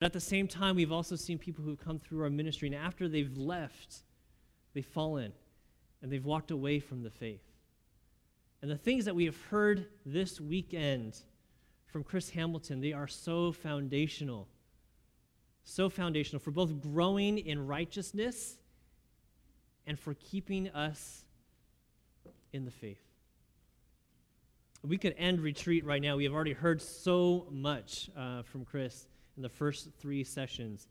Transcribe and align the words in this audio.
But 0.00 0.06
at 0.06 0.12
the 0.14 0.20
same 0.20 0.48
time, 0.48 0.76
we've 0.76 0.90
also 0.90 1.14
seen 1.14 1.38
people 1.38 1.62
who 1.62 1.76
come 1.76 1.98
through 1.98 2.22
our 2.22 2.30
ministry, 2.30 2.68
and 2.68 2.74
after 2.74 3.06
they've 3.06 3.36
left, 3.36 4.02
they've 4.72 4.84
fallen 4.84 5.32
and 6.02 6.10
they've 6.10 6.24
walked 6.24 6.50
away 6.50 6.80
from 6.80 7.02
the 7.02 7.10
faith. 7.10 7.44
And 8.62 8.70
the 8.70 8.78
things 8.78 9.04
that 9.04 9.14
we 9.14 9.26
have 9.26 9.38
heard 9.50 9.86
this 10.06 10.40
weekend 10.40 11.18
from 11.84 12.02
Chris 12.02 12.30
Hamilton, 12.30 12.80
they 12.80 12.94
are 12.94 13.06
so 13.06 13.52
foundational. 13.52 14.48
So 15.64 15.90
foundational 15.90 16.40
for 16.40 16.50
both 16.50 16.80
growing 16.80 17.36
in 17.36 17.66
righteousness 17.66 18.56
and 19.86 19.98
for 19.98 20.14
keeping 20.14 20.70
us 20.70 21.24
in 22.54 22.64
the 22.64 22.70
faith. 22.70 23.02
We 24.82 24.96
could 24.96 25.14
end 25.18 25.40
retreat 25.40 25.84
right 25.84 26.00
now. 26.00 26.16
We 26.16 26.24
have 26.24 26.32
already 26.32 26.54
heard 26.54 26.80
so 26.80 27.46
much 27.50 28.08
uh, 28.16 28.42
from 28.42 28.64
Chris 28.64 29.06
in 29.36 29.42
the 29.42 29.48
first 29.48 29.88
three 29.98 30.24
sessions. 30.24 30.88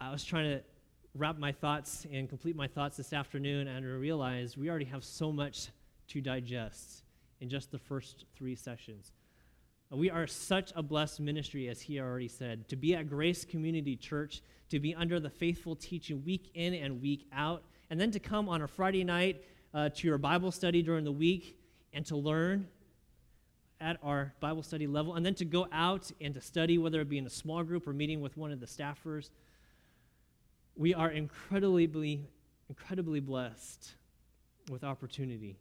I 0.00 0.10
was 0.10 0.24
trying 0.24 0.44
to 0.50 0.62
wrap 1.14 1.38
my 1.38 1.52
thoughts 1.52 2.06
and 2.12 2.28
complete 2.28 2.56
my 2.56 2.66
thoughts 2.66 2.96
this 2.96 3.12
afternoon, 3.12 3.68
and 3.68 3.84
I 3.84 3.88
realized 3.88 4.56
we 4.56 4.68
already 4.68 4.84
have 4.86 5.04
so 5.04 5.32
much 5.32 5.68
to 6.08 6.20
digest 6.20 7.02
in 7.40 7.48
just 7.48 7.70
the 7.70 7.78
first 7.78 8.24
three 8.36 8.54
sessions. 8.54 9.12
We 9.90 10.10
are 10.10 10.26
such 10.26 10.72
a 10.74 10.82
blessed 10.82 11.20
ministry, 11.20 11.68
as 11.68 11.80
he 11.80 12.00
already 12.00 12.28
said, 12.28 12.68
to 12.68 12.76
be 12.76 12.94
at 12.94 13.08
Grace 13.08 13.44
Community 13.44 13.94
Church, 13.96 14.42
to 14.70 14.80
be 14.80 14.94
under 14.94 15.20
the 15.20 15.30
faithful 15.30 15.76
teaching 15.76 16.24
week 16.24 16.50
in 16.54 16.74
and 16.74 17.00
week 17.00 17.26
out, 17.32 17.62
and 17.88 18.00
then 18.00 18.10
to 18.10 18.18
come 18.18 18.48
on 18.48 18.62
a 18.62 18.66
Friday 18.66 19.04
night 19.04 19.44
uh, 19.72 19.88
to 19.90 20.08
your 20.08 20.18
Bible 20.18 20.50
study 20.50 20.82
during 20.82 21.04
the 21.04 21.12
week 21.12 21.56
and 21.92 22.04
to 22.06 22.16
learn 22.16 22.66
at 23.80 23.98
our 24.02 24.32
Bible 24.40 24.62
study 24.62 24.86
level, 24.86 25.14
and 25.14 25.24
then 25.24 25.34
to 25.34 25.44
go 25.44 25.66
out 25.72 26.10
and 26.20 26.34
to 26.34 26.40
study, 26.40 26.78
whether 26.78 27.00
it 27.00 27.08
be 27.08 27.18
in 27.18 27.26
a 27.26 27.30
small 27.30 27.62
group 27.62 27.86
or 27.86 27.92
meeting 27.92 28.20
with 28.20 28.36
one 28.36 28.50
of 28.52 28.60
the 28.60 28.66
staffers. 28.66 29.30
We 30.76 30.94
are 30.94 31.10
incredibly, 31.10 32.28
incredibly 32.68 33.20
blessed 33.20 33.94
with 34.70 34.84
opportunity. 34.84 35.58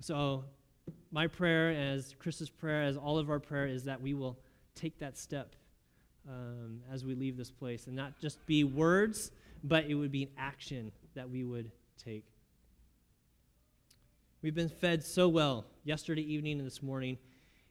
So, 0.00 0.44
my 1.10 1.26
prayer, 1.26 1.70
as 1.70 2.14
Chris's 2.18 2.50
prayer, 2.50 2.82
as 2.82 2.96
all 2.96 3.18
of 3.18 3.30
our 3.30 3.38
prayer, 3.38 3.66
is 3.66 3.84
that 3.84 4.00
we 4.00 4.14
will 4.14 4.38
take 4.74 4.98
that 4.98 5.16
step 5.16 5.54
um, 6.28 6.80
as 6.92 7.04
we 7.04 7.14
leave 7.14 7.36
this 7.36 7.50
place 7.50 7.86
and 7.86 7.94
not 7.94 8.18
just 8.20 8.44
be 8.46 8.64
words, 8.64 9.30
but 9.64 9.84
it 9.86 9.94
would 9.94 10.12
be 10.12 10.24
an 10.24 10.30
action 10.38 10.92
that 11.14 11.28
we 11.28 11.44
would 11.44 11.70
take. 12.02 12.24
We've 14.42 14.52
been 14.52 14.68
fed 14.68 15.04
so 15.04 15.28
well 15.28 15.66
yesterday 15.84 16.22
evening 16.22 16.58
and 16.58 16.66
this 16.66 16.82
morning. 16.82 17.16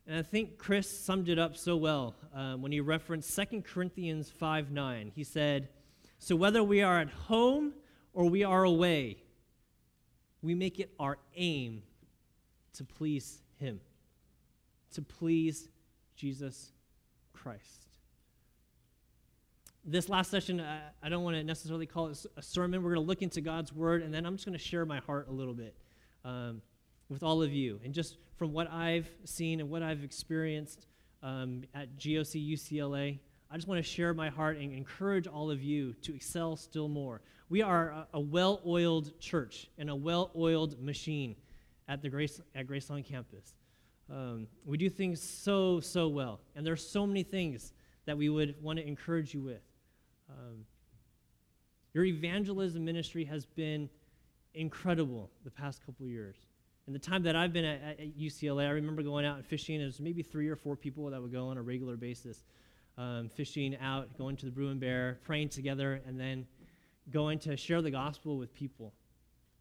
And 0.07 0.17
I 0.17 0.21
think 0.21 0.57
Chris 0.57 0.89
summed 0.89 1.27
it 1.27 1.37
up 1.37 1.57
so 1.57 1.75
well 1.75 2.15
um, 2.33 2.61
when 2.61 2.71
he 2.71 2.79
referenced 2.79 3.35
2 3.35 3.61
Corinthians 3.63 4.29
5 4.29 4.71
9. 4.71 5.11
He 5.13 5.25
said, 5.25 5.67
So 6.17 6.33
whether 6.33 6.63
we 6.63 6.81
are 6.81 7.01
at 7.01 7.09
home 7.09 7.73
or 8.13 8.29
we 8.29 8.45
are 8.45 8.63
away, 8.63 9.17
we 10.41 10.55
make 10.55 10.79
it 10.79 10.93
our 10.97 11.17
aim 11.35 11.83
to 12.75 12.85
please 12.85 13.39
Him, 13.59 13.81
to 14.93 15.01
please 15.01 15.67
Jesus 16.15 16.71
Christ. 17.33 17.97
This 19.83 20.07
last 20.07 20.31
session, 20.31 20.63
I 21.03 21.09
don't 21.09 21.25
want 21.25 21.35
to 21.35 21.43
necessarily 21.43 21.85
call 21.85 22.07
it 22.07 22.25
a 22.37 22.41
sermon. 22.41 22.81
We're 22.81 22.93
going 22.93 23.03
to 23.03 23.09
look 23.09 23.21
into 23.21 23.41
God's 23.41 23.73
Word, 23.73 24.03
and 24.03 24.13
then 24.13 24.25
I'm 24.25 24.35
just 24.35 24.45
going 24.45 24.57
to 24.57 24.63
share 24.63 24.85
my 24.85 24.99
heart 24.99 25.27
a 25.27 25.33
little 25.33 25.53
bit 25.53 25.75
um, 26.23 26.61
with 27.09 27.23
all 27.23 27.41
of 27.41 27.51
you. 27.51 27.79
And 27.83 27.93
just 27.93 28.17
from 28.35 28.53
what 28.53 28.71
I've 28.71 29.09
seen 29.25 29.59
and 29.59 29.69
what 29.69 29.83
I've 29.83 30.03
experienced 30.03 30.87
um, 31.21 31.63
at 31.75 31.97
GOC 31.97 32.53
UCLA, 32.53 33.19
I 33.49 33.55
just 33.55 33.67
want 33.67 33.83
to 33.83 33.89
share 33.89 34.13
my 34.13 34.29
heart 34.29 34.57
and 34.57 34.73
encourage 34.73 35.27
all 35.27 35.51
of 35.51 35.61
you 35.61 35.93
to 36.03 36.15
excel 36.15 36.55
still 36.55 36.87
more. 36.87 37.21
We 37.49 37.61
are 37.61 37.89
a, 37.89 38.07
a 38.13 38.19
well 38.19 38.61
oiled 38.65 39.19
church 39.19 39.67
and 39.77 39.89
a 39.89 39.95
well 39.95 40.31
oiled 40.35 40.81
machine 40.81 41.35
at 41.87 42.01
the 42.01 42.09
Grace, 42.09 42.39
at 42.55 42.65
Grace 42.65 42.89
on 42.89 43.03
Campus. 43.03 43.53
Um, 44.09 44.47
we 44.65 44.77
do 44.77 44.89
things 44.89 45.21
so, 45.21 45.79
so 45.79 46.07
well. 46.07 46.39
And 46.55 46.65
there 46.65 46.73
are 46.73 46.77
so 46.77 47.05
many 47.05 47.23
things 47.23 47.73
that 48.05 48.17
we 48.17 48.29
would 48.29 48.55
want 48.61 48.79
to 48.79 48.87
encourage 48.87 49.33
you 49.33 49.41
with. 49.41 49.61
Um, 50.29 50.65
your 51.93 52.05
evangelism 52.05 52.83
ministry 52.85 53.25
has 53.25 53.45
been 53.45 53.89
incredible 54.53 55.29
the 55.43 55.51
past 55.51 55.85
couple 55.85 56.05
years. 56.07 56.35
And 56.87 56.95
the 56.95 56.99
time 56.99 57.23
that 57.23 57.35
I've 57.35 57.53
been 57.53 57.65
at, 57.65 57.81
at, 57.99 58.17
UCLA, 58.17 58.67
I 58.67 58.71
remember 58.71 59.03
going 59.03 59.25
out 59.25 59.37
and 59.37 59.45
fishing. 59.45 59.79
There's 59.79 59.99
maybe 59.99 60.23
three 60.23 60.49
or 60.49 60.55
four 60.55 60.75
people 60.75 61.09
that 61.09 61.21
would 61.21 61.31
go 61.31 61.47
on 61.47 61.57
a 61.57 61.61
regular 61.61 61.95
basis, 61.95 62.43
um, 62.97 63.29
fishing 63.29 63.77
out, 63.77 64.17
going 64.17 64.35
to 64.37 64.45
the 64.45 64.51
Bruin 64.51 64.79
Bear, 64.79 65.19
praying 65.23 65.49
together, 65.49 66.01
and 66.07 66.19
then 66.19 66.45
going 67.11 67.39
to 67.39 67.55
share 67.55 67.81
the 67.81 67.91
gospel 67.91 68.37
with 68.37 68.53
people. 68.53 68.93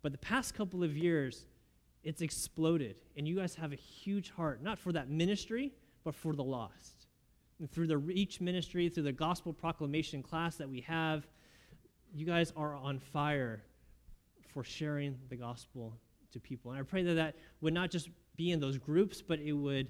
But 0.03 0.13
the 0.13 0.19
past 0.19 0.55
couple 0.55 0.83
of 0.83 0.97
years, 0.97 1.45
it's 2.03 2.23
exploded. 2.23 2.97
And 3.17 3.29
you 3.29 3.37
guys 3.37 3.55
have 3.57 3.73
a 3.73 3.77
huge 3.77 4.31
heart, 4.31 4.63
not 4.63 4.79
for 4.79 4.93
that 4.93 5.11
ministry, 5.11 5.73
but 6.05 6.15
for 6.15 6.35
the 6.35 6.45
lost. 6.45 7.07
And 7.59 7.71
through 7.71 7.89
the 7.89 7.99
Reach 7.99 8.41
ministry, 8.41 8.89
through 8.89 9.03
the 9.03 9.13
gospel 9.13 9.53
proclamation 9.53 10.23
class 10.23 10.57
that 10.57 10.69
we 10.69 10.81
have, 10.81 11.27
you 12.15 12.25
guys 12.25 12.53
are 12.57 12.75
on 12.75 12.99
fire 12.99 13.63
for 14.53 14.65
sharing 14.65 15.17
the 15.29 15.37
gospel 15.37 15.97
to 16.33 16.41
people. 16.41 16.71
And 16.71 16.81
I 16.81 16.83
pray 16.83 17.03
that 17.03 17.15
that 17.15 17.37
would 17.61 17.75
not 17.75 17.91
just 17.91 18.09
be 18.37 18.51
in 18.51 18.61
those 18.61 18.79
groups, 18.79 19.23
but 19.23 19.39
it 19.41 19.53
would 19.53 19.89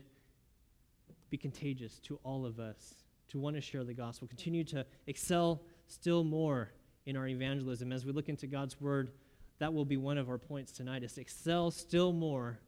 be 1.31 1.37
contagious 1.37 1.98
to 2.00 2.19
all 2.25 2.44
of 2.44 2.59
us 2.59 2.94
to 3.28 3.38
want 3.38 3.54
to 3.56 3.62
share 3.62 3.84
the 3.84 3.94
gospel, 3.94 4.26
continue 4.26 4.65
to 4.65 4.84
excel 5.06 5.62
still 5.87 6.25
more 6.25 6.72
in 7.06 7.16
our 7.16 7.28
evangelism. 7.28 7.93
As 7.93 8.04
we 8.04 8.12
look 8.12 8.28
into 8.28 8.47
God's 8.47 8.81
word, 8.81 9.12
that 9.60 9.72
will 9.72 9.84
be 9.84 9.97
one 9.97 10.19
of 10.19 10.28
our 10.28 10.38
points 10.38 10.72
tonight 10.72 11.04
is 11.04 11.12
to 11.12 11.20
excel 11.20 11.70
still 11.70 12.12
more 12.12 12.59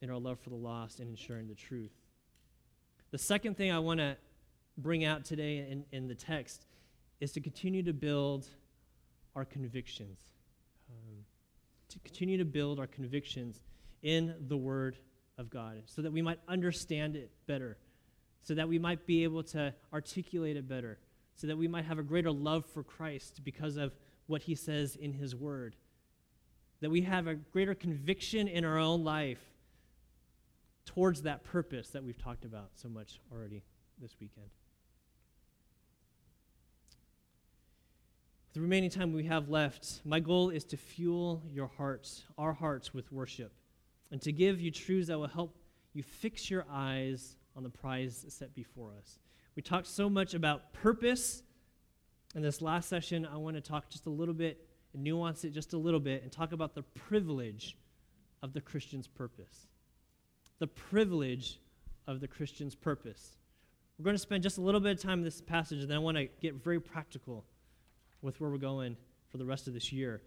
in 0.00 0.10
our 0.10 0.18
love 0.18 0.38
for 0.38 0.50
the 0.50 0.56
lost 0.56 1.00
and 1.00 1.08
ensuring 1.10 1.48
the 1.48 1.54
truth. 1.54 1.92
The 3.10 3.18
second 3.18 3.56
thing 3.56 3.72
I 3.72 3.78
want 3.80 3.98
to 3.98 4.16
bring 4.76 5.04
out 5.04 5.24
today 5.24 5.66
in, 5.68 5.84
in 5.90 6.06
the 6.06 6.14
text 6.14 6.66
is 7.20 7.32
to 7.32 7.40
continue 7.40 7.82
to 7.82 7.92
build 7.92 8.48
our 9.34 9.44
convictions 9.44 10.18
to 11.88 11.98
continue 12.00 12.38
to 12.38 12.44
build 12.44 12.78
our 12.78 12.86
convictions 12.86 13.60
in 14.02 14.34
the 14.48 14.56
Word 14.56 14.96
of 15.36 15.50
God 15.50 15.82
so 15.86 16.02
that 16.02 16.12
we 16.12 16.22
might 16.22 16.38
understand 16.48 17.16
it 17.16 17.30
better, 17.46 17.78
so 18.42 18.54
that 18.54 18.68
we 18.68 18.78
might 18.78 19.06
be 19.06 19.24
able 19.24 19.42
to 19.44 19.74
articulate 19.92 20.56
it 20.56 20.68
better, 20.68 20.98
so 21.34 21.46
that 21.46 21.56
we 21.56 21.68
might 21.68 21.84
have 21.84 21.98
a 21.98 22.02
greater 22.02 22.32
love 22.32 22.66
for 22.66 22.82
Christ 22.82 23.40
because 23.44 23.76
of 23.76 23.94
what 24.26 24.42
He 24.42 24.54
says 24.54 24.96
in 24.96 25.12
His 25.12 25.34
Word, 25.34 25.76
that 26.80 26.90
we 26.90 27.02
have 27.02 27.26
a 27.26 27.34
greater 27.34 27.74
conviction 27.74 28.48
in 28.48 28.64
our 28.64 28.78
own 28.78 29.04
life 29.04 29.40
towards 30.84 31.22
that 31.22 31.44
purpose 31.44 31.90
that 31.90 32.02
we've 32.02 32.18
talked 32.18 32.44
about 32.44 32.70
so 32.74 32.88
much 32.88 33.20
already 33.32 33.62
this 34.00 34.16
weekend. 34.20 34.48
The 38.54 38.60
remaining 38.60 38.90
time 38.90 39.12
we 39.12 39.24
have 39.24 39.50
left, 39.50 40.00
my 40.04 40.20
goal 40.20 40.50
is 40.50 40.64
to 40.64 40.76
fuel 40.76 41.42
your 41.52 41.70
hearts, 41.76 42.24
our 42.38 42.52
hearts, 42.52 42.94
with 42.94 43.12
worship, 43.12 43.52
and 44.10 44.22
to 44.22 44.32
give 44.32 44.60
you 44.60 44.70
truths 44.70 45.08
that 45.08 45.18
will 45.18 45.26
help 45.26 45.56
you 45.92 46.02
fix 46.02 46.50
your 46.50 46.64
eyes 46.70 47.36
on 47.56 47.62
the 47.62 47.68
prize 47.68 48.24
set 48.28 48.54
before 48.54 48.92
us. 48.98 49.18
We 49.54 49.62
talked 49.62 49.86
so 49.86 50.08
much 50.08 50.34
about 50.34 50.72
purpose. 50.72 51.42
In 52.34 52.42
this 52.42 52.62
last 52.62 52.88
session, 52.88 53.26
I 53.26 53.36
want 53.36 53.56
to 53.56 53.60
talk 53.60 53.90
just 53.90 54.06
a 54.06 54.10
little 54.10 54.34
bit 54.34 54.66
and 54.94 55.02
nuance 55.02 55.44
it 55.44 55.50
just 55.50 55.72
a 55.72 55.78
little 55.78 56.00
bit 56.00 56.22
and 56.22 56.32
talk 56.32 56.52
about 56.52 56.74
the 56.74 56.82
privilege 56.82 57.76
of 58.42 58.52
the 58.52 58.60
Christian's 58.60 59.08
purpose. 59.08 59.66
The 60.58 60.66
privilege 60.66 61.60
of 62.06 62.20
the 62.20 62.28
Christian's 62.28 62.74
purpose. 62.74 63.36
We're 63.98 64.04
going 64.04 64.14
to 64.14 64.22
spend 64.22 64.42
just 64.42 64.58
a 64.58 64.60
little 64.60 64.80
bit 64.80 64.92
of 64.92 65.02
time 65.02 65.18
in 65.18 65.24
this 65.24 65.40
passage, 65.40 65.80
and 65.80 65.90
then 65.90 65.96
I 65.96 66.00
want 66.00 66.16
to 66.16 66.28
get 66.40 66.54
very 66.54 66.80
practical 66.80 67.44
with 68.22 68.40
where 68.40 68.50
we're 68.50 68.58
going 68.58 68.96
for 69.28 69.38
the 69.38 69.44
rest 69.44 69.68
of 69.68 69.74
this 69.74 69.92
year. 69.92 70.22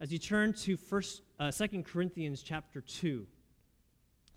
As 0.00 0.12
you 0.12 0.18
turn 0.18 0.52
to 0.54 0.76
first, 0.76 1.22
uh, 1.38 1.50
2 1.50 1.82
Corinthians 1.82 2.42
chapter 2.42 2.80
2, 2.80 3.26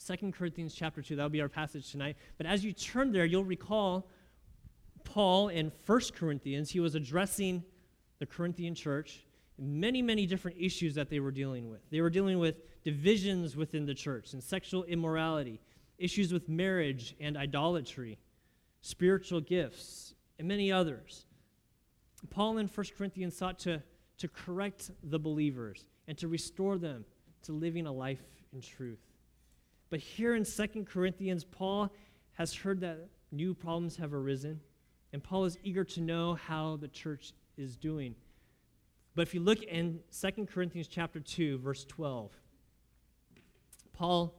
2 0.05 0.31
Corinthians 0.31 0.75
chapter 0.75 1.01
2, 1.01 1.15
that'll 1.15 1.29
be 1.29 1.41
our 1.41 1.49
passage 1.49 1.91
tonight. 1.91 2.17
But 2.37 2.45
as 2.45 2.63
you 2.63 2.73
turn 2.73 3.11
there, 3.11 3.25
you'll 3.25 3.43
recall 3.43 4.07
Paul 5.03 5.49
in 5.49 5.71
1 5.85 6.01
Corinthians, 6.15 6.69
he 6.69 6.79
was 6.79 6.95
addressing 6.95 7.63
the 8.19 8.25
Corinthian 8.25 8.75
church, 8.75 9.25
many, 9.57 10.01
many 10.01 10.25
different 10.25 10.57
issues 10.59 10.95
that 10.95 11.09
they 11.09 11.19
were 11.19 11.31
dealing 11.31 11.69
with. 11.69 11.81
They 11.89 12.01
were 12.01 12.09
dealing 12.09 12.39
with 12.39 12.55
divisions 12.83 13.55
within 13.55 13.85
the 13.85 13.93
church 13.93 14.33
and 14.33 14.43
sexual 14.43 14.83
immorality, 14.83 15.59
issues 15.97 16.33
with 16.33 16.49
marriage 16.49 17.15
and 17.19 17.37
idolatry, 17.37 18.17
spiritual 18.81 19.41
gifts, 19.41 20.13
and 20.37 20.47
many 20.47 20.71
others. 20.71 21.25
Paul 22.29 22.57
in 22.57 22.67
1 22.67 22.85
Corinthians 22.97 23.35
sought 23.35 23.59
to, 23.59 23.81
to 24.17 24.27
correct 24.27 24.91
the 25.03 25.19
believers 25.19 25.85
and 26.07 26.17
to 26.17 26.27
restore 26.27 26.77
them 26.77 27.05
to 27.43 27.51
living 27.51 27.87
a 27.87 27.91
life 27.91 28.23
in 28.53 28.61
truth. 28.61 28.99
But 29.89 29.99
here 29.99 30.35
in 30.35 30.45
2 30.45 30.85
Corinthians, 30.85 31.43
Paul 31.43 31.91
has 32.33 32.53
heard 32.53 32.81
that 32.81 33.09
new 33.31 33.53
problems 33.53 33.97
have 33.97 34.13
arisen. 34.13 34.59
And 35.13 35.23
Paul 35.23 35.45
is 35.45 35.57
eager 35.63 35.83
to 35.83 36.01
know 36.01 36.35
how 36.35 36.77
the 36.77 36.87
church 36.87 37.33
is 37.57 37.75
doing. 37.75 38.15
But 39.15 39.21
if 39.23 39.33
you 39.33 39.39
look 39.39 39.63
in 39.63 39.99
2 40.11 40.45
Corinthians 40.45 40.87
chapter 40.87 41.19
2, 41.19 41.59
verse 41.59 41.85
12, 41.85 42.31
Paul 43.93 44.35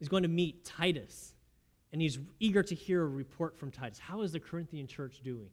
is 0.00 0.08
going 0.08 0.24
to 0.24 0.28
meet 0.28 0.64
Titus, 0.64 1.34
and 1.92 2.02
he's 2.02 2.18
eager 2.40 2.62
to 2.64 2.74
hear 2.74 3.02
a 3.02 3.08
report 3.08 3.56
from 3.56 3.70
Titus. 3.70 4.00
How 4.00 4.22
is 4.22 4.32
the 4.32 4.40
Corinthian 4.40 4.88
church 4.88 5.20
doing? 5.22 5.48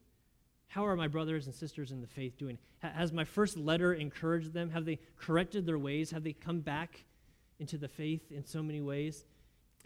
How 0.74 0.88
are 0.88 0.96
my 0.96 1.08
brothers 1.08 1.46
and 1.46 1.54
sisters 1.54 1.92
in 1.92 2.02
the 2.02 2.08
faith 2.08 2.36
doing? 2.36 2.58
Has 2.80 3.14
my 3.14 3.26
first 3.26 3.58
letter 3.58 3.94
encouraged 3.94 4.54
them? 4.54 4.72
Have 4.72 4.86
they 4.86 4.98
corrected 5.20 5.68
their 5.68 5.78
ways? 5.78 6.10
Have 6.10 6.24
they 6.24 6.34
come 6.34 6.62
back 6.62 7.06
into 7.60 7.78
the 7.78 7.88
faith 7.88 8.32
in 8.32 8.44
so 8.44 8.64
many 8.64 8.82
ways? 8.82 9.24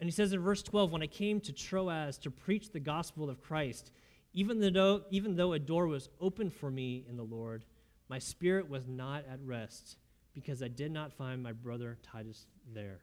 And 0.00 0.06
he 0.06 0.10
says 0.10 0.32
in 0.32 0.40
verse 0.40 0.62
12, 0.62 0.90
When 0.90 1.02
I 1.02 1.06
came 1.06 1.42
to 1.42 1.52
Troas 1.52 2.16
to 2.20 2.30
preach 2.30 2.72
the 2.72 2.80
gospel 2.80 3.28
of 3.28 3.42
Christ, 3.42 3.90
even 4.32 4.60
though, 4.60 5.02
even 5.10 5.36
though 5.36 5.52
a 5.52 5.58
door 5.58 5.86
was 5.88 6.08
open 6.22 6.48
for 6.48 6.70
me 6.70 7.04
in 7.06 7.18
the 7.18 7.22
Lord, 7.22 7.66
my 8.08 8.18
spirit 8.18 8.70
was 8.70 8.88
not 8.88 9.26
at 9.30 9.40
rest 9.44 9.98
because 10.32 10.62
I 10.62 10.68
did 10.68 10.90
not 10.90 11.12
find 11.12 11.42
my 11.42 11.52
brother 11.52 11.98
Titus 12.02 12.46
there. 12.72 13.00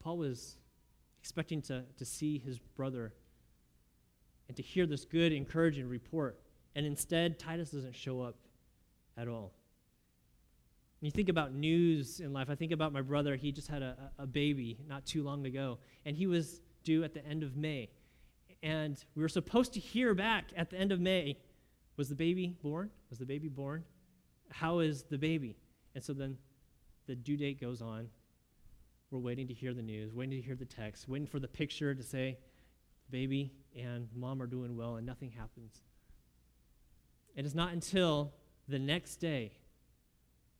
Paul 0.00 0.18
was 0.18 0.56
expecting 1.18 1.62
to, 1.62 1.84
to 1.96 2.04
see 2.04 2.38
his 2.38 2.58
brother 2.58 3.14
and 4.52 4.56
to 4.58 4.62
hear 4.62 4.84
this 4.84 5.06
good, 5.06 5.32
encouraging 5.32 5.88
report. 5.88 6.38
And 6.74 6.84
instead, 6.84 7.38
Titus 7.38 7.70
doesn't 7.70 7.96
show 7.96 8.20
up 8.20 8.36
at 9.16 9.26
all. 9.26 9.54
When 11.00 11.06
you 11.06 11.10
think 11.10 11.30
about 11.30 11.54
news 11.54 12.20
in 12.20 12.34
life, 12.34 12.50
I 12.50 12.54
think 12.54 12.70
about 12.70 12.92
my 12.92 13.00
brother. 13.00 13.34
He 13.34 13.50
just 13.50 13.68
had 13.68 13.80
a, 13.80 13.96
a 14.18 14.26
baby 14.26 14.78
not 14.86 15.06
too 15.06 15.22
long 15.22 15.46
ago, 15.46 15.78
and 16.04 16.14
he 16.14 16.26
was 16.26 16.60
due 16.84 17.02
at 17.02 17.14
the 17.14 17.24
end 17.24 17.42
of 17.42 17.56
May. 17.56 17.88
And 18.62 19.02
we 19.14 19.22
were 19.22 19.28
supposed 19.30 19.72
to 19.72 19.80
hear 19.80 20.12
back 20.12 20.50
at 20.54 20.68
the 20.68 20.76
end 20.76 20.92
of 20.92 21.00
May 21.00 21.38
was 21.96 22.10
the 22.10 22.14
baby 22.14 22.54
born? 22.62 22.90
Was 23.08 23.18
the 23.18 23.24
baby 23.24 23.48
born? 23.48 23.84
How 24.50 24.80
is 24.80 25.04
the 25.04 25.16
baby? 25.16 25.56
And 25.94 26.04
so 26.04 26.12
then 26.12 26.36
the 27.06 27.14
due 27.14 27.38
date 27.38 27.58
goes 27.58 27.80
on. 27.80 28.08
We're 29.10 29.18
waiting 29.18 29.48
to 29.48 29.54
hear 29.54 29.72
the 29.72 29.82
news, 29.82 30.12
waiting 30.12 30.38
to 30.38 30.46
hear 30.46 30.56
the 30.56 30.66
text, 30.66 31.08
waiting 31.08 31.26
for 31.26 31.40
the 31.40 31.48
picture 31.48 31.94
to 31.94 32.02
say, 32.02 32.36
baby 33.10 33.50
and 33.76 34.08
mom 34.14 34.42
are 34.42 34.46
doing 34.46 34.76
well, 34.76 34.96
and 34.96 35.06
nothing 35.06 35.30
happens. 35.30 35.80
It 37.34 37.46
is 37.46 37.54
not 37.54 37.72
until 37.72 38.32
the 38.68 38.78
next 38.78 39.16
day 39.16 39.52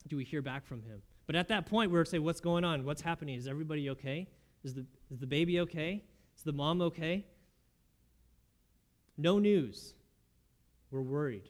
do 0.08 0.16
we 0.16 0.24
hear 0.24 0.42
back 0.42 0.66
from 0.66 0.82
him. 0.82 1.02
But 1.26 1.36
at 1.36 1.48
that 1.48 1.66
point, 1.66 1.90
we're 1.90 2.04
saying, 2.04 2.24
What's 2.24 2.40
going 2.40 2.64
on? 2.64 2.84
What's 2.84 3.02
happening? 3.02 3.36
Is 3.36 3.46
everybody 3.46 3.90
okay? 3.90 4.28
Is 4.64 4.74
the, 4.74 4.86
is 5.10 5.18
the 5.18 5.26
baby 5.26 5.60
okay? 5.60 6.02
Is 6.36 6.42
the 6.42 6.52
mom 6.52 6.80
okay? 6.82 7.24
No 9.16 9.38
news. 9.38 9.94
We're 10.90 11.02
worried. 11.02 11.48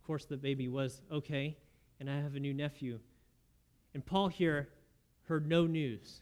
Of 0.00 0.06
course, 0.06 0.24
the 0.24 0.36
baby 0.36 0.68
was 0.68 1.02
okay, 1.10 1.56
and 2.00 2.10
I 2.10 2.16
have 2.16 2.34
a 2.34 2.40
new 2.40 2.54
nephew. 2.54 2.98
And 3.94 4.04
Paul 4.04 4.28
here 4.28 4.68
heard 5.28 5.48
no 5.48 5.66
news. 5.66 6.20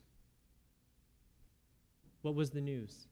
What 2.22 2.34
was 2.34 2.50
the 2.50 2.60
news? 2.60 3.08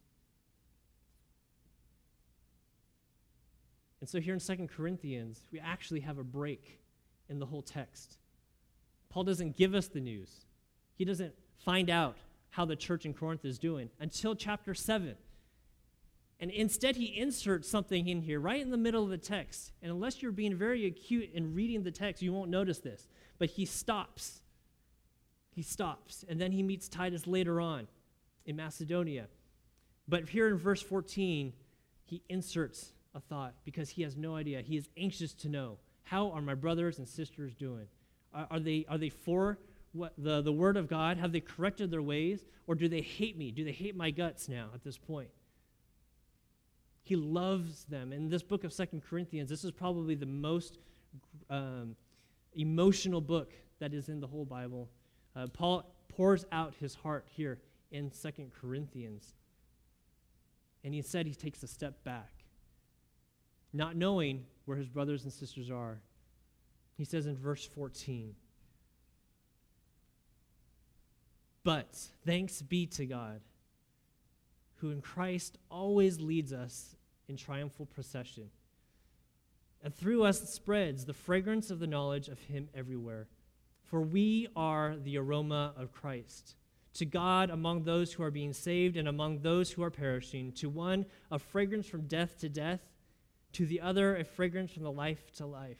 And 4.00 4.08
so 4.08 4.20
here 4.20 4.34
in 4.34 4.40
Second 4.40 4.68
Corinthians, 4.68 5.42
we 5.52 5.60
actually 5.60 6.00
have 6.00 6.18
a 6.18 6.24
break 6.24 6.80
in 7.28 7.38
the 7.38 7.46
whole 7.46 7.62
text. 7.62 8.16
Paul 9.10 9.24
doesn't 9.24 9.56
give 9.56 9.74
us 9.74 9.88
the 9.88 10.00
news, 10.00 10.46
he 10.94 11.04
doesn't 11.04 11.34
find 11.64 11.90
out 11.90 12.16
how 12.50 12.64
the 12.64 12.76
church 12.76 13.06
in 13.06 13.14
Corinth 13.14 13.44
is 13.44 13.58
doing 13.58 13.90
until 14.00 14.34
chapter 14.34 14.74
7. 14.74 15.14
And 16.40 16.50
instead, 16.50 16.96
he 16.96 17.18
inserts 17.18 17.68
something 17.68 18.08
in 18.08 18.22
here 18.22 18.40
right 18.40 18.60
in 18.60 18.70
the 18.70 18.78
middle 18.78 19.04
of 19.04 19.10
the 19.10 19.18
text. 19.18 19.72
And 19.82 19.92
unless 19.92 20.22
you're 20.22 20.32
being 20.32 20.56
very 20.56 20.86
acute 20.86 21.30
in 21.34 21.54
reading 21.54 21.82
the 21.82 21.90
text, 21.90 22.22
you 22.22 22.32
won't 22.32 22.50
notice 22.50 22.78
this. 22.78 23.08
But 23.38 23.50
he 23.50 23.66
stops. 23.66 24.40
He 25.50 25.60
stops. 25.60 26.24
And 26.26 26.40
then 26.40 26.50
he 26.50 26.62
meets 26.62 26.88
Titus 26.88 27.26
later 27.26 27.60
on 27.60 27.88
in 28.46 28.56
Macedonia. 28.56 29.26
But 30.08 30.30
here 30.30 30.48
in 30.48 30.56
verse 30.56 30.80
14, 30.80 31.52
he 32.04 32.22
inserts 32.30 32.94
a 33.14 33.20
thought 33.20 33.54
because 33.64 33.90
he 33.90 34.02
has 34.02 34.16
no 34.16 34.36
idea. 34.36 34.62
He 34.62 34.76
is 34.76 34.88
anxious 34.96 35.32
to 35.34 35.48
know 35.48 35.78
how 36.02 36.30
are 36.30 36.42
my 36.42 36.54
brothers 36.54 36.98
and 36.98 37.08
sisters 37.08 37.54
doing? 37.54 37.86
Are, 38.34 38.46
are 38.50 38.60
they, 38.60 38.84
are 38.88 38.98
they 38.98 39.10
for 39.10 39.58
what, 39.92 40.12
the, 40.18 40.40
the 40.42 40.52
word 40.52 40.76
of 40.76 40.88
God? 40.88 41.18
Have 41.18 41.32
they 41.32 41.40
corrected 41.40 41.90
their 41.90 42.02
ways? 42.02 42.44
Or 42.66 42.74
do 42.74 42.88
they 42.88 43.00
hate 43.00 43.36
me? 43.36 43.50
Do 43.50 43.64
they 43.64 43.72
hate 43.72 43.96
my 43.96 44.10
guts 44.10 44.48
now 44.48 44.70
at 44.74 44.84
this 44.84 44.98
point? 44.98 45.30
He 47.02 47.16
loves 47.16 47.84
them. 47.84 48.12
In 48.12 48.28
this 48.28 48.42
book 48.42 48.64
of 48.64 48.72
Second 48.72 49.02
Corinthians, 49.02 49.48
this 49.48 49.64
is 49.64 49.72
probably 49.72 50.14
the 50.14 50.26
most 50.26 50.78
um, 51.48 51.96
emotional 52.54 53.20
book 53.20 53.52
that 53.80 53.92
is 53.94 54.08
in 54.08 54.20
the 54.20 54.26
whole 54.26 54.44
Bible. 54.44 54.88
Uh, 55.34 55.46
Paul 55.48 55.92
pours 56.08 56.44
out 56.52 56.74
his 56.78 56.94
heart 56.94 57.26
here 57.28 57.58
in 57.90 58.12
Second 58.12 58.52
Corinthians. 58.52 59.34
And 60.84 60.94
he 60.94 61.02
said 61.02 61.26
he 61.26 61.34
takes 61.34 61.62
a 61.62 61.66
step 61.66 62.02
back, 62.04 62.30
not 63.72 63.96
knowing 63.96 64.44
where 64.64 64.76
his 64.76 64.88
brothers 64.88 65.24
and 65.24 65.32
sisters 65.32 65.70
are. 65.70 66.00
He 66.96 67.04
says 67.04 67.26
in 67.26 67.36
verse 67.36 67.66
14, 67.66 68.34
But 71.62 71.96
thanks 72.24 72.62
be 72.62 72.86
to 72.86 73.06
God 73.06 73.40
who 74.80 74.90
in 74.90 75.00
Christ 75.00 75.58
always 75.70 76.20
leads 76.20 76.52
us 76.52 76.96
in 77.28 77.36
triumphal 77.36 77.86
procession. 77.86 78.50
And 79.82 79.94
through 79.94 80.24
us 80.24 80.52
spreads 80.52 81.04
the 81.04 81.12
fragrance 81.12 81.70
of 81.70 81.78
the 81.78 81.86
knowledge 81.86 82.28
of 82.28 82.38
Him 82.40 82.68
everywhere. 82.74 83.28
For 83.84 84.00
we 84.00 84.48
are 84.56 84.96
the 84.96 85.18
aroma 85.18 85.74
of 85.76 85.92
Christ. 85.92 86.56
To 86.94 87.04
God 87.04 87.50
among 87.50 87.84
those 87.84 88.12
who 88.12 88.22
are 88.22 88.30
being 88.30 88.52
saved 88.52 88.96
and 88.96 89.06
among 89.06 89.40
those 89.40 89.70
who 89.70 89.82
are 89.82 89.90
perishing. 89.90 90.52
To 90.52 90.68
one, 90.68 91.06
a 91.30 91.38
fragrance 91.38 91.86
from 91.86 92.06
death 92.06 92.38
to 92.40 92.48
death. 92.48 92.80
To 93.54 93.66
the 93.66 93.80
other, 93.80 94.16
a 94.16 94.24
fragrance 94.24 94.72
from 94.72 94.84
the 94.84 94.92
life 94.92 95.32
to 95.32 95.46
life. 95.46 95.78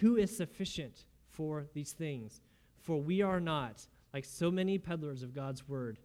Who 0.00 0.16
is 0.16 0.36
sufficient 0.36 1.04
for 1.30 1.66
these 1.74 1.92
things? 1.92 2.40
For 2.78 3.00
we 3.00 3.22
are 3.22 3.40
not, 3.40 3.86
like 4.14 4.24
so 4.24 4.50
many 4.50 4.78
peddlers 4.78 5.22
of 5.22 5.34
God's 5.34 5.68
word 5.68 5.98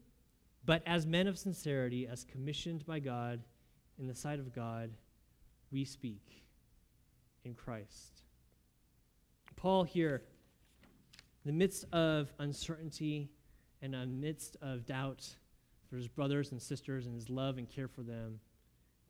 but 0.66 0.82
as 0.86 1.06
men 1.06 1.28
of 1.28 1.38
sincerity, 1.38 2.08
as 2.08 2.24
commissioned 2.24 2.86
by 2.86 3.00
God 3.00 3.44
in 4.00 4.08
the 4.08 4.16
sight 4.16 4.40
of 4.40 4.54
God, 4.54 4.92
we 5.72 5.86
speak 5.86 6.44
in 7.44 7.54
Christ. 7.54 8.24
Paul 9.56 9.84
here, 9.84 10.24
in 11.44 11.52
the 11.52 11.58
midst 11.58 11.86
of 11.94 12.34
uncertainty 12.40 13.30
and 13.82 13.94
in 13.94 14.02
the 14.02 14.08
midst 14.08 14.58
of 14.62 14.86
doubt 14.86 15.28
for 15.88 15.98
his 15.98 16.08
brothers 16.08 16.52
and 16.52 16.62
sisters 16.62 17.06
and 17.06 17.14
his 17.14 17.30
love 17.30 17.58
and 17.60 17.70
care 17.70 17.88
for 17.88 18.02
them, 18.02 18.40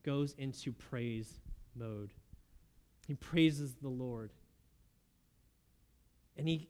goes 0.04 0.36
into 0.38 0.74
praise 0.74 1.40
mode. 1.76 2.12
He 3.08 3.16
praises 3.16 3.76
the 3.82 3.90
Lord. 3.90 4.32
And 6.38 6.48
he 6.48 6.70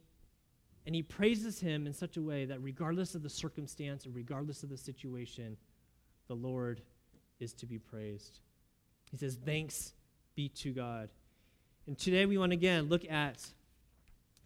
and 0.86 0.94
he 0.94 1.02
praises 1.02 1.60
him 1.60 1.88
in 1.88 1.94
such 1.94 2.16
a 2.16 2.22
way 2.22 2.46
that 2.46 2.62
regardless 2.62 3.16
of 3.16 3.24
the 3.24 3.30
circumstance 3.30 4.06
and 4.06 4.16
regardless 4.16 4.62
of 4.62 4.70
the 4.70 4.78
situation, 4.78 5.58
the 6.28 6.36
Lord 6.36 6.82
is 7.40 7.54
to 7.54 7.66
be 7.66 7.80
praised. 7.80 8.40
He 9.10 9.18
says, 9.18 9.40
Thanks 9.44 9.94
be 10.36 10.50
to 10.50 10.72
God. 10.74 11.10
And 11.88 11.98
today 11.98 12.26
we 12.26 12.38
want 12.38 12.52
to 12.52 12.56
again 12.56 12.84
look 12.84 13.10
at 13.10 13.46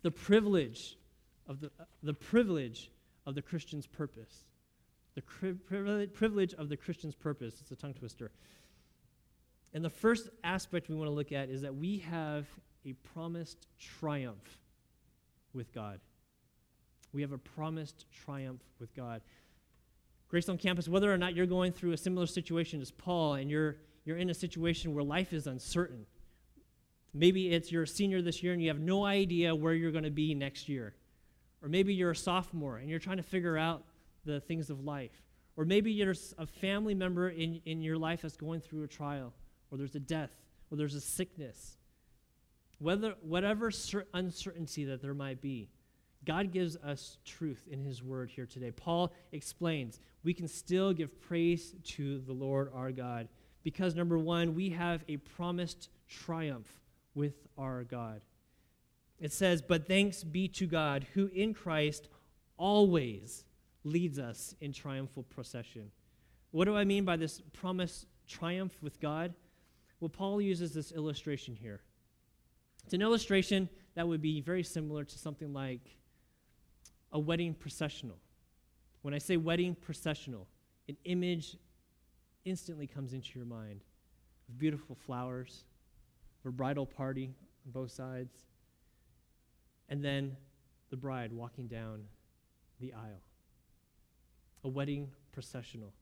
the 0.01 0.11
privilege 0.11 0.97
of 1.47 1.59
the, 1.59 1.71
the 2.03 2.13
privilege 2.13 2.91
of 3.25 3.35
the 3.35 3.41
Christian's 3.41 3.87
purpose. 3.87 4.45
The 5.15 6.07
privilege 6.13 6.53
of 6.53 6.69
the 6.69 6.77
Christian's 6.77 7.15
purpose. 7.15 7.55
It's 7.59 7.71
a 7.71 7.75
tongue 7.75 7.93
twister. 7.93 8.31
And 9.73 9.83
the 9.83 9.89
first 9.89 10.29
aspect 10.43 10.89
we 10.89 10.95
want 10.95 11.07
to 11.07 11.13
look 11.13 11.31
at 11.31 11.49
is 11.49 11.61
that 11.61 11.75
we 11.75 11.99
have 11.99 12.47
a 12.85 12.93
promised 13.13 13.67
triumph 13.79 14.57
with 15.53 15.73
God. 15.73 15.99
We 17.13 17.21
have 17.21 17.31
a 17.31 17.37
promised 17.37 18.05
triumph 18.11 18.61
with 18.79 18.95
God. 18.95 19.21
Grace 20.29 20.47
on 20.47 20.57
Campus, 20.57 20.87
whether 20.87 21.11
or 21.11 21.17
not 21.17 21.35
you're 21.35 21.47
going 21.47 21.71
through 21.71 21.91
a 21.91 21.97
similar 21.97 22.27
situation 22.27 22.81
as 22.81 22.91
Paul 22.91 23.33
and 23.35 23.49
you're, 23.49 23.77
you're 24.05 24.17
in 24.17 24.29
a 24.29 24.33
situation 24.33 24.93
where 24.93 25.03
life 25.03 25.33
is 25.33 25.47
uncertain, 25.47 26.05
maybe 27.13 27.51
it's 27.51 27.71
you're 27.71 27.83
a 27.83 27.87
senior 27.87 28.21
this 28.21 28.43
year 28.43 28.53
and 28.53 28.61
you 28.61 28.69
have 28.69 28.79
no 28.79 29.05
idea 29.05 29.55
where 29.55 29.73
you're 29.73 29.91
going 29.91 30.03
to 30.03 30.11
be 30.11 30.35
next 30.35 30.69
year. 30.69 30.93
Or 31.61 31.67
maybe 31.67 31.93
you're 31.93 32.11
a 32.11 32.15
sophomore 32.15 32.77
and 32.77 32.89
you're 32.89 32.99
trying 32.99 33.17
to 33.17 33.23
figure 33.23 33.57
out 33.57 33.83
the 34.25 34.39
things 34.39 34.69
of 34.69 34.85
life. 34.85 35.23
Or 35.57 35.65
maybe 35.65 35.91
you're 35.91 36.13
a 36.37 36.45
family 36.45 36.93
member 36.93 37.29
in, 37.29 37.61
in 37.65 37.81
your 37.81 37.97
life 37.97 38.21
that's 38.21 38.37
going 38.37 38.61
through 38.61 38.83
a 38.83 38.87
trial, 38.87 39.33
or 39.71 39.77
there's 39.77 39.95
a 39.95 39.99
death, 39.99 40.31
or 40.71 40.77
there's 40.77 40.95
a 40.95 41.01
sickness. 41.01 41.77
Whether, 42.79 43.15
whatever 43.21 43.71
uncertainty 44.13 44.85
that 44.85 45.01
there 45.01 45.13
might 45.13 45.41
be, 45.41 45.69
God 46.25 46.51
gives 46.51 46.75
us 46.77 47.17
truth 47.25 47.67
in 47.69 47.83
his 47.83 48.03
word 48.03 48.29
here 48.29 48.45
today. 48.45 48.71
Paul 48.71 49.13
explains 49.31 49.99
we 50.23 50.33
can 50.33 50.47
still 50.47 50.93
give 50.93 51.21
praise 51.21 51.73
to 51.83 52.19
the 52.19 52.33
Lord 52.33 52.71
our 52.73 52.91
God 52.91 53.29
because, 53.63 53.95
number 53.95 54.17
one, 54.17 54.55
we 54.55 54.69
have 54.69 55.03
a 55.07 55.17
promised 55.17 55.89
triumph 56.07 56.67
with 57.15 57.35
our 57.57 57.83
God. 57.83 58.21
It 59.19 59.31
says, 59.31 59.61
But 59.61 59.87
thanks 59.87 60.23
be 60.23 60.47
to 60.49 60.65
God 60.65 61.05
who 61.13 61.27
in 61.27 61.53
Christ 61.53 62.09
always 62.57 63.45
leads 63.83 64.19
us 64.19 64.55
in 64.61 64.73
triumphal 64.73 65.23
procession. 65.23 65.91
What 66.51 66.65
do 66.65 66.75
I 66.75 66.83
mean 66.83 67.05
by 67.05 67.17
this 67.17 67.41
promised 67.53 68.07
triumph 68.27 68.77
with 68.81 68.99
God? 68.99 69.33
Well, 69.99 70.09
Paul 70.09 70.41
uses 70.41 70.73
this 70.73 70.91
illustration 70.91 71.55
here. 71.55 71.81
It's 72.85 72.93
an 72.93 73.01
illustration 73.01 73.69
that 73.95 74.07
would 74.07 74.21
be 74.21 74.41
very 74.41 74.63
similar 74.63 75.03
to 75.03 75.19
something 75.19 75.53
like 75.53 75.97
a 77.11 77.19
wedding 77.19 77.53
processional. 77.53 78.17
When 79.01 79.13
I 79.13 79.17
say 79.17 79.37
wedding 79.37 79.75
processional, 79.75 80.47
an 80.87 80.97
image 81.05 81.57
instantly 82.45 82.87
comes 82.87 83.13
into 83.13 83.37
your 83.37 83.45
mind 83.45 83.83
of 84.47 84.57
beautiful 84.57 84.95
flowers, 84.95 85.65
of 86.43 86.49
a 86.49 86.51
bridal 86.51 86.85
party 86.85 87.33
on 87.65 87.71
both 87.71 87.91
sides, 87.91 88.33
and 89.89 90.03
then 90.03 90.35
the 90.89 90.97
bride 90.97 91.31
walking 91.31 91.67
down 91.67 92.03
the 92.79 92.93
aisle. 92.93 93.21
A 94.63 94.67
wedding 94.67 95.09
processional. 95.31 95.93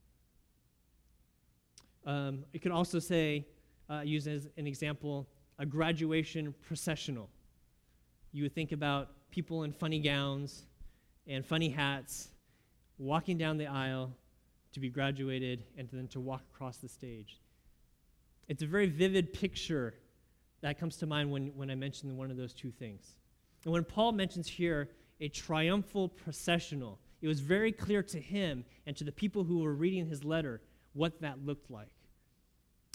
Um, 2.05 2.45
it 2.53 2.61
could 2.61 2.71
also 2.71 2.99
say, 2.99 3.45
uh, 3.89 4.01
use 4.01 4.27
as 4.27 4.47
an 4.57 4.67
example, 4.67 5.27
a 5.59 5.65
graduation 5.65 6.53
processional. 6.61 7.29
You 8.31 8.43
would 8.43 8.53
think 8.53 8.71
about 8.71 9.09
people 9.31 9.63
in 9.63 9.71
funny 9.71 9.99
gowns 9.99 10.63
and 11.27 11.45
funny 11.45 11.69
hats 11.69 12.29
walking 12.97 13.37
down 13.37 13.57
the 13.57 13.67
aisle 13.67 14.11
to 14.73 14.79
be 14.79 14.89
graduated 14.89 15.63
and 15.77 15.87
then 15.91 16.07
to 16.09 16.19
walk 16.19 16.43
across 16.53 16.77
the 16.77 16.87
stage. 16.87 17.39
It's 18.47 18.63
a 18.63 18.67
very 18.67 18.87
vivid 18.87 19.33
picture 19.33 19.93
that 20.61 20.79
comes 20.79 20.97
to 20.97 21.05
mind 21.05 21.31
when, 21.31 21.47
when 21.55 21.69
I 21.69 21.75
mention 21.75 22.17
one 22.17 22.31
of 22.31 22.37
those 22.37 22.53
two 22.53 22.71
things. 22.71 23.15
And 23.63 23.73
when 23.73 23.83
Paul 23.83 24.11
mentions 24.11 24.47
here 24.47 24.89
a 25.19 25.29
triumphal 25.29 26.07
processional, 26.07 26.99
it 27.21 27.27
was 27.27 27.39
very 27.39 27.71
clear 27.71 28.03
to 28.03 28.19
him 28.19 28.63
and 28.85 28.95
to 28.97 29.03
the 29.03 29.11
people 29.11 29.43
who 29.43 29.59
were 29.59 29.73
reading 29.73 30.05
his 30.07 30.23
letter 30.23 30.61
what 30.93 31.21
that 31.21 31.45
looked 31.45 31.69
like. 31.69 31.91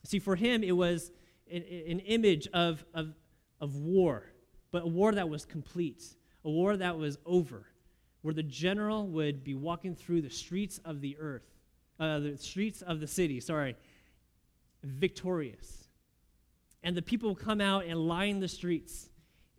See, 0.04 0.18
for 0.18 0.36
him, 0.36 0.62
it 0.62 0.72
was 0.72 1.12
an, 1.50 1.62
image 2.00 2.48
of, 2.48 2.84
of, 2.94 3.14
of 3.60 3.76
war, 3.76 4.24
but 4.70 4.82
a 4.82 4.86
war 4.86 5.12
that 5.12 5.28
was 5.28 5.44
complete, 5.44 6.02
a 6.44 6.50
war 6.50 6.76
that 6.76 6.98
was 6.98 7.18
over, 7.24 7.66
where 8.22 8.34
the 8.34 8.42
general 8.42 9.06
would 9.06 9.44
be 9.44 9.54
walking 9.54 9.94
through 9.94 10.22
the 10.22 10.30
streets 10.30 10.80
of 10.84 11.00
the 11.00 11.16
earth, 11.18 11.46
uh, 12.00 12.18
the 12.18 12.36
streets 12.36 12.82
of 12.82 13.00
the 13.00 13.06
city, 13.06 13.38
sorry, 13.40 13.76
victorious. 14.82 15.88
And 16.82 16.96
the 16.96 17.02
people 17.02 17.28
would 17.28 17.38
come 17.38 17.60
out 17.60 17.84
and 17.84 18.08
line 18.08 18.40
the 18.40 18.48
streets, 18.48 19.08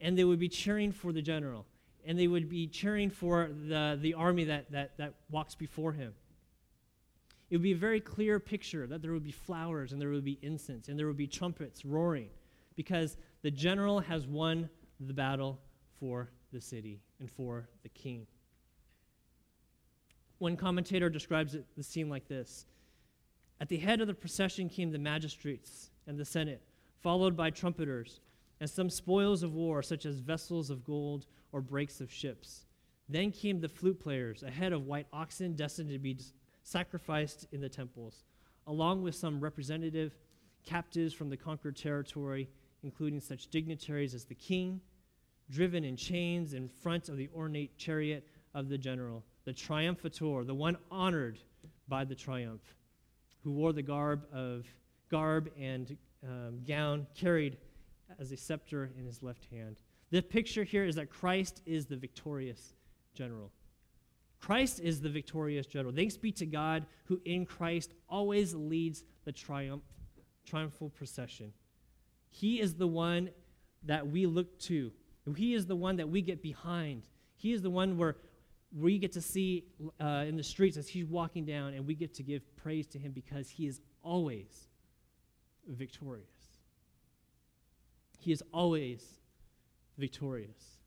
and 0.01 0.17
they 0.17 0.25
would 0.25 0.39
be 0.39 0.49
cheering 0.49 0.91
for 0.91 1.13
the 1.13 1.21
general, 1.21 1.65
and 2.05 2.19
they 2.19 2.27
would 2.27 2.49
be 2.49 2.67
cheering 2.67 3.09
for 3.09 3.49
the, 3.67 3.97
the 4.01 4.13
army 4.15 4.45
that, 4.45 4.71
that, 4.71 4.97
that 4.97 5.13
walks 5.29 5.55
before 5.55 5.93
him 5.93 6.13
it 7.53 7.57
would 7.57 7.61
be 7.61 7.73
a 7.73 7.75
very 7.75 7.99
clear 7.99 8.39
picture 8.39 8.87
that 8.87 9.03
there 9.03 9.11
would 9.13 9.23
be 9.23 9.31
flowers 9.31 9.91
and 9.91 10.01
there 10.01 10.09
would 10.09 10.25
be 10.25 10.39
incense 10.41 10.87
and 10.87 10.97
there 10.97 11.05
would 11.05 11.15
be 11.15 11.27
trumpets 11.27 11.85
roaring 11.85 12.29
because 12.75 13.15
the 13.43 13.51
general 13.51 13.99
has 13.99 14.25
won 14.25 14.67
the 14.99 15.13
battle 15.13 15.59
for 15.99 16.31
the 16.51 16.59
city 16.59 17.03
and 17.19 17.29
for 17.29 17.69
the 17.83 17.89
king. 17.89 18.25
One 20.39 20.57
commentator 20.57 21.11
describes 21.11 21.53
it, 21.53 21.67
the 21.77 21.83
scene 21.83 22.09
like 22.09 22.27
this 22.27 22.65
At 23.61 23.69
the 23.69 23.77
head 23.77 24.01
of 24.01 24.07
the 24.07 24.15
procession 24.15 24.67
came 24.67 24.91
the 24.91 24.97
magistrates 24.97 25.91
and 26.07 26.17
the 26.17 26.25
Senate, 26.25 26.63
followed 27.03 27.37
by 27.37 27.51
trumpeters 27.51 28.19
and 28.61 28.67
some 28.67 28.89
spoils 28.89 29.43
of 29.43 29.53
war, 29.53 29.83
such 29.83 30.07
as 30.07 30.17
vessels 30.17 30.71
of 30.71 30.83
gold 30.83 31.27
or 31.51 31.61
brakes 31.61 32.01
of 32.01 32.11
ships. 32.11 32.65
Then 33.07 33.31
came 33.31 33.59
the 33.59 33.69
flute 33.69 33.99
players, 33.99 34.41
ahead 34.41 34.73
of 34.73 34.87
white 34.87 35.05
oxen 35.13 35.53
destined 35.53 35.91
to 35.91 35.99
be 35.99 36.17
sacrificed 36.63 37.47
in 37.51 37.61
the 37.61 37.69
temples, 37.69 38.23
along 38.67 39.03
with 39.03 39.15
some 39.15 39.39
representative 39.39 40.17
captives 40.65 41.13
from 41.13 41.29
the 41.29 41.37
conquered 41.37 41.75
territory, 41.75 42.49
including 42.83 43.19
such 43.19 43.47
dignitaries 43.47 44.13
as 44.13 44.25
the 44.25 44.35
king, 44.35 44.81
driven 45.49 45.83
in 45.83 45.95
chains 45.95 46.53
in 46.53 46.67
front 46.67 47.09
of 47.09 47.17
the 47.17 47.29
ornate 47.35 47.77
chariot 47.77 48.27
of 48.53 48.69
the 48.69 48.77
general, 48.77 49.23
the 49.45 49.53
triumphator, 49.53 50.45
the 50.45 50.53
one 50.53 50.77
honored 50.89 51.39
by 51.87 52.05
the 52.05 52.15
triumph, 52.15 52.61
who 53.43 53.51
wore 53.51 53.73
the 53.73 53.81
garb 53.81 54.25
of 54.33 54.65
garb 55.09 55.49
and 55.59 55.97
um, 56.23 56.61
gown 56.65 57.05
carried 57.13 57.57
as 58.19 58.31
a 58.31 58.37
scepter 58.37 58.91
in 58.97 59.05
his 59.05 59.21
left 59.21 59.45
hand. 59.51 59.77
The 60.11 60.21
picture 60.21 60.63
here 60.63 60.85
is 60.85 60.95
that 60.95 61.09
Christ 61.09 61.61
is 61.65 61.85
the 61.85 61.97
victorious 61.97 62.73
general. 63.13 63.51
Christ 64.43 64.81
is 64.81 64.99
the 64.99 65.07
victorious 65.07 65.65
general. 65.65 65.95
Thanks 65.95 66.17
be 66.17 66.29
to 66.33 66.45
God 66.45 66.85
who 67.05 67.21
in 67.23 67.45
Christ 67.45 67.93
always 68.09 68.53
leads 68.53 69.05
the 69.23 69.31
triumph, 69.31 69.83
triumphal 70.45 70.89
procession. 70.89 71.53
He 72.29 72.59
is 72.59 72.73
the 72.73 72.85
one 72.87 73.29
that 73.83 74.05
we 74.05 74.25
look 74.25 74.59
to. 74.63 74.91
He 75.37 75.53
is 75.53 75.65
the 75.65 75.77
one 75.77 75.95
that 75.95 76.09
we 76.09 76.21
get 76.21 76.41
behind. 76.41 77.03
He 77.37 77.53
is 77.53 77.61
the 77.61 77.69
one 77.69 77.97
where 77.97 78.17
we 78.77 78.97
get 78.97 79.13
to 79.13 79.21
see 79.21 79.63
uh, 80.01 80.25
in 80.27 80.35
the 80.35 80.43
streets 80.43 80.75
as 80.75 80.89
he's 80.89 81.05
walking 81.05 81.45
down, 81.45 81.73
and 81.73 81.87
we 81.87 81.95
get 81.95 82.13
to 82.15 82.23
give 82.23 82.41
praise 82.57 82.85
to 82.87 82.99
him 82.99 83.13
because 83.13 83.49
he 83.49 83.65
is 83.65 83.79
always 84.03 84.67
victorious. 85.69 86.27
He 88.19 88.33
is 88.33 88.43
always 88.51 89.05
victorious. 89.97 90.82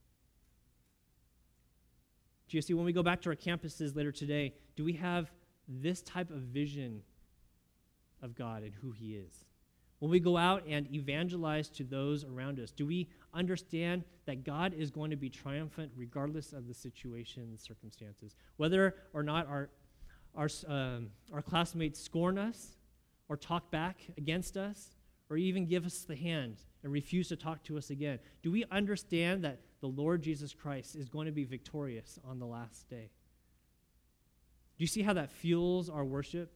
Do 2.49 2.57
you 2.57 2.63
see, 2.63 2.75
when 2.75 2.85
we 2.85 2.93
go 2.93 3.03
back 3.03 3.21
to 3.23 3.31
our 3.31 3.37
campuses 3.37 3.97
later 3.97 4.13
today, 4.13 4.55
do 4.77 4.85
we 4.85 4.93
have 4.95 5.31
this 5.69 6.01
type 6.03 6.31
of 6.31 6.39
vision 6.39 7.03
of 8.23 8.35
God 8.35 8.63
and 8.63 8.73
who 8.75 8.93
He 8.93 9.15
is? 9.15 9.45
When 9.99 10.11
we 10.11 10.21
go 10.21 10.37
out 10.37 10.65
and 10.69 10.93
evangelize 10.93 11.69
to 11.71 11.85
those 11.85 12.25
around 12.25 12.61
us, 12.61 12.71
do 12.71 12.87
we 12.87 13.09
understand 13.33 14.05
that 14.27 14.45
God 14.45 14.75
is 14.75 14.91
going 14.91 15.11
to 15.11 15.17
be 15.17 15.31
triumphant 15.31 15.91
regardless 15.97 16.53
of 16.53 16.69
the 16.69 16.75
situation 16.75 17.45
and 17.45 17.59
circumstances? 17.59 18.37
Whether 18.59 18.95
or 19.15 19.23
not 19.23 19.49
our, 19.49 19.71
our, 20.35 20.49
um, 20.69 21.09
our 21.33 21.41
classmates 21.41 21.99
scorn 22.01 22.37
us 22.37 22.77
or 23.29 23.37
talk 23.37 23.71
back 23.71 24.01
against 24.19 24.57
us 24.57 24.96
or 25.29 25.37
even 25.37 25.67
give 25.67 25.85
us 25.85 26.01
the 26.01 26.17
hand 26.17 26.57
and 26.83 26.93
refuse 26.93 27.29
to 27.29 27.37
talk 27.37 27.63
to 27.65 27.77
us 27.77 27.91
again, 27.91 28.19
do 28.43 28.51
we 28.51 28.65
understand 28.71 29.43
that 29.45 29.61
the 29.81 29.89
Lord 29.89 30.23
Jesus 30.23 30.55
Christ 30.55 30.97
is 30.97 31.09
going 31.09 31.27
to 31.27 31.33
be 31.33 31.45
victorious 31.45 32.19
on 32.25 32.39
the 32.39 32.47
last 32.47 32.89
day. 32.89 33.11
Do 34.79 34.83
you 34.83 34.87
see 34.87 35.03
how 35.03 35.13
that 35.15 35.31
fuels 35.31 35.89
our 35.89 36.05
worship? 36.05 36.53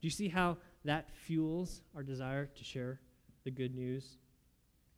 Do 0.00 0.06
you 0.06 0.10
see 0.10 0.28
how 0.28 0.56
that 0.84 1.10
fuels 1.10 1.82
our 1.94 2.02
desire 2.02 2.46
to 2.46 2.64
share 2.64 3.00
the 3.44 3.50
good 3.50 3.74
news? 3.74 4.16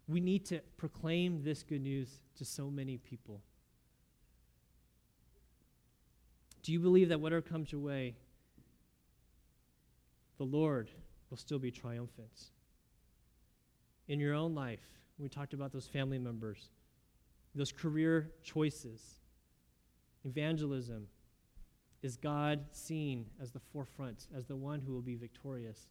We 0.07 0.21
need 0.21 0.47
to 0.47 0.61
proclaim 0.77 1.43
this 1.43 1.63
good 1.63 1.83
news 1.83 2.21
to 2.37 2.45
so 2.45 2.71
many 2.71 2.99
people. 2.99 3.41
Do 6.63 6.73
you 6.73 6.79
believe 6.79 7.09
that 7.09 7.21
whatever 7.21 7.43
comes 7.43 7.73
your 7.73 7.81
way, 7.81 8.15
the 10.39 10.45
Lord 10.45 10.89
will 11.31 11.37
still 11.37 11.59
be 11.59 11.71
triumphant? 11.71 12.51
In 14.09 14.21
your 14.21 14.35
own 14.35 14.55
life, 14.55 14.81
we 15.19 15.29
talked 15.29 15.55
about 15.55 15.73
those 15.73 15.87
family 15.87 16.19
members 16.19 16.71
those 17.55 17.73
career 17.73 18.31
choices. 18.43 19.21
Evangelism 20.25 21.07
is 22.03 22.17
God 22.17 22.65
seen 22.71 23.27
as 23.41 23.51
the 23.51 23.61
forefront, 23.61 24.27
as 24.35 24.47
the 24.47 24.57
one 24.57 24.81
who 24.81 24.93
will 24.93 25.03
be 25.03 25.17
victorious 25.17 25.89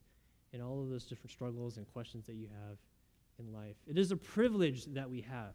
in 0.54 0.62
all 0.62 0.82
of 0.82 0.90
those 0.90 1.06
different 1.06 1.32
struggles 1.32 1.78
and 1.78 1.88
questions 1.94 2.26
that 2.26 2.34
you 2.34 2.48
have 2.48 2.78
in 3.40 3.54
life. 3.54 3.76
It 3.88 3.98
is 3.98 4.12
a 4.12 4.18
privilege 4.18 4.86
that 4.86 5.10
we 5.10 5.22
have. 5.22 5.54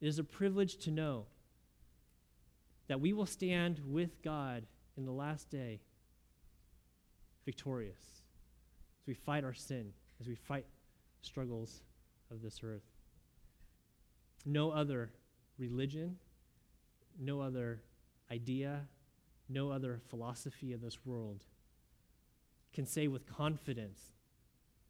It 0.00 0.06
is 0.06 0.18
a 0.18 0.24
privilege 0.24 0.76
to 0.78 0.90
know 0.90 1.26
that 2.88 3.00
we 3.00 3.12
will 3.12 3.26
stand 3.26 3.80
with 3.84 4.22
God 4.22 4.64
in 4.96 5.04
the 5.04 5.12
last 5.12 5.50
day 5.50 5.80
victorious 7.44 8.22
as 9.02 9.06
we 9.06 9.14
fight 9.14 9.44
our 9.44 9.54
sin, 9.54 9.92
as 10.20 10.28
we 10.28 10.34
fight 10.34 10.64
struggles 11.22 11.82
of 12.30 12.42
this 12.42 12.60
earth. 12.62 12.84
No 14.44 14.70
other 14.70 15.10
religion, 15.58 16.16
no 17.18 17.40
other 17.40 17.82
idea, 18.30 18.86
no 19.48 19.70
other 19.70 20.00
philosophy 20.08 20.72
of 20.72 20.80
this 20.80 21.04
world 21.04 21.44
can 22.72 22.86
say 22.86 23.08
with 23.08 23.26
confidence 23.26 24.00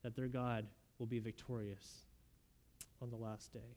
that 0.03 0.17
their 0.17 0.29
God 0.29 0.67
will 0.99 1.07
be 1.07 1.19
victorious 1.19 2.07
on 3.01 3.11
the 3.11 3.17
last 3.17 3.53
day. 3.53 3.77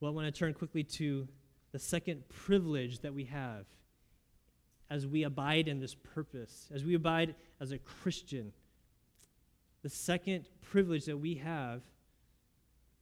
Well, 0.00 0.12
I 0.12 0.14
want 0.14 0.32
to 0.32 0.38
turn 0.38 0.54
quickly 0.54 0.84
to 0.84 1.28
the 1.72 1.78
second 1.78 2.28
privilege 2.28 3.00
that 3.00 3.12
we 3.12 3.24
have 3.24 3.66
as 4.90 5.06
we 5.06 5.24
abide 5.24 5.68
in 5.68 5.80
this 5.80 5.94
purpose, 5.94 6.68
as 6.74 6.84
we 6.84 6.94
abide 6.94 7.34
as 7.60 7.72
a 7.72 7.78
Christian. 7.78 8.52
The 9.82 9.88
second 9.88 10.48
privilege 10.62 11.04
that 11.06 11.18
we 11.18 11.34
have 11.36 11.82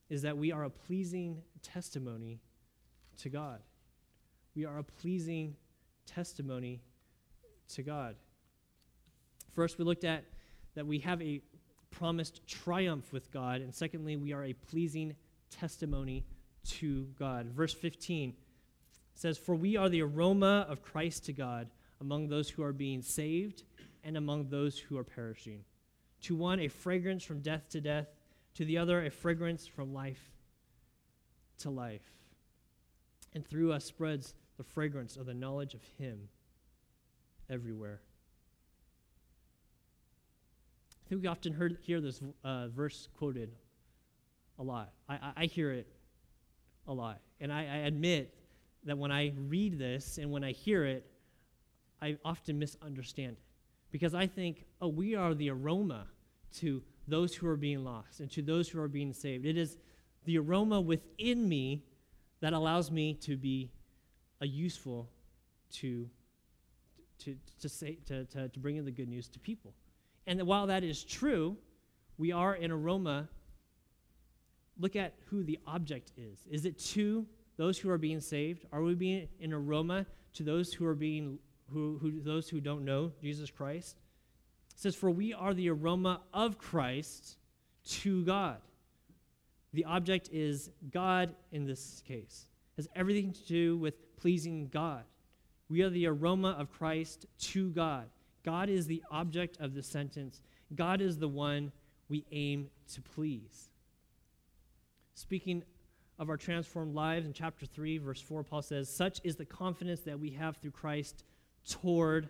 is 0.08 0.22
that 0.22 0.36
we 0.36 0.52
are 0.52 0.64
a 0.64 0.70
pleasing 0.70 1.42
testimony 1.62 2.40
to 3.18 3.28
God. 3.28 3.60
We 4.54 4.64
are 4.64 4.78
a 4.78 4.84
pleasing 4.84 5.56
testimony 6.06 6.80
to 7.74 7.82
God. 7.82 8.16
First, 9.52 9.78
we 9.78 9.84
looked 9.84 10.04
at 10.04 10.24
that 10.74 10.86
we 10.86 10.98
have 11.00 11.22
a 11.22 11.40
promised 11.90 12.46
triumph 12.46 13.12
with 13.12 13.30
God, 13.32 13.60
and 13.60 13.74
secondly, 13.74 14.16
we 14.16 14.32
are 14.32 14.44
a 14.44 14.52
pleasing 14.52 15.14
testimony 15.50 16.24
to 16.68 17.08
God. 17.18 17.46
Verse 17.46 17.72
15 17.72 18.34
says, 19.14 19.38
For 19.38 19.54
we 19.54 19.76
are 19.76 19.88
the 19.88 20.02
aroma 20.02 20.66
of 20.68 20.82
Christ 20.82 21.24
to 21.26 21.32
God 21.32 21.68
among 22.00 22.28
those 22.28 22.50
who 22.50 22.62
are 22.62 22.72
being 22.72 23.02
saved 23.02 23.62
and 24.04 24.16
among 24.16 24.48
those 24.48 24.78
who 24.78 24.96
are 24.96 25.04
perishing. 25.04 25.64
To 26.22 26.36
one, 26.36 26.60
a 26.60 26.68
fragrance 26.68 27.24
from 27.24 27.40
death 27.40 27.68
to 27.70 27.80
death, 27.80 28.08
to 28.54 28.64
the 28.64 28.78
other, 28.78 29.04
a 29.04 29.10
fragrance 29.10 29.66
from 29.66 29.92
life 29.92 30.30
to 31.58 31.70
life. 31.70 32.02
And 33.34 33.46
through 33.46 33.72
us 33.72 33.84
spreads 33.84 34.34
the 34.56 34.64
fragrance 34.64 35.16
of 35.16 35.26
the 35.26 35.34
knowledge 35.34 35.74
of 35.74 35.82
Him 35.98 36.28
everywhere. 37.50 38.00
I 41.04 41.08
think 41.08 41.22
we 41.22 41.28
often 41.28 41.52
heard, 41.52 41.78
hear 41.82 42.00
this 42.00 42.20
uh, 42.42 42.68
verse 42.68 43.08
quoted 43.16 43.54
a 44.58 44.62
lot. 44.62 44.92
I, 45.08 45.32
I, 45.36 45.44
hear 45.44 45.70
it 45.70 45.86
a 46.88 46.92
lot. 46.92 47.20
And 47.40 47.52
I, 47.52 47.60
I 47.60 47.76
admit 47.86 48.34
that 48.84 48.96
when 48.98 49.12
I 49.12 49.32
read 49.36 49.78
this 49.78 50.18
and 50.18 50.30
when 50.30 50.42
I 50.42 50.52
hear 50.52 50.84
it, 50.84 51.06
I 52.00 52.16
often 52.24 52.58
misunderstand 52.58 53.32
it. 53.32 53.42
Because 53.90 54.14
I 54.14 54.26
think, 54.26 54.64
oh, 54.80 54.88
we 54.88 55.14
are 55.14 55.34
the 55.34 55.50
aroma 55.50 56.06
to 56.56 56.82
those 57.08 57.34
who 57.34 57.46
are 57.46 57.56
being 57.56 57.84
lost 57.84 58.20
and 58.20 58.30
to 58.32 58.42
those 58.42 58.68
who 58.68 58.80
are 58.80 58.88
being 58.88 59.12
saved. 59.12 59.46
It 59.46 59.56
is 59.56 59.76
the 60.24 60.38
aroma 60.38 60.80
within 60.80 61.48
me 61.48 61.84
that 62.40 62.52
allows 62.52 62.90
me 62.90 63.14
to 63.14 63.36
be 63.36 63.70
a 64.40 64.46
useful 64.46 65.08
to, 65.72 66.08
to, 67.20 67.36
to, 67.60 67.68
say, 67.68 67.98
to, 68.06 68.24
to, 68.26 68.48
to 68.48 68.58
bring 68.58 68.76
in 68.76 68.84
the 68.84 68.90
good 68.90 69.08
news 69.08 69.28
to 69.28 69.38
people. 69.38 69.72
And 70.26 70.42
while 70.42 70.66
that 70.66 70.82
is 70.82 71.04
true, 71.04 71.56
we 72.18 72.32
are 72.32 72.54
an 72.54 72.70
aroma. 72.70 73.28
Look 74.78 74.96
at 74.96 75.14
who 75.26 75.44
the 75.44 75.58
object 75.66 76.12
is. 76.16 76.40
Is 76.50 76.66
it 76.66 76.78
to 76.90 77.26
those 77.56 77.78
who 77.78 77.88
are 77.88 77.98
being 77.98 78.20
saved? 78.20 78.66
Are 78.72 78.82
we 78.82 78.94
being 78.94 79.28
an 79.40 79.52
aroma 79.52 80.06
to 80.34 80.42
those 80.42 80.72
who 80.72 80.84
are 80.84 80.94
being 80.94 81.38
who, 81.72 81.98
who 82.00 82.20
those 82.20 82.48
who 82.48 82.60
don't 82.60 82.84
know 82.84 83.12
Jesus 83.20 83.50
Christ? 83.50 83.96
It 84.74 84.80
says, 84.80 84.94
For 84.94 85.10
we 85.10 85.32
are 85.32 85.54
the 85.54 85.70
aroma 85.70 86.20
of 86.32 86.58
Christ 86.58 87.36
to 87.88 88.24
God. 88.24 88.58
The 89.72 89.84
object 89.84 90.30
is 90.32 90.70
God 90.90 91.34
in 91.52 91.66
this 91.66 92.02
case. 92.06 92.46
It 92.76 92.82
has 92.82 92.88
everything 92.94 93.32
to 93.32 93.42
do 93.44 93.76
with 93.76 94.16
pleasing 94.16 94.68
God. 94.68 95.04
We 95.68 95.82
are 95.82 95.90
the 95.90 96.06
aroma 96.06 96.56
of 96.58 96.70
Christ 96.70 97.26
to 97.38 97.70
God. 97.70 98.06
God 98.44 98.68
is 98.68 98.86
the 98.86 99.02
object 99.10 99.58
of 99.60 99.74
the 99.74 99.82
sentence. 99.82 100.40
God 100.74 101.00
is 101.00 101.18
the 101.18 101.28
one 101.28 101.72
we 102.08 102.24
aim 102.30 102.68
to 102.94 103.02
please. 103.02 103.70
Speaking 105.14 105.64
of 106.18 106.30
our 106.30 106.36
transformed 106.36 106.94
lives 106.94 107.26
in 107.26 107.32
chapter 107.32 107.66
3, 107.66 107.98
verse 107.98 108.20
4, 108.20 108.44
Paul 108.44 108.62
says, 108.62 108.88
Such 108.88 109.20
is 109.24 109.36
the 109.36 109.44
confidence 109.44 110.00
that 110.02 110.18
we 110.18 110.30
have 110.30 110.56
through 110.56 110.70
Christ 110.70 111.24
toward 111.68 112.28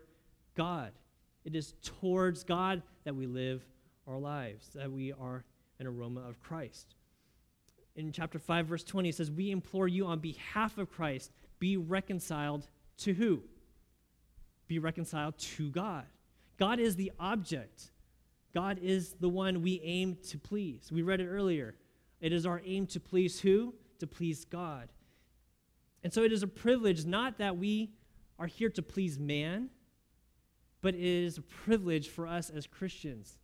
God. 0.55 0.93
It 1.45 1.55
is 1.55 1.75
towards 1.83 2.45
God 2.45 2.83
that 3.05 3.14
we 3.14 3.26
live 3.26 3.62
our 4.07 4.19
lives, 4.19 4.68
that 4.75 4.90
we 4.90 5.12
are 5.12 5.44
an 5.79 5.87
aroma 5.87 6.20
of 6.29 6.40
Christ. 6.42 6.94
In 7.94 8.12
chapter 8.12 8.38
5, 8.38 8.66
verse 8.66 8.85
20, 8.85 9.09
it 9.09 9.14
says, 9.14 9.31
We 9.31 9.51
implore 9.51 9.88
you 9.88 10.07
on 10.07 10.18
behalf 10.18 10.79
of 10.79 10.90
Christ, 10.90 11.31
be 11.59 11.77
reconciled 11.77 12.66
to 12.99 13.14
who? 13.14 13.42
Be 14.68 14.79
reconciled 14.79 15.38
to 15.38 15.70
God. 15.70 16.05
God 16.59 16.79
is 16.79 16.96
the 16.96 17.12
object. 17.18 17.90
God 18.55 18.79
is 18.83 19.12
the 19.20 19.29
one 19.29 19.62
we 19.62 19.81
aim 19.85 20.16
to 20.29 20.38
please. 20.38 20.90
We 20.90 21.03
read 21.03 21.20
it 21.20 21.29
earlier. 21.29 21.75
It 22.20 22.33
is 22.33 22.46
our 22.46 22.62
aim 22.64 22.87
to 22.88 23.01
please 23.01 23.40
who? 23.40 23.75
To 24.01 24.07
please 24.07 24.44
God. 24.44 24.88
And 26.03 26.12
so 26.12 26.22
it 26.22 26.33
is 26.33 26.42
a 26.42 26.46
privilege 26.46 27.05
not 27.05 27.38
that 27.38 27.57
we 27.57 27.90
are 28.38 28.46
here 28.46 28.70
to 28.70 28.83
please 28.83 29.18
man, 29.18 29.70
but 30.83 30.94
it 30.94 31.01
is 31.01 31.38
a 31.38 31.42
privilege 31.42 32.09
for 32.09 32.27
us 32.27 32.51
as 32.51 32.66
Christians 32.66 33.38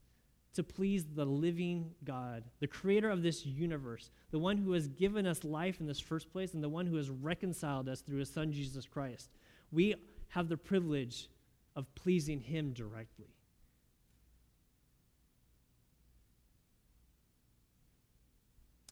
to 0.55 0.63
please 0.63 1.05
the 1.15 1.25
living 1.25 1.93
God, 2.05 2.45
the 2.61 2.67
creator 2.67 3.09
of 3.09 3.23
this 3.23 3.47
universe, 3.47 4.11
the 4.31 4.39
one 4.39 4.59
who 4.59 4.73
has 4.73 4.87
given 4.89 5.27
us 5.27 5.45
life 5.45 5.81
in 5.81 5.87
this 5.87 6.01
first 6.01 6.31
place, 6.31 6.53
and 6.53 6.63
the 6.63 6.69
one 6.69 6.87
who 6.87 6.97
has 6.97 7.09
reconciled 7.09 7.89
us 7.89 8.03
through 8.03 8.19
his 8.19 8.31
son 8.31 8.53
Jesus 8.53 8.87
Christ. 8.87 9.31
We 9.71 9.95
have 10.29 10.49
the 10.49 10.57
privilege 10.57 11.31
of 11.75 11.93
pleasing 11.95 12.41
him 12.41 12.73
directly. 12.73 13.35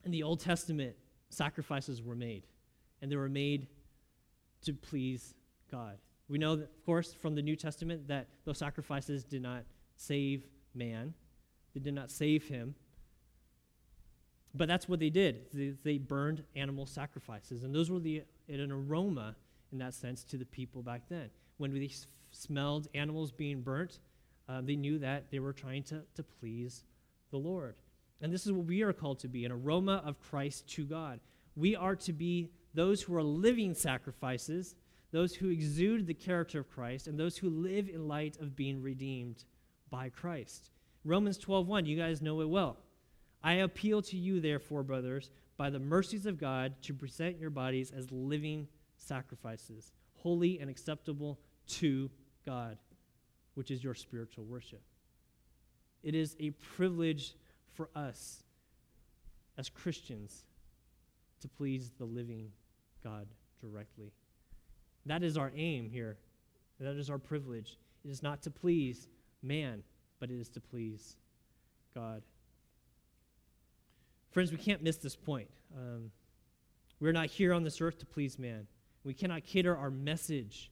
In 0.05 0.11
the 0.11 0.23
Old 0.23 0.41
Testament, 0.41 0.97
sacrifices 1.29 2.01
were 2.01 2.17
made, 2.17 2.47
and 3.03 3.13
they 3.13 3.17
were 3.17 3.29
made 3.29 3.67
to 4.63 4.73
please 4.73 5.35
God. 5.71 5.99
We 6.29 6.39
know, 6.39 6.57
that, 6.57 6.65
of 6.65 6.87
course, 6.87 7.13
from 7.13 7.35
the 7.35 7.43
New 7.43 7.57
Testament 7.57 8.09
that 8.09 8.29
those 8.45 8.59
sacrifices 8.59 9.25
did 9.25 9.43
not 9.43 9.65
save 9.97 10.47
man, 10.75 11.15
they 11.75 11.81
did 11.81 11.95
not 11.95 12.11
save 12.11 12.47
him. 12.47 12.75
But 14.55 14.69
that's 14.69 14.89
what 14.89 14.99
they 14.99 15.11
did. 15.11 15.47
They, 15.53 15.75
they 15.85 15.99
burned 15.99 16.43
animal 16.57 16.87
sacrifices. 16.87 17.63
And 17.63 17.75
those 17.75 17.91
were 17.91 18.01
the, 18.01 18.25
an 18.49 18.73
aroma, 18.73 19.37
in 19.71 19.79
that 19.79 19.95
sense, 19.95 20.25
to 20.25 20.37
the 20.37 20.45
people 20.45 20.83
back 20.83 21.03
then. 21.09 21.31
When 21.59 21.73
they 21.73 21.91
smelled 22.33 22.89
animals 22.95 23.31
being 23.31 23.63
burnt, 23.63 24.01
uh, 24.49 24.61
they 24.63 24.75
knew 24.75 24.99
that 24.99 25.31
they 25.31 25.39
were 25.39 25.53
trying 25.53 25.85
to, 25.85 26.03
to 26.17 26.23
please 26.23 26.85
the 27.31 27.39
Lord. 27.39 27.77
And 28.21 28.33
this 28.33 28.45
is 28.45 28.53
what 28.53 28.67
we 28.67 28.83
are 28.83 28.93
called 28.93 29.21
to 29.21 29.29
be 29.29 29.45
an 29.45 29.53
aroma 29.53 30.03
of 30.05 30.21
Christ 30.21 30.69
to 30.75 30.85
God. 30.85 31.21
We 31.57 31.77
are 31.77 31.97
to 31.97 32.13
be 32.13 32.51
those 32.75 33.03
who 33.03 33.15
are 33.15 33.23
living 33.23 33.75
sacrifices 33.75 34.75
those 35.11 35.35
who 35.35 35.49
exude 35.49 36.07
the 36.07 36.15
character 36.15 36.61
of 36.61 36.71
Christ, 36.71 37.07
and 37.07 37.19
those 37.19 37.39
who 37.39 37.51
live 37.51 37.89
in 37.89 38.09
light 38.09 38.37
of 38.39 38.57
being 38.57 38.81
redeemed 38.81 39.45
by 39.91 40.09
Christ. 40.09 40.71
Romans 41.05 41.39
12:1, 41.39 41.87
you 41.87 41.97
guys 41.97 42.23
know 42.23 42.41
it 42.41 42.49
well. 42.49 42.79
I 43.43 43.55
appeal 43.55 44.03
to 44.03 44.17
you 44.17 44.41
therefore, 44.41 44.83
brothers, 44.83 45.31
by 45.57 45.71
the 45.71 45.79
mercies 45.79 46.27
of 46.27 46.39
God, 46.39 46.81
to 46.83 46.95
present 46.95 47.39
your 47.39 47.51
bodies 47.51 47.91
as 47.91 48.13
living 48.13 48.69
sacrifices, 48.97 49.93
holy 50.15 50.59
and 50.61 50.71
acceptable 50.71 51.41
to 51.67 52.11
God, 52.45 52.79
which 53.55 53.71
is 53.71 53.83
your 53.83 53.95
spiritual 53.95 54.45
worship. 54.45 54.83
It 56.03 56.15
is 56.15 56.37
a 56.39 56.51
privilege 56.51 57.35
for 57.67 57.91
us 57.95 58.45
as 59.57 59.69
Christians 59.69 60.45
to 61.41 61.49
please 61.49 61.91
the 61.99 62.05
living 62.05 62.53
God 63.03 63.27
directly. 63.61 64.13
That 65.07 65.23
is 65.23 65.37
our 65.37 65.53
aim 65.55 65.89
here. 65.89 66.19
That 66.79 66.97
is 66.97 67.11
our 67.11 67.19
privilege. 67.19 67.79
It 68.05 68.11
is 68.11 68.23
not 68.23 68.43
to 68.43 68.51
please 68.51 69.09
man, 69.43 69.83
but 70.19 70.31
it 70.31 70.41
is 70.41 70.49
to 70.51 70.61
please 70.61 71.17
God. 71.95 72.23
Friends, 74.31 74.53
we 74.53 74.59
can't 74.59 74.83
miss 74.83 74.97
this 74.97 75.17
point. 75.17 75.49
Um, 75.77 76.11
we're 77.01 77.13
not 77.13 77.27
here 77.27 77.53
on 77.53 77.65
this 77.65 77.81
earth 77.81 77.99
to 77.99 78.07
please 78.07 78.39
man. 78.39 78.67
We 79.05 79.15
cannot 79.15 79.45
cater 79.45 79.77
our 79.77 79.91
message 79.91 80.71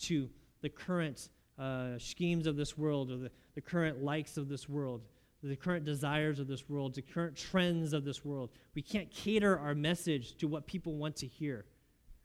to 0.00 0.28
the 0.60 0.68
current 0.68 1.30
uh, 1.58 1.98
schemes 1.98 2.46
of 2.46 2.56
this 2.56 2.76
world 2.76 3.10
or 3.10 3.16
the, 3.16 3.30
the 3.54 3.60
current 3.60 4.02
likes 4.02 4.36
of 4.36 4.48
this 4.48 4.68
world, 4.68 5.02
the 5.42 5.56
current 5.56 5.84
desires 5.84 6.38
of 6.38 6.48
this 6.48 6.68
world, 6.68 6.94
the 6.94 7.02
current 7.02 7.36
trends 7.36 7.92
of 7.92 8.04
this 8.04 8.24
world. 8.24 8.50
We 8.74 8.82
can't 8.82 9.10
cater 9.10 9.58
our 9.58 9.74
message 9.74 10.36
to 10.38 10.48
what 10.48 10.66
people 10.66 10.94
want 10.94 11.16
to 11.16 11.26
hear. 11.26 11.64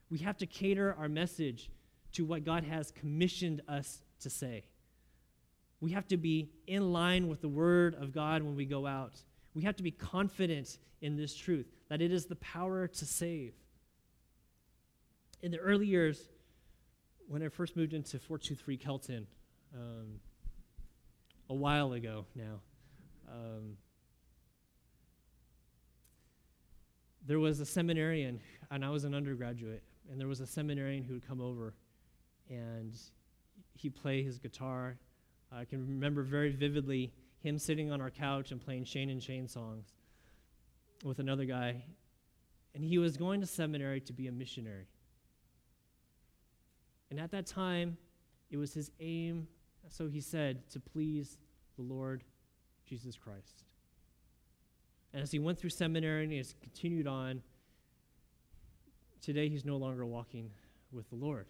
We 0.10 0.20
have 0.20 0.38
to 0.38 0.46
cater 0.46 0.96
our 0.98 1.10
message 1.10 1.70
to 2.14 2.26
what 2.26 2.44
God 2.44 2.64
has 2.64 2.92
commissioned 2.92 3.62
us 3.68 4.02
to 4.22 4.30
say. 4.30 4.66
We 5.82 5.92
have 5.92 6.08
to 6.10 6.18
be 6.18 6.50
in 6.68 6.94
line 6.94 7.28
with 7.28 7.42
the 7.42 7.50
Word 7.50 7.96
of 7.96 8.14
God 8.14 8.42
when 8.44 8.56
we 8.56 8.66
go 8.66 8.88
out. 8.88 9.22
We 9.54 9.64
have 9.64 9.76
to 9.78 9.84
be 9.84 9.92
confident 9.92 10.78
in 11.02 11.18
this 11.18 11.36
truth 11.36 11.68
that 11.90 12.02
it 12.02 12.12
is 12.12 12.26
the 12.26 12.38
power 12.38 12.88
to 12.88 13.06
save. 13.06 13.54
In 15.42 15.52
the 15.52 15.58
early 15.58 15.86
years, 15.86 16.30
when 17.28 17.44
I 17.44 17.50
first 17.50 17.76
moved 17.76 17.94
into 17.94 18.18
423 18.18 18.78
Kelton, 18.78 19.28
um, 19.76 20.20
a 21.50 21.54
while 21.54 21.94
ago 21.94 22.26
now, 22.36 22.62
um, 23.30 23.78
there 27.26 27.40
was 27.40 27.60
a 27.60 27.66
seminarian, 27.66 28.40
and 28.72 28.84
I 28.84 28.90
was 28.90 29.04
an 29.04 29.14
undergraduate, 29.14 29.84
and 30.10 30.20
there 30.20 30.28
was 30.28 30.40
a 30.40 30.48
seminarian 30.48 31.04
who 31.04 31.14
would 31.14 31.28
come 31.28 31.42
over, 31.42 31.74
and 32.50 32.94
he'd 33.76 33.96
play 33.96 34.24
his 34.24 34.40
guitar. 34.40 34.98
I 35.52 35.66
can 35.66 35.88
remember 35.88 36.24
very 36.24 36.52
vividly 36.52 37.14
him 37.40 37.60
sitting 37.60 37.92
on 37.92 38.02
our 38.02 38.10
couch 38.10 38.52
and 38.52 38.60
playing 38.60 38.86
Shane 38.86 39.10
and 39.10 39.22
Shane 39.22 39.48
songs 39.48 39.94
with 41.04 41.20
another 41.20 41.46
guy, 41.46 41.84
and 42.74 42.84
he 42.84 42.98
was 42.98 43.18
going 43.18 43.42
to 43.42 43.48
seminary 43.48 44.02
to 44.02 44.14
be 44.14 44.28
a 44.28 44.32
missionary. 44.32 44.88
And 47.12 47.20
at 47.20 47.32
that 47.32 47.46
time, 47.46 47.98
it 48.50 48.58
was 48.58 48.74
his 48.74 48.92
aim, 49.00 49.48
so 49.90 50.08
he 50.08 50.22
said, 50.22 50.70
to 50.72 50.80
please 50.80 51.38
the 51.76 51.84
Lord 51.84 52.24
Jesus 52.88 53.16
Christ. 53.16 53.64
And 55.14 55.22
as 55.22 55.32
he 55.32 55.40
went 55.40 55.60
through 55.60 55.70
seminary 55.70 56.24
and 56.24 56.32
he 56.32 56.38
has 56.40 56.56
continued 56.62 57.08
on, 57.08 57.44
today 59.24 59.50
he's 59.50 59.66
no 59.66 59.78
longer 59.78 60.06
walking 60.06 60.52
with 60.92 61.10
the 61.10 61.16
Lord. 61.16 61.48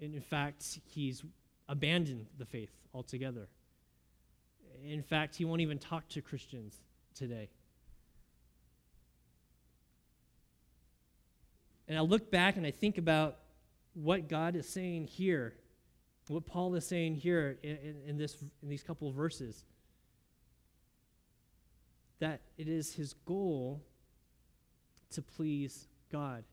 And 0.00 0.14
in 0.14 0.20
fact, 0.20 0.64
he's 0.86 1.22
abandoned 1.68 2.26
the 2.38 2.46
faith 2.46 2.72
altogether. 2.92 3.46
In 4.84 5.02
fact, 5.02 5.36
he 5.36 5.44
won't 5.44 5.60
even 5.60 5.78
talk 5.78 6.08
to 6.10 6.20
Christians 6.20 6.80
today. 7.14 7.50
And 11.86 11.98
I 11.98 12.00
look 12.00 12.30
back 12.30 12.56
and 12.56 12.66
I 12.66 12.70
think 12.70 12.98
about 12.98 13.36
what 13.94 14.28
God 14.28 14.56
is 14.56 14.68
saying 14.68 15.06
here, 15.06 15.54
what 16.28 16.46
Paul 16.46 16.74
is 16.74 16.86
saying 16.86 17.16
here 17.16 17.58
in, 17.62 17.96
in, 18.06 18.16
this, 18.16 18.36
in 18.62 18.68
these 18.68 18.82
couple 18.82 19.08
of 19.08 19.14
verses 19.14 19.64
that 22.18 22.40
it 22.56 22.68
is 22.68 22.94
his 22.94 23.14
goal 23.26 23.82
to 25.12 25.22
please 25.22 25.88
God. 26.10 26.44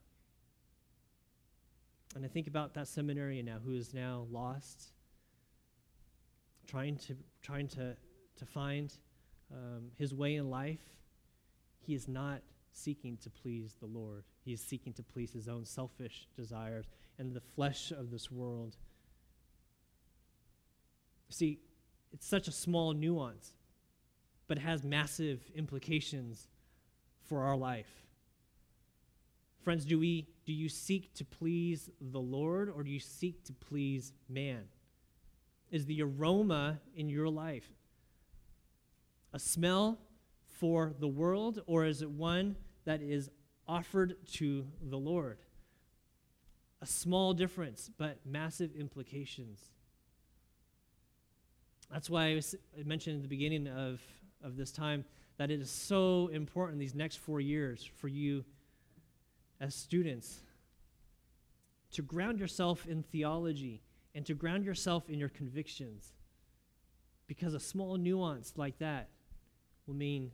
And 2.15 2.25
I 2.25 2.27
think 2.27 2.47
about 2.47 2.73
that 2.73 2.87
seminarian 2.87 3.45
now 3.45 3.57
who 3.63 3.73
is 3.73 3.93
now 3.93 4.25
lost, 4.31 4.91
trying 6.67 6.97
to, 6.97 7.15
trying 7.41 7.67
to, 7.69 7.95
to 8.37 8.45
find 8.45 8.93
um, 9.51 9.91
his 9.97 10.13
way 10.13 10.35
in 10.35 10.49
life. 10.49 10.81
He 11.79 11.93
is 11.93 12.07
not 12.07 12.41
seeking 12.71 13.17
to 13.17 13.29
please 13.29 13.75
the 13.79 13.85
Lord. 13.85 14.23
He 14.43 14.53
is 14.53 14.61
seeking 14.61 14.93
to 14.93 15.03
please 15.03 15.31
his 15.31 15.47
own 15.47 15.65
selfish 15.65 16.27
desires 16.35 16.85
and 17.17 17.33
the 17.33 17.41
flesh 17.41 17.91
of 17.91 18.11
this 18.11 18.31
world. 18.31 18.77
See, 21.29 21.59
it's 22.11 22.27
such 22.27 22.47
a 22.47 22.51
small 22.51 22.93
nuance 22.93 23.53
but 24.49 24.57
it 24.57 24.61
has 24.61 24.83
massive 24.83 25.39
implications 25.55 26.47
for 27.21 27.43
our 27.43 27.55
life. 27.55 27.87
Friends, 29.63 29.85
do 29.85 29.99
we 29.99 30.27
do 30.45 30.53
you 30.53 30.69
seek 30.69 31.13
to 31.15 31.25
please 31.25 31.89
the 31.99 32.19
Lord 32.19 32.69
or 32.69 32.83
do 32.83 32.89
you 32.89 32.99
seek 32.99 33.43
to 33.45 33.53
please 33.53 34.13
man? 34.27 34.63
Is 35.69 35.85
the 35.85 36.01
aroma 36.01 36.79
in 36.95 37.09
your 37.09 37.29
life 37.29 37.69
a 39.31 39.39
smell 39.39 39.99
for 40.59 40.93
the 40.99 41.07
world 41.07 41.61
or 41.67 41.85
is 41.85 42.01
it 42.01 42.09
one 42.09 42.55
that 42.85 43.01
is 43.01 43.29
offered 43.67 44.15
to 44.33 44.65
the 44.81 44.97
Lord? 44.97 45.37
A 46.81 46.85
small 46.85 47.33
difference, 47.33 47.91
but 47.97 48.19
massive 48.25 48.73
implications. 48.75 49.59
That's 51.91 52.09
why 52.09 52.27
I 52.27 52.41
mentioned 52.83 53.17
at 53.17 53.21
the 53.21 53.27
beginning 53.27 53.67
of 53.67 54.01
of 54.41 54.55
this 54.55 54.71
time 54.71 55.03
that 55.37 55.51
it 55.51 55.59
is 55.59 55.69
so 55.69 56.29
important 56.33 56.79
these 56.79 56.95
next 56.95 57.17
four 57.17 57.41
years 57.41 57.87
for 57.97 58.07
you 58.07 58.45
as 59.59 59.75
students 59.75 60.39
to 61.91 62.01
ground 62.01 62.39
yourself 62.39 62.85
in 62.85 63.03
theology 63.03 63.81
and 64.15 64.25
to 64.25 64.33
ground 64.33 64.65
yourself 64.65 65.09
in 65.09 65.19
your 65.19 65.29
convictions. 65.29 66.13
Because 67.27 67.53
a 67.53 67.59
small 67.59 67.97
nuance 67.97 68.53
like 68.55 68.77
that 68.79 69.09
will 69.85 69.95
mean 69.95 70.31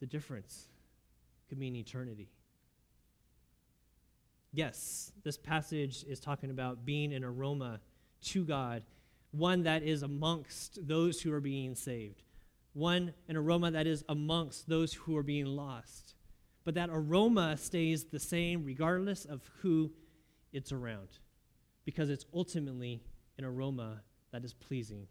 the 0.00 0.06
difference, 0.06 0.68
could 1.48 1.58
mean 1.58 1.76
eternity. 1.76 2.28
Yes, 4.52 5.12
this 5.22 5.36
passage 5.36 6.04
is 6.08 6.18
talking 6.18 6.50
about 6.50 6.84
being 6.84 7.12
an 7.12 7.22
aroma 7.22 7.80
to 8.22 8.44
God, 8.44 8.82
one 9.30 9.62
that 9.64 9.82
is 9.82 10.02
amongst 10.02 10.86
those 10.86 11.20
who 11.20 11.32
are 11.32 11.40
being 11.40 11.74
saved 11.74 12.22
one, 12.72 13.12
an 13.28 13.36
aroma 13.36 13.70
that 13.72 13.86
is 13.86 14.04
amongst 14.08 14.68
those 14.68 14.92
who 14.92 15.16
are 15.16 15.22
being 15.22 15.46
lost. 15.46 16.09
But 16.64 16.74
that 16.74 16.90
aroma 16.92 17.56
stays 17.56 18.04
the 18.04 18.20
same 18.20 18.64
regardless 18.64 19.24
of 19.24 19.42
who 19.60 19.90
it's 20.52 20.72
around, 20.72 21.08
because 21.84 22.10
it's 22.10 22.26
ultimately 22.34 23.02
an 23.38 23.44
aroma 23.44 24.02
that 24.32 24.44
is 24.44 24.52
pleasing 24.52 25.06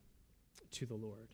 to 0.72 0.86
the 0.86 0.96
Lord. 0.96 1.30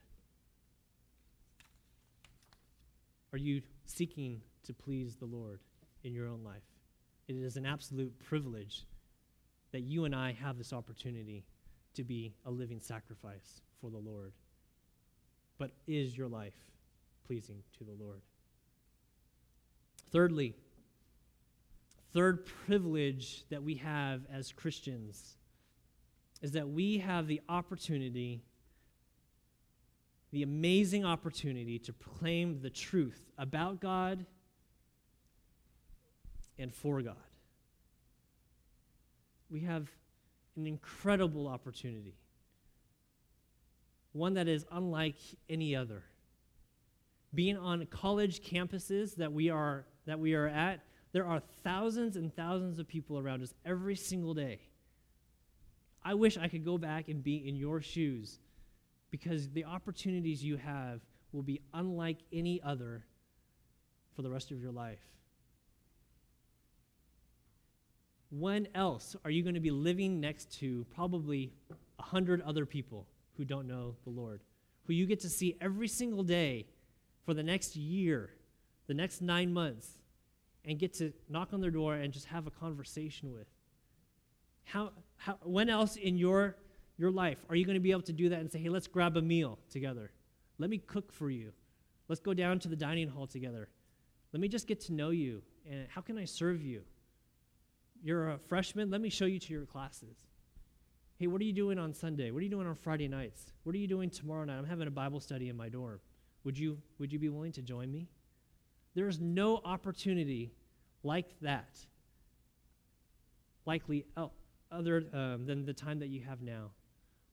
Are 3.34 3.38
you 3.38 3.62
seeking 3.86 4.42
to 4.64 4.74
please 4.74 5.18
the 5.18 5.26
Lord 5.26 5.60
in 6.04 6.14
your 6.14 6.28
own 6.28 6.44
life? 6.44 6.64
It 7.28 7.36
is 7.36 7.58
an 7.58 7.66
absolute 7.66 8.18
privilege 8.20 8.86
that 9.72 9.82
you 9.82 10.06
and 10.06 10.16
I 10.16 10.32
have 10.32 10.58
this 10.58 10.72
opportunity 10.72 11.44
to 11.96 12.04
be 12.04 12.34
a 12.46 12.52
living 12.52 12.80
sacrifice 12.80 13.62
for 13.82 13.90
the 13.90 13.98
Lord. 13.98 14.32
But 15.58 15.72
is 15.88 16.18
your 16.18 16.30
life 16.30 16.54
pleasing 17.28 17.64
to 17.78 17.84
the 17.84 17.92
Lord? 17.92 18.22
Thirdly, 20.12 20.56
third 22.14 22.46
privilege 22.46 23.44
that 23.50 23.64
we 23.64 23.76
have 23.76 24.22
as 24.32 24.52
Christians 24.52 25.38
is 26.42 26.52
that 26.54 26.70
we 26.70 27.00
have 27.00 27.28
the 27.28 27.42
opportunity, 27.50 28.44
the 30.32 30.44
amazing 30.44 31.06
opportunity 31.06 31.80
to 31.80 31.94
proclaim 31.94 32.62
the 32.62 32.70
truth 32.70 33.32
about 33.38 33.82
God 33.82 34.26
and 36.58 36.74
for 36.74 37.02
God. 37.02 37.16
We 39.50 39.62
have 39.62 39.90
an 40.56 40.68
incredible 40.68 41.48
opportunity 41.48 42.16
one 44.16 44.36
that 44.36 44.48
is 44.48 44.66
unlike 44.72 45.18
any 45.50 45.76
other. 45.76 46.04
Being 47.34 47.58
on 47.58 47.86
college 47.88 48.42
campuses 48.42 49.16
that 49.18 49.34
we 49.34 49.50
are 49.50 49.86
that 50.06 50.20
we 50.20 50.34
are 50.34 50.48
at, 50.48 50.82
there 51.12 51.26
are 51.26 51.42
thousands 51.64 52.16
and 52.16 52.36
thousands 52.36 52.80
of 52.80 52.88
people 52.88 53.18
around 53.18 53.42
us 53.42 53.54
every 53.66 53.96
single 53.96 54.34
day. 54.34 54.60
I 56.04 56.14
wish 56.14 56.38
I 56.38 56.48
could 56.48 56.64
go 56.64 56.78
back 56.78 57.08
and 57.10 57.24
be 57.24 57.48
in 57.48 57.56
your 57.56 57.82
shoes 57.82 58.40
because 59.10 59.50
the 59.50 59.66
opportunities 59.66 60.44
you 60.44 60.58
have 60.58 61.02
will 61.32 61.42
be 61.42 61.62
unlike 61.74 62.18
any 62.32 62.62
other 62.62 63.04
for 64.16 64.22
the 64.22 64.30
rest 64.30 64.52
of 64.52 64.62
your 64.62 64.72
life. 64.72 65.00
When 68.30 68.68
else 68.76 69.16
are 69.24 69.32
you 69.32 69.44
going 69.44 69.56
to 69.56 69.62
be 69.62 69.72
living 69.72 70.20
next 70.20 70.60
to 70.60 70.86
probably 70.94 71.54
a 72.00 72.04
hundred 72.04 72.42
other 72.42 72.66
people? 72.66 73.08
who 73.38 73.46
don't 73.46 73.68
know 73.68 73.96
the 74.04 74.10
Lord, 74.10 74.42
who 74.84 74.94
you 74.94 75.06
get 75.06 75.20
to 75.22 75.30
see 75.30 75.58
every 75.62 75.88
single 75.88 76.24
day 76.24 76.68
for 77.26 77.34
the 77.34 77.44
next 77.44 77.76
year, 77.76 78.30
the 78.88 78.94
next 78.94 79.22
nine 79.22 79.52
months, 79.54 79.88
and 80.66 80.80
get 80.80 80.94
to 80.96 81.14
knock 81.30 81.54
on 81.54 81.62
their 81.62 81.72
door 81.72 81.96
and 81.96 82.12
just 82.12 82.26
have 82.26 82.48
a 82.48 82.52
conversation 82.52 83.32
with. 83.32 83.48
How, 84.64 84.92
how, 85.18 85.38
when 85.44 85.70
else 85.70 85.96
in 85.96 86.18
your, 86.18 86.56
your 86.98 87.12
life 87.12 87.38
are 87.50 87.56
you 87.56 87.66
going 87.66 87.76
to 87.76 87.82
be 87.82 87.92
able 87.92 88.02
to 88.04 88.14
do 88.14 88.30
that 88.30 88.40
and 88.40 88.52
say, 88.52 88.60
hey, 88.60 88.70
let's 88.70 88.88
grab 88.88 89.16
a 89.16 89.22
meal 89.22 89.60
together? 89.70 90.12
Let 90.58 90.70
me 90.70 90.80
cook 90.80 91.12
for 91.12 91.30
you. 91.30 91.52
Let's 92.08 92.22
go 92.22 92.34
down 92.34 92.60
to 92.60 92.68
the 92.68 92.76
dining 92.76 93.08
hall 93.08 93.28
together. 93.28 93.70
Let 94.34 94.40
me 94.40 94.48
just 94.48 94.68
get 94.68 94.82
to 94.82 94.94
know 94.94 95.10
you. 95.10 95.44
And 95.70 95.88
how 95.90 96.02
can 96.02 96.18
I 96.18 96.26
serve 96.26 96.62
you? 96.62 96.82
You're 98.04 98.32
a 98.32 98.38
freshman. 98.38 98.90
Let 98.92 99.02
me 99.02 99.10
show 99.10 99.26
you 99.26 99.40
to 99.40 99.54
your 99.54 99.66
classes. 99.66 100.16
Hey, 101.18 101.28
what 101.28 101.42
are 101.42 101.46
you 101.46 101.54
doing 101.54 101.80
on 101.80 101.94
Sunday? 101.94 102.32
What 102.32 102.40
are 102.40 102.44
you 102.44 102.50
doing 102.50 102.68
on 102.68 102.76
Friday 102.76 103.08
nights? 103.08 103.54
What 103.64 103.74
are 103.76 103.80
you 103.80 103.88
doing 103.88 104.10
tomorrow 104.10 104.44
night? 104.44 104.58
I'm 104.58 104.66
having 104.66 104.88
a 104.88 104.92
Bible 104.92 105.20
study 105.20 105.50
in 105.50 105.56
my 105.56 105.70
dorm. 105.70 106.00
Would 106.44 106.58
you, 106.58 106.78
would 107.00 107.12
you 107.12 107.20
be 107.20 107.30
willing 107.30 107.54
to 107.54 107.62
join 107.62 107.92
me? 107.92 108.10
There 108.96 109.08
is 109.10 109.20
no 109.20 109.62
opportunity 109.64 110.52
like 111.04 111.28
that, 111.42 111.78
likely 113.66 114.06
other 114.72 115.04
um, 115.14 115.46
than 115.46 115.66
the 115.66 115.74
time 115.74 116.00
that 116.00 116.08
you 116.08 116.22
have 116.22 116.42
now 116.42 116.72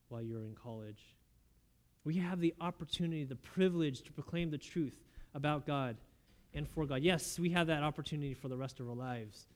while 0.08 0.22
you're 0.22 0.44
in 0.44 0.54
college. 0.54 1.02
We 2.04 2.16
have 2.16 2.40
the 2.40 2.52
opportunity, 2.60 3.24
the 3.24 3.36
privilege 3.36 4.02
to 4.02 4.12
proclaim 4.12 4.50
the 4.50 4.58
truth 4.58 4.94
about 5.34 5.66
God 5.66 5.96
and 6.52 6.68
for 6.68 6.84
God. 6.84 7.02
Yes, 7.02 7.38
we 7.38 7.50
have 7.50 7.68
that 7.68 7.82
opportunity 7.82 8.34
for 8.34 8.48
the 8.48 8.56
rest 8.56 8.80
of 8.80 8.88
our 8.88 8.96
lives, 8.96 9.46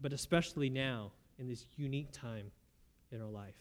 but 0.00 0.12
especially 0.12 0.68
now 0.68 1.12
in 1.38 1.48
this 1.48 1.64
unique 1.76 2.12
time 2.12 2.52
in 3.10 3.22
our 3.22 3.30
life. 3.30 3.54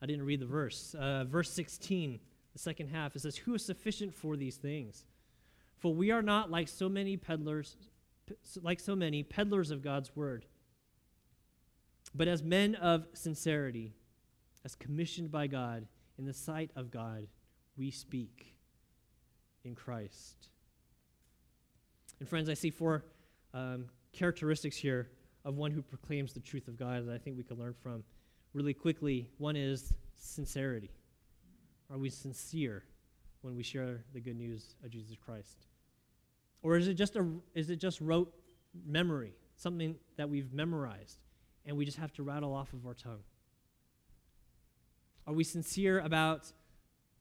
I 0.00 0.06
didn't 0.06 0.24
read 0.24 0.40
the 0.40 0.46
verse. 0.46 0.94
Uh, 0.98 1.24
verse 1.24 1.50
16, 1.50 2.18
the 2.52 2.58
second 2.58 2.88
half, 2.88 3.14
it 3.14 3.22
says, 3.22 3.36
Who 3.36 3.54
is 3.54 3.64
sufficient 3.64 4.14
for 4.14 4.36
these 4.36 4.56
things? 4.56 5.04
For 5.84 5.92
we 5.92 6.12
are 6.12 6.22
not 6.22 6.50
like 6.50 6.68
so 6.68 6.88
many 6.88 7.18
peddlers, 7.18 7.76
like 8.62 8.80
so 8.80 8.96
many 8.96 9.22
peddlers 9.22 9.70
of 9.70 9.82
God's 9.82 10.16
word, 10.16 10.46
but 12.14 12.26
as 12.26 12.42
men 12.42 12.74
of 12.76 13.06
sincerity, 13.12 13.92
as 14.64 14.74
commissioned 14.74 15.30
by 15.30 15.46
God 15.46 15.86
in 16.16 16.24
the 16.24 16.32
sight 16.32 16.70
of 16.74 16.90
God, 16.90 17.26
we 17.76 17.90
speak 17.90 18.56
in 19.62 19.74
Christ. 19.74 20.48
And 22.18 22.26
friends, 22.26 22.48
I 22.48 22.54
see 22.54 22.70
four 22.70 23.04
um, 23.52 23.84
characteristics 24.14 24.78
here 24.78 25.10
of 25.44 25.56
one 25.56 25.70
who 25.70 25.82
proclaims 25.82 26.32
the 26.32 26.40
truth 26.40 26.66
of 26.66 26.78
God 26.78 27.06
that 27.06 27.12
I 27.14 27.18
think 27.18 27.36
we 27.36 27.44
can 27.44 27.58
learn 27.58 27.74
from 27.82 28.04
really 28.54 28.72
quickly. 28.72 29.28
One 29.36 29.54
is 29.54 29.92
sincerity. 30.16 30.92
Are 31.92 31.98
we 31.98 32.08
sincere 32.08 32.84
when 33.42 33.54
we 33.54 33.62
share 33.62 34.02
the 34.14 34.20
good 34.20 34.38
news 34.38 34.76
of 34.82 34.88
Jesus 34.90 35.18
Christ? 35.22 35.66
Or 36.64 36.78
is 36.78 36.88
it 36.88 36.94
just 36.94 37.14
a 37.14 37.28
is 37.54 37.68
it 37.70 37.76
just 37.76 38.00
rote 38.00 38.34
memory, 38.86 39.34
something 39.54 39.94
that 40.16 40.28
we've 40.28 40.52
memorized 40.52 41.18
and 41.66 41.76
we 41.76 41.84
just 41.84 41.98
have 41.98 42.12
to 42.14 42.22
rattle 42.22 42.54
off 42.54 42.72
of 42.72 42.86
our 42.86 42.94
tongue? 42.94 43.22
Are 45.26 45.34
we 45.34 45.44
sincere 45.44 46.00
about 46.00 46.50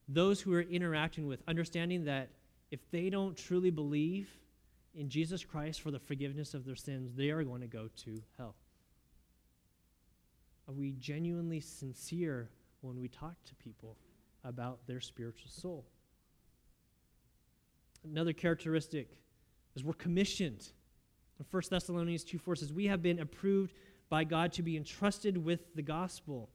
those 0.08 0.40
who 0.42 0.52
we're 0.52 0.62
interacting 0.62 1.28
with, 1.28 1.42
understanding 1.48 2.06
that 2.06 2.30
if 2.72 2.80
they 2.90 3.10
don't 3.10 3.36
truly 3.36 3.70
believe 3.70 4.30
in 4.96 5.10
Jesus 5.10 5.44
Christ 5.44 5.82
for 5.82 5.92
the 5.92 6.00
forgiveness 6.00 6.54
of 6.54 6.66
their 6.66 6.76
sins, 6.76 7.12
they 7.14 7.30
are 7.30 7.44
going 7.44 7.62
to 7.62 7.68
go 7.68 7.90
to 8.06 8.22
hell? 8.38 8.56
Are 10.70 10.74
we 10.74 10.94
genuinely 10.94 11.60
sincere 11.60 12.50
when 12.80 12.98
we 12.98 13.10
talk 13.10 13.36
to 13.44 13.56
people 13.56 13.98
about 14.46 14.80
their 14.88 15.02
spiritual 15.02 15.52
soul? 15.52 15.86
Another 18.06 18.32
characteristic 18.32 19.10
is 19.76 19.84
we're 19.84 19.94
commissioned. 19.94 20.68
In 21.40 21.46
1 21.50 21.64
Thessalonians 21.70 22.24
2 22.24 22.38
4 22.38 22.56
says, 22.58 22.74
We 22.74 22.86
have 22.86 23.02
been 23.02 23.20
approved 23.20 23.74
by 24.10 24.24
God 24.24 24.54
to 24.54 24.62
be 24.62 24.78
entrusted 24.78 25.38
with 25.38 25.74
the 25.76 25.82
gospel. 25.82 26.50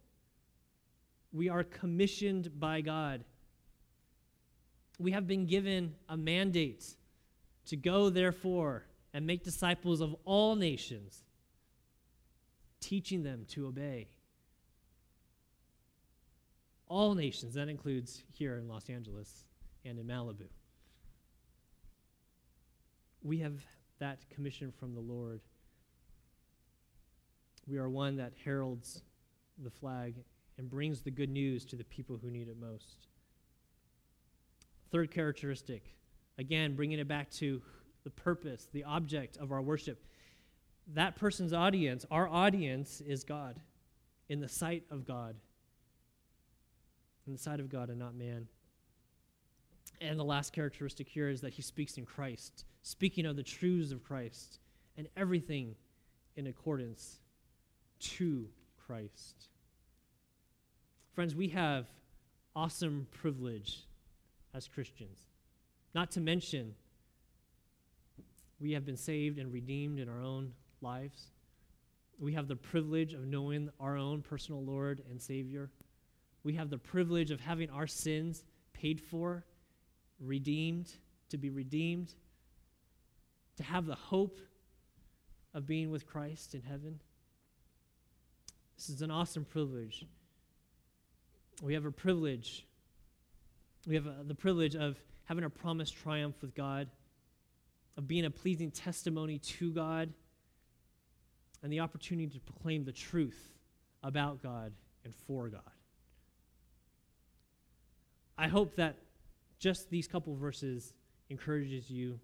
We 1.33 1.49
are 1.49 1.65
commissioned 1.65 2.59
by 2.59 2.81
God. 2.81 3.25
We 4.99 5.13
have 5.13 5.27
been 5.27 5.47
given 5.47 5.95
a 6.09 6.17
mandate 6.17 6.85
to 7.67 7.77
go, 7.77 8.11
therefore, 8.11 8.85
and 9.13 9.27
make 9.27 9.45
disciples 9.45 10.01
of 10.01 10.15
all 10.25 10.57
nations, 10.57 11.23
teaching 12.81 13.23
them 13.23 13.45
to 13.49 13.67
obey. 13.67 14.09
All 16.87 17.15
nations, 17.15 17.55
that 17.55 17.69
includes 17.69 18.23
here 18.33 18.57
in 18.57 18.69
Los 18.69 18.89
Angeles 18.89 19.45
and 19.85 19.99
in 19.99 20.07
Malibu. 20.07 20.47
We 23.29 23.41
have 23.41 23.63
that 23.99 24.21
commission 24.31 24.73
from 24.73 24.95
the 24.95 25.03
Lord. 25.03 25.43
We 27.67 27.77
are 27.77 27.91
one 27.91 28.17
that 28.17 28.33
heralds 28.43 29.03
the 29.63 29.69
flag 29.69 30.15
and 30.57 30.71
brings 30.71 31.03
the 31.03 31.11
good 31.11 31.29
news 31.29 31.67
to 31.67 31.77
the 31.77 31.85
people 31.85 32.17
who 32.17 32.31
need 32.31 32.49
it 32.49 32.57
most. 32.59 33.09
Third 34.91 35.11
characteristic, 35.11 35.95
again, 36.39 36.75
bringing 36.75 37.01
it 37.01 37.07
back 37.07 37.31
to 37.33 37.61
the 38.03 38.09
purpose, 38.09 38.67
the 38.73 38.85
object 38.85 39.37
of 39.37 39.53
our 39.53 39.61
worship. 39.61 40.03
That 40.95 41.15
person's 41.15 41.53
audience, 41.53 42.07
our 42.11 42.27
audience, 42.27 43.03
is 43.03 43.25
God, 43.25 43.61
in 44.31 44.41
the 44.41 44.49
sight 44.49 44.85
of 44.91 45.05
God, 45.05 45.37
in 47.27 47.35
the 47.35 47.39
sight 47.39 47.61
of 47.61 47.69
God 47.69 47.91
and 47.91 47.99
not 47.99 48.15
man. 48.15 48.49
And 50.01 50.19
the 50.19 50.25
last 50.25 50.53
characteristic 50.53 51.09
here 51.09 51.29
is 51.29 51.41
that 51.41 51.53
he 51.53 51.63
speaks 51.63 51.99
in 51.99 52.07
Christ, 52.07 52.65
speaking 52.83 53.27
of 53.27 53.37
the 53.37 53.43
truths 53.43 53.91
of 53.91 54.05
Christ 54.05 54.61
and 54.97 55.09
everything 55.17 55.75
in 56.37 56.47
accordance 56.47 57.19
to 58.01 58.47
Christ. 58.87 59.49
Friends, 61.15 61.35
we 61.35 61.49
have 61.49 61.87
awesome 62.55 63.09
privilege 63.11 63.87
as 64.55 64.69
Christians. 64.69 65.19
Not 65.95 66.13
to 66.13 66.21
mention, 66.21 66.75
we 68.61 68.73
have 68.73 68.87
been 68.87 68.97
saved 68.97 69.39
and 69.39 69.53
redeemed 69.53 69.99
in 69.99 70.09
our 70.09 70.23
own 70.23 70.53
lives. 70.81 71.27
We 72.21 72.35
have 72.35 72.49
the 72.49 72.57
privilege 72.57 73.15
of 73.15 73.27
knowing 73.27 73.71
our 73.81 73.97
own 73.97 74.23
personal 74.23 74.63
Lord 74.63 75.03
and 75.11 75.21
Savior. 75.21 75.71
We 76.45 76.55
have 76.55 76.71
the 76.71 76.79
privilege 76.79 77.31
of 77.31 77.41
having 77.41 77.71
our 77.71 77.87
sins 77.87 78.45
paid 78.73 79.01
for, 79.01 79.45
redeemed, 80.21 80.93
to 81.31 81.39
be 81.39 81.51
redeemed, 81.51 82.13
to 83.57 83.63
have 83.63 83.87
the 83.87 83.95
hope 83.95 84.41
of 85.55 85.67
being 85.67 85.91
with 85.91 86.07
Christ 86.07 86.55
in 86.55 86.63
heaven. 86.63 87.01
This 88.77 88.91
is 88.91 89.03
an 89.03 89.11
awesome 89.11 89.45
privilege. 89.45 90.05
We 91.63 91.75
have 91.75 91.85
a 91.85 91.91
privilege. 91.91 92.65
We 93.87 93.97
have 93.97 94.07
a, 94.07 94.15
the 94.25 94.35
privilege 94.35 94.77
of 94.77 94.97
having 95.25 95.45
a 95.45 95.51
promised 95.51 95.97
triumph 95.97 96.37
with 96.41 96.55
God, 96.55 96.89
of 97.97 98.07
being 98.07 98.25
a 98.25 98.31
pleasing 98.31 98.71
testimony 98.71 99.39
to 99.39 99.73
God, 99.73 100.13
and 101.63 101.73
the 101.73 101.81
opportunity 101.81 102.29
to 102.29 102.41
proclaim 102.41 102.85
the 102.85 102.93
truth 102.93 103.53
about 104.05 104.43
God 104.43 104.73
and 105.05 105.13
for 105.27 105.49
God. 105.49 105.61
I 108.37 108.47
hope 108.47 108.77
that 108.77 108.95
just 109.59 109.91
these 109.91 110.07
couple 110.07 110.35
verses 110.37 110.93
encourages 111.31 111.91
you 111.91 112.19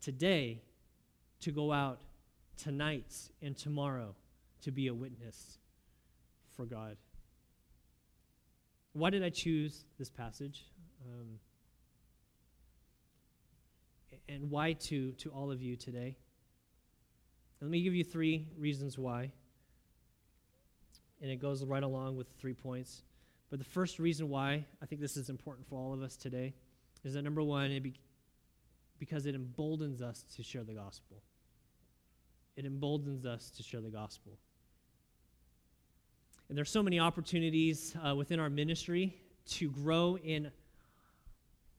today 0.00 0.62
to 1.40 1.50
go 1.50 1.72
out 1.72 2.00
tonight 2.56 3.14
and 3.40 3.56
tomorrow 3.56 4.14
to 4.62 4.70
be 4.70 4.88
a 4.88 4.94
witness 4.94 5.58
for 6.56 6.64
God. 6.64 6.96
Why 8.92 9.10
did 9.10 9.24
I 9.24 9.30
choose 9.30 9.84
this 9.98 10.10
passage? 10.10 10.64
Um, 11.06 11.38
and 14.28 14.50
why 14.50 14.74
to, 14.74 15.12
to 15.12 15.30
all 15.30 15.50
of 15.50 15.62
you 15.62 15.76
today? 15.76 16.16
Let 17.60 17.70
me 17.70 17.82
give 17.82 17.94
you 17.94 18.04
three 18.04 18.48
reasons 18.58 18.98
why. 18.98 19.30
And 21.20 21.30
it 21.30 21.36
goes 21.36 21.64
right 21.64 21.82
along 21.82 22.16
with 22.16 22.26
three 22.38 22.54
points. 22.54 23.02
But 23.50 23.58
the 23.58 23.64
first 23.64 23.98
reason 23.98 24.28
why 24.28 24.64
I 24.82 24.86
think 24.86 25.00
this 25.00 25.16
is 25.16 25.28
important 25.28 25.66
for 25.68 25.78
all 25.78 25.92
of 25.92 26.02
us 26.02 26.16
today 26.16 26.54
is 27.04 27.14
that 27.14 27.22
number 27.22 27.42
one, 27.42 27.70
it 27.70 27.82
be, 27.82 27.94
because 28.98 29.26
it 29.26 29.34
emboldens 29.34 30.00
us 30.00 30.24
to 30.36 30.42
share 30.42 30.62
the 30.62 30.74
gospel. 30.74 31.22
It 32.56 32.64
emboldens 32.64 33.24
us 33.24 33.50
to 33.56 33.62
share 33.62 33.80
the 33.80 33.90
gospel. 33.90 34.38
And 36.48 36.56
there's 36.56 36.70
so 36.70 36.82
many 36.82 37.00
opportunities 37.00 37.96
uh, 37.96 38.14
within 38.14 38.38
our 38.38 38.50
ministry 38.50 39.16
to 39.46 39.70
grow 39.70 40.18
in 40.18 40.50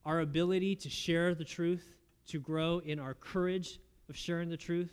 our 0.04 0.20
ability 0.20 0.76
to 0.76 0.90
share 0.90 1.34
the 1.34 1.44
truth, 1.44 1.94
to 2.28 2.40
grow 2.40 2.80
in 2.80 2.98
our 2.98 3.14
courage 3.14 3.78
of 4.08 4.16
sharing 4.16 4.50
the 4.50 4.56
truth. 4.56 4.92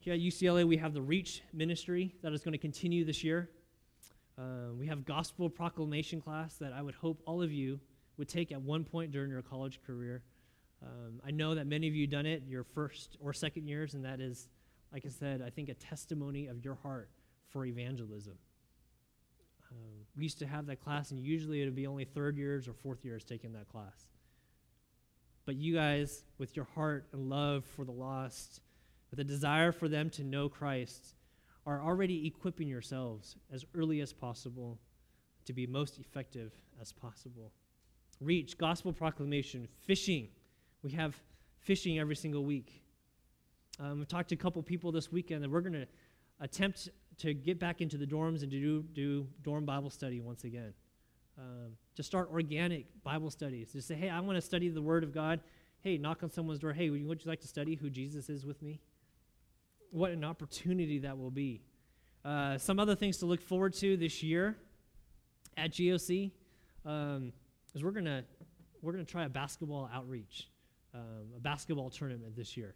Here 0.00 0.14
at 0.14 0.20
UCLA, 0.20 0.64
we 0.64 0.76
have 0.78 0.94
the 0.94 1.02
Reach 1.02 1.42
ministry 1.52 2.14
that 2.22 2.32
is 2.32 2.42
going 2.42 2.52
to 2.52 2.58
continue 2.58 3.04
this 3.04 3.22
year. 3.22 3.50
Uh, 4.38 4.72
we 4.78 4.86
have 4.86 5.04
gospel 5.04 5.50
proclamation 5.50 6.20
class 6.20 6.54
that 6.56 6.72
I 6.72 6.80
would 6.80 6.94
hope 6.94 7.20
all 7.26 7.42
of 7.42 7.52
you 7.52 7.78
would 8.18 8.28
take 8.28 8.52
at 8.52 8.60
one 8.60 8.84
point 8.84 9.12
during 9.12 9.30
your 9.30 9.42
college 9.42 9.80
career. 9.86 10.22
Um, 10.82 11.20
I 11.26 11.30
know 11.30 11.54
that 11.54 11.66
many 11.66 11.88
of 11.88 11.94
you 11.94 12.06
done 12.06 12.26
it 12.26 12.42
your 12.46 12.64
first 12.64 13.16
or 13.20 13.32
second 13.32 13.66
years, 13.66 13.94
and 13.94 14.04
that 14.04 14.20
is, 14.20 14.48
like 14.92 15.06
I 15.06 15.08
said, 15.08 15.42
I 15.42 15.50
think 15.50 15.68
a 15.68 15.74
testimony 15.74 16.46
of 16.46 16.64
your 16.64 16.74
heart 16.74 17.08
for 17.48 17.64
evangelism. 17.64 18.34
Um, 19.70 20.06
we 20.16 20.24
used 20.24 20.38
to 20.40 20.46
have 20.46 20.66
that 20.66 20.82
class, 20.82 21.10
and 21.10 21.20
usually 21.20 21.62
it 21.62 21.64
would 21.64 21.74
be 21.74 21.86
only 21.86 22.04
third 22.04 22.36
years 22.36 22.68
or 22.68 22.72
fourth 22.72 23.04
years 23.04 23.24
taking 23.24 23.52
that 23.52 23.68
class. 23.68 24.06
But 25.46 25.56
you 25.56 25.74
guys, 25.74 26.24
with 26.38 26.56
your 26.56 26.66
heart 26.74 27.06
and 27.12 27.28
love 27.28 27.64
for 27.64 27.84
the 27.84 27.92
lost, 27.92 28.60
with 29.10 29.20
a 29.20 29.24
desire 29.24 29.72
for 29.72 29.88
them 29.88 30.10
to 30.10 30.24
know 30.24 30.48
Christ, 30.48 31.14
are 31.66 31.82
already 31.82 32.26
equipping 32.26 32.68
yourselves 32.68 33.36
as 33.52 33.64
early 33.74 34.00
as 34.00 34.12
possible 34.12 34.78
to 35.44 35.52
be 35.52 35.66
most 35.66 35.98
effective 35.98 36.52
as 36.80 36.92
possible. 36.92 37.52
Reach, 38.20 38.58
gospel 38.58 38.92
proclamation, 38.92 39.68
fishing. 39.86 40.28
We 40.82 40.90
have 40.92 41.16
fishing 41.60 41.98
every 41.98 42.16
single 42.16 42.44
week. 42.44 42.82
Um, 43.78 44.00
I've 44.00 44.08
talked 44.08 44.30
to 44.30 44.34
a 44.34 44.38
couple 44.38 44.60
people 44.62 44.90
this 44.90 45.12
weekend, 45.12 45.44
and 45.44 45.52
we're 45.52 45.60
going 45.60 45.74
to 45.74 45.86
attempt 46.40 46.88
to 47.18 47.32
get 47.32 47.60
back 47.60 47.80
into 47.80 47.96
the 47.96 48.06
dorms 48.06 48.42
and 48.42 48.50
to 48.50 48.60
do, 48.60 48.82
do 48.92 49.26
dorm 49.42 49.64
Bible 49.64 49.90
study 49.90 50.20
once 50.20 50.44
again. 50.44 50.72
Um, 51.38 51.76
to 51.94 52.02
start 52.02 52.30
organic 52.32 52.86
Bible 53.04 53.30
studies. 53.30 53.70
To 53.72 53.82
say, 53.82 53.94
hey, 53.94 54.10
I 54.10 54.18
want 54.18 54.36
to 54.36 54.42
study 54.42 54.68
the 54.68 54.82
Word 54.82 55.04
of 55.04 55.14
God. 55.14 55.40
Hey, 55.80 55.96
knock 55.96 56.24
on 56.24 56.30
someone's 56.30 56.58
door. 56.58 56.72
Hey, 56.72 56.90
would 56.90 57.00
you, 57.00 57.06
would 57.06 57.24
you 57.24 57.30
like 57.30 57.40
to 57.40 57.48
study 57.48 57.76
who 57.76 57.88
Jesus 57.88 58.28
is 58.28 58.44
with 58.44 58.60
me? 58.62 58.80
What 59.90 60.10
an 60.10 60.24
opportunity 60.24 60.98
that 61.00 61.16
will 61.16 61.30
be. 61.30 61.62
Uh, 62.24 62.58
some 62.58 62.80
other 62.80 62.96
things 62.96 63.18
to 63.18 63.26
look 63.26 63.40
forward 63.40 63.74
to 63.74 63.96
this 63.96 64.24
year 64.24 64.56
at 65.56 65.70
GOC 65.70 66.32
um, 66.84 67.32
is 67.78 67.84
we're 67.84 67.92
gonna 67.92 68.24
we're 68.82 68.92
gonna 68.92 69.04
try 69.04 69.24
a 69.24 69.28
basketball 69.28 69.88
outreach. 69.92 70.48
um, 70.94 71.32
a 71.36 71.40
basketball 71.40 71.90
tournament 71.90 72.34
this 72.36 72.56
year. 72.56 72.74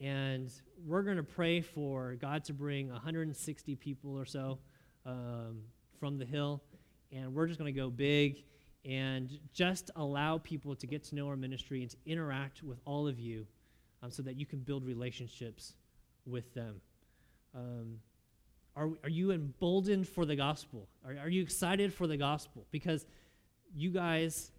And 0.00 0.50
we're 0.86 1.02
going 1.02 1.16
to 1.18 1.22
pray 1.22 1.60
for 1.60 2.14
God 2.20 2.44
to 2.44 2.52
bring 2.52 2.88
160 2.90 3.76
people 3.76 4.16
or 4.18 4.24
so 4.24 4.58
um, 5.06 5.58
from 6.00 6.18
the 6.18 6.24
hill. 6.24 6.62
And 7.12 7.34
we're 7.34 7.46
just 7.46 7.58
going 7.58 7.72
to 7.72 7.78
go 7.78 7.90
big 7.90 8.42
and 8.84 9.30
just 9.52 9.90
allow 9.96 10.38
people 10.38 10.74
to 10.76 10.86
get 10.86 11.04
to 11.04 11.14
know 11.14 11.28
our 11.28 11.36
ministry 11.36 11.82
and 11.82 11.90
to 11.90 11.96
interact 12.06 12.62
with 12.62 12.78
all 12.84 13.06
of 13.06 13.20
you 13.20 13.46
um, 14.02 14.10
so 14.10 14.22
that 14.22 14.36
you 14.36 14.46
can 14.46 14.60
build 14.60 14.84
relationships 14.84 15.74
with 16.26 16.52
them. 16.54 16.80
Um, 17.54 17.98
are, 18.74 18.88
are 19.04 19.10
you 19.10 19.30
emboldened 19.32 20.08
for 20.08 20.24
the 20.24 20.34
gospel? 20.34 20.88
Are, 21.06 21.16
are 21.24 21.28
you 21.28 21.42
excited 21.42 21.92
for 21.92 22.06
the 22.06 22.16
gospel? 22.16 22.66
Because 22.72 23.06
you 23.74 23.90
guys, 23.90 24.50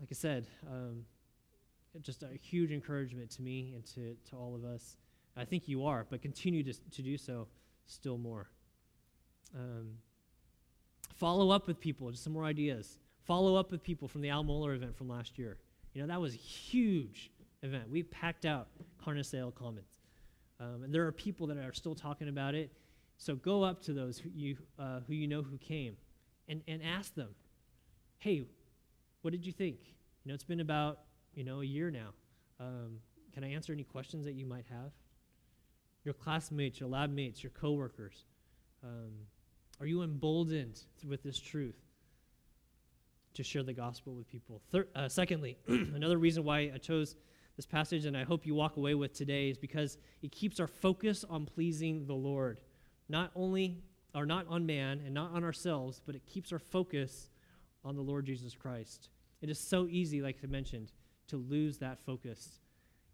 like 0.00 0.08
I 0.10 0.14
said, 0.14 0.46
um, 0.70 1.04
just 2.02 2.22
a 2.22 2.28
huge 2.40 2.70
encouragement 2.70 3.30
to 3.32 3.42
me 3.42 3.72
and 3.74 3.84
to, 3.86 4.16
to 4.30 4.36
all 4.36 4.54
of 4.54 4.64
us. 4.64 4.96
I 5.36 5.44
think 5.44 5.68
you 5.68 5.84
are, 5.84 6.06
but 6.08 6.22
continue 6.22 6.62
to, 6.62 6.72
to 6.72 7.02
do 7.02 7.16
so 7.16 7.46
still 7.86 8.18
more. 8.18 8.48
Um, 9.54 9.90
follow 11.16 11.50
up 11.50 11.66
with 11.66 11.80
people, 11.80 12.10
just 12.10 12.24
some 12.24 12.32
more 12.32 12.44
ideas. 12.44 12.98
Follow 13.24 13.56
up 13.56 13.70
with 13.70 13.82
people 13.82 14.08
from 14.08 14.20
the 14.22 14.28
Al 14.28 14.44
Mohler 14.44 14.74
event 14.74 14.96
from 14.96 15.08
last 15.08 15.38
year. 15.38 15.58
You 15.92 16.02
know, 16.02 16.08
that 16.08 16.20
was 16.20 16.34
a 16.34 16.38
huge 16.38 17.30
event. 17.62 17.90
We 17.90 18.02
packed 18.02 18.44
out 18.44 18.68
Carnesale 19.04 19.54
Commons. 19.54 19.98
Um, 20.60 20.84
and 20.84 20.94
there 20.94 21.06
are 21.06 21.12
people 21.12 21.46
that 21.48 21.56
are 21.56 21.72
still 21.72 21.94
talking 21.94 22.28
about 22.28 22.54
it. 22.54 22.70
So 23.18 23.34
go 23.34 23.62
up 23.62 23.82
to 23.82 23.92
those 23.92 24.18
who 24.18 24.30
you, 24.30 24.56
uh, 24.78 25.00
who 25.06 25.14
you 25.14 25.26
know 25.26 25.42
who 25.42 25.58
came 25.58 25.96
and, 26.48 26.62
and 26.68 26.82
ask 26.82 27.14
them, 27.14 27.28
hey, 28.20 28.42
what 29.22 29.32
did 29.32 29.44
you 29.44 29.52
think? 29.52 29.78
You 30.24 30.28
know, 30.28 30.34
it's 30.34 30.44
been 30.44 30.60
about, 30.60 31.00
you 31.34 31.42
know, 31.42 31.62
a 31.62 31.64
year 31.64 31.90
now. 31.90 32.10
Um, 32.60 32.98
can 33.32 33.42
I 33.44 33.52
answer 33.52 33.72
any 33.72 33.84
questions 33.84 34.24
that 34.26 34.34
you 34.34 34.44
might 34.44 34.66
have? 34.68 34.92
Your 36.04 36.14
classmates, 36.14 36.80
your 36.80 36.88
lab 36.88 37.10
mates, 37.10 37.42
your 37.42 37.50
coworkers. 37.50 38.24
Um, 38.84 39.12
are 39.80 39.86
you 39.86 40.02
emboldened 40.02 40.80
with 41.08 41.22
this 41.22 41.38
truth 41.38 41.78
to 43.34 43.42
share 43.42 43.62
the 43.62 43.72
gospel 43.72 44.14
with 44.14 44.28
people? 44.28 44.60
Thir- 44.70 44.88
uh, 44.94 45.08
secondly, 45.08 45.56
another 45.68 46.18
reason 46.18 46.44
why 46.44 46.70
I 46.74 46.78
chose 46.78 47.16
this 47.56 47.64
passage 47.64 48.04
and 48.04 48.16
I 48.16 48.24
hope 48.24 48.44
you 48.44 48.54
walk 48.54 48.76
away 48.76 48.94
with 48.94 49.14
today 49.14 49.48
is 49.48 49.56
because 49.56 49.96
it 50.22 50.30
keeps 50.30 50.60
our 50.60 50.66
focus 50.66 51.24
on 51.28 51.46
pleasing 51.46 52.06
the 52.06 52.14
Lord 52.14 52.60
not 53.08 53.30
only 53.34 53.82
or 54.14 54.26
not 54.26 54.46
on 54.48 54.66
man 54.66 55.00
and 55.04 55.14
not 55.14 55.32
on 55.32 55.42
ourselves, 55.42 56.02
but 56.04 56.14
it 56.14 56.26
keeps 56.26 56.52
our 56.52 56.58
focus 56.58 57.29
on 57.84 57.96
the 57.96 58.02
Lord 58.02 58.26
Jesus 58.26 58.54
Christ. 58.54 59.08
It 59.40 59.48
is 59.48 59.58
so 59.58 59.86
easy, 59.88 60.20
like 60.20 60.38
I 60.42 60.46
mentioned, 60.46 60.92
to 61.28 61.36
lose 61.36 61.78
that 61.78 62.00
focus 62.00 62.60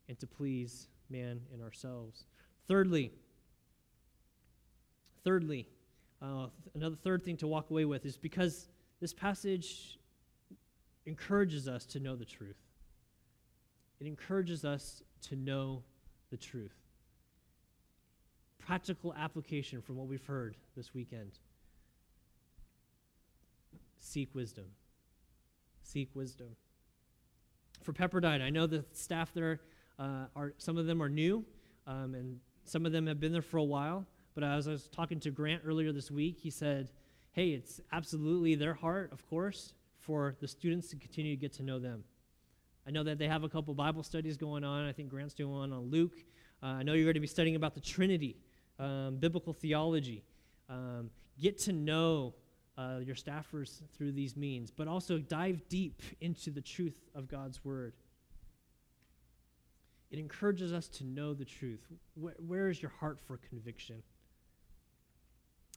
and 0.09 0.19
to 0.19 0.27
please 0.27 0.89
man 1.09 1.41
and 1.53 1.63
ourselves. 1.63 2.25
Thirdly, 2.67 3.13
thirdly, 5.25 5.69
uh, 6.21 6.49
another 6.75 6.97
third 6.97 7.23
thing 7.25 7.37
to 7.39 7.47
walk 7.47 7.71
away 7.71 7.85
with 7.85 8.05
is 8.05 8.17
because 8.17 8.69
this 9.01 9.13
passage 9.13 9.99
encourages 11.05 11.69
us 11.69 11.85
to 11.87 12.01
know 12.01 12.17
the 12.17 12.25
truth. 12.25 12.57
It 14.01 14.07
encourages 14.07 14.65
us 14.65 15.03
to 15.29 15.37
know 15.37 15.83
the 16.31 16.37
truth 16.37 16.75
practical 18.67 19.15
application 19.15 19.81
from 19.81 19.97
what 19.97 20.09
we've 20.09 20.25
heard 20.25 20.57
this 20.77 20.93
weekend. 20.93 21.39
Seek 23.99 24.35
wisdom. 24.35 24.67
Seek 25.83 26.15
wisdom. 26.15 26.49
For 27.83 27.93
Pepperdine, 27.93 28.43
I 28.43 28.51
know 28.51 28.67
the 28.67 28.85
staff 28.93 29.33
there 29.33 29.61
uh, 29.99 30.27
are 30.35 30.55
some 30.59 30.77
of 30.77 30.87
them 30.87 31.03
are 31.03 31.09
new, 31.09 31.45
um, 31.87 32.15
and 32.15 32.41
some 32.65 32.85
of 32.85 32.93
them 32.93 33.07
have 33.07 33.21
been 33.21 33.33
there 33.33 33.43
for 33.43 33.59
a 33.59 33.65
while. 33.65 34.07
But 34.35 34.45
as 34.45 34.69
I 34.69 34.73
was 34.73 34.89
talking 34.89 35.21
to 35.21 35.31
Grant 35.31 35.63
earlier 35.65 35.93
this 35.93 36.11
week, 36.11 36.39
he 36.41 36.51
said, 36.51 36.91
"Hey, 37.33 37.51
it's 37.51 37.81
absolutely 37.93 38.55
their 38.55 38.75
heart, 38.75 39.13
of 39.13 39.27
course, 39.27 39.75
for 39.99 40.37
the 40.41 40.49
students 40.49 40.89
to 40.89 40.97
continue 40.97 41.35
to 41.35 41.41
get 41.41 41.53
to 41.55 41.63
know 41.63 41.79
them." 41.79 42.05
I 42.87 42.91
know 42.91 43.03
that 43.05 43.19
they 43.19 43.29
have 43.29 43.45
a 43.45 43.49
couple 43.49 43.75
Bible 43.75 44.03
studies 44.03 44.37
going 44.37 44.65
on. 44.65 44.85
I 44.87 44.93
think 44.93 45.09
Grant's 45.09 45.35
doing 45.35 45.53
one 45.53 45.73
on 45.73 45.91
Luke. 45.91 46.17
Uh, 46.63 46.67
I 46.67 46.83
know 46.83 46.93
you're 46.93 47.05
going 47.05 47.15
to 47.15 47.21
be 47.21 47.27
studying 47.27 47.57
about 47.57 47.75
the 47.75 47.81
Trinity 47.81 48.37
um, 48.79 49.17
biblical 49.17 49.53
theology. 49.53 50.25
Um, 50.69 51.11
get 51.41 51.59
to 51.61 51.73
know 51.73 52.35
uh, 52.79 52.99
your 53.03 53.15
staffers 53.15 53.81
through 53.97 54.13
these 54.13 54.37
means, 54.37 54.71
but 54.71 54.87
also 54.89 55.19
dive 55.19 55.61
deep 55.69 56.03
into 56.21 56.51
the 56.51 56.61
truth 56.61 56.97
of 57.15 57.29
God's 57.29 57.65
Word. 57.65 57.95
It 60.11 60.19
encourages 60.19 60.73
us 60.73 60.89
to 60.89 61.05
know 61.05 61.35
the 61.35 61.45
truth. 61.45 61.81
where, 62.15 62.35
where 62.39 62.69
is 62.69 62.81
your 62.81 62.93
heart 63.01 63.19
for 63.27 63.39
conviction? 63.39 64.03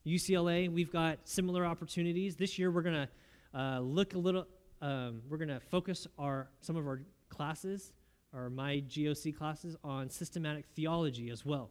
UCLA, 0.05 0.71
we've 0.71 0.91
got 0.91 1.19
similar 1.23 1.65
opportunities. 1.65 2.35
This 2.35 2.57
year, 2.57 2.71
we're 2.71 2.81
going 2.81 3.07
to 3.07 3.59
uh, 3.59 3.79
look 3.79 4.13
a 4.13 4.17
little, 4.17 4.45
um, 4.81 5.21
we're 5.27 5.37
going 5.37 5.49
to 5.49 5.59
focus 5.59 6.07
our, 6.17 6.49
some 6.61 6.75
of 6.75 6.85
our 6.85 7.01
classes, 7.29 7.91
or 8.33 8.49
my 8.49 8.83
GOC 8.87 9.35
classes, 9.35 9.75
on 9.83 10.09
systematic 10.09 10.65
theology 10.75 11.29
as 11.31 11.45
well. 11.45 11.69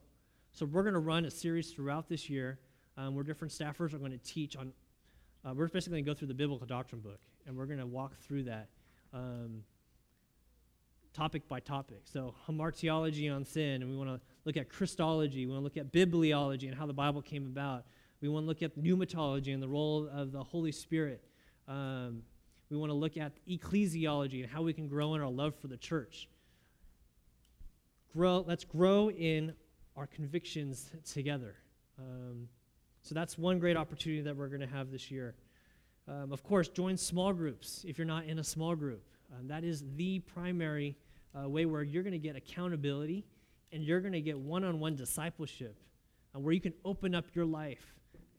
So 0.53 0.67
we're 0.67 0.83
going 0.83 0.95
to 0.95 1.01
run 1.01 1.25
a 1.25 1.31
series 1.31 1.73
throughout 1.73 2.09
this 2.09 2.29
year 2.29 2.59
um, 2.97 3.15
where 3.15 3.25
different 3.25 3.53
staffers 3.53 3.95
are 3.95 3.99
going 3.99 4.13
to 4.13 4.19
teach 4.19 4.57
on. 4.57 4.73
Uh, 5.45 5.55
we're 5.55 5.69
basically 5.69 5.99
going 5.99 6.05
to 6.05 6.11
go 6.11 6.19
through 6.19 6.29
the 6.29 6.35
biblical 6.35 6.67
doctrine 6.67 7.01
book, 7.01 7.21
and 7.47 7.57
we're 7.57 7.67
going 7.67 7.79
to 7.79 7.87
walk 7.87 8.17
through 8.19 8.43
that 8.45 8.69
um, 9.13 9.63
topic 11.13 11.49
by 11.49 11.61
topic. 11.61 12.03
So 12.05 12.35
hamartiology 12.49 13.35
on 13.35 13.45
sin, 13.45 13.83
and 13.83 13.91
we 13.91 13.97
want 13.97 14.11
to 14.11 14.21
look 14.45 14.57
at 14.57 14.69
Christology. 14.69 15.47
We 15.47 15.53
want 15.53 15.61
to 15.61 15.65
look 15.65 15.77
at 15.77 15.93
bibliology 15.93 16.69
and 16.69 16.75
how 16.75 16.87
the 16.87 16.93
Bible 16.93 17.23
came 17.23 17.47
about. 17.47 17.85
We 18.21 18.29
want 18.29 18.45
to 18.45 18.49
look 18.49 18.63
at 18.63 18.77
pneumatology 18.77 19.55
and 19.55 19.63
the 19.63 19.69
role 19.69 20.09
of 20.13 20.33
the 20.33 20.43
Holy 20.43 20.73
Spirit. 20.73 21.25
Um, 21.67 22.23
we 22.71 22.77
want 22.77 22.91
to 22.91 22.95
look 22.95 23.17
at 23.17 23.33
ecclesiology 23.49 24.43
and 24.43 24.51
how 24.51 24.63
we 24.63 24.73
can 24.73 24.89
grow 24.89 25.15
in 25.15 25.21
our 25.21 25.31
love 25.31 25.55
for 25.55 25.69
the 25.69 25.77
church. 25.77 26.29
Grow, 28.13 28.45
let's 28.47 28.65
grow 28.65 29.11
in 29.11 29.55
our 29.97 30.07
convictions 30.07 30.91
together. 31.11 31.57
Um, 31.99 32.49
so 33.09 33.15
that's 33.15 33.39
one 33.39 33.59
great 33.59 33.75
opportunity 33.79 34.21
that 34.21 34.37
we're 34.37 34.49
going 34.49 34.61
to 34.61 34.67
have 34.67 34.91
this 34.91 35.11
year. 35.11 35.35
Um, 36.07 36.31
of 36.31 36.43
course, 36.43 36.69
join 36.69 36.99
small 36.99 37.33
groups 37.33 37.83
if 37.89 37.97
you're 37.97 38.07
not 38.07 38.27
in 38.27 38.39
a 38.39 38.45
small 38.45 38.77
group. 38.77 39.03
Um, 39.33 39.49
that 39.49 39.65
is 39.65 39.83
the 39.97 40.19
primary 40.19 40.95
uh, 41.35 41.49
way 41.49 41.65
where 41.65 41.83
you're 41.83 42.03
going 42.03 42.13
to 42.13 42.19
get 42.19 42.37
accountability 42.37 43.25
and 43.73 43.83
you're 43.83 44.03
going 44.03 44.13
to 44.13 44.21
get 44.21 44.39
one 44.39 44.63
on 44.63 44.79
one 44.79 44.95
discipleship 44.95 45.75
uh, 46.37 46.39
where 46.39 46.53
you 46.53 46.61
can 46.61 46.75
open 46.85 47.15
up 47.15 47.25
your 47.33 47.47
life 47.47 47.95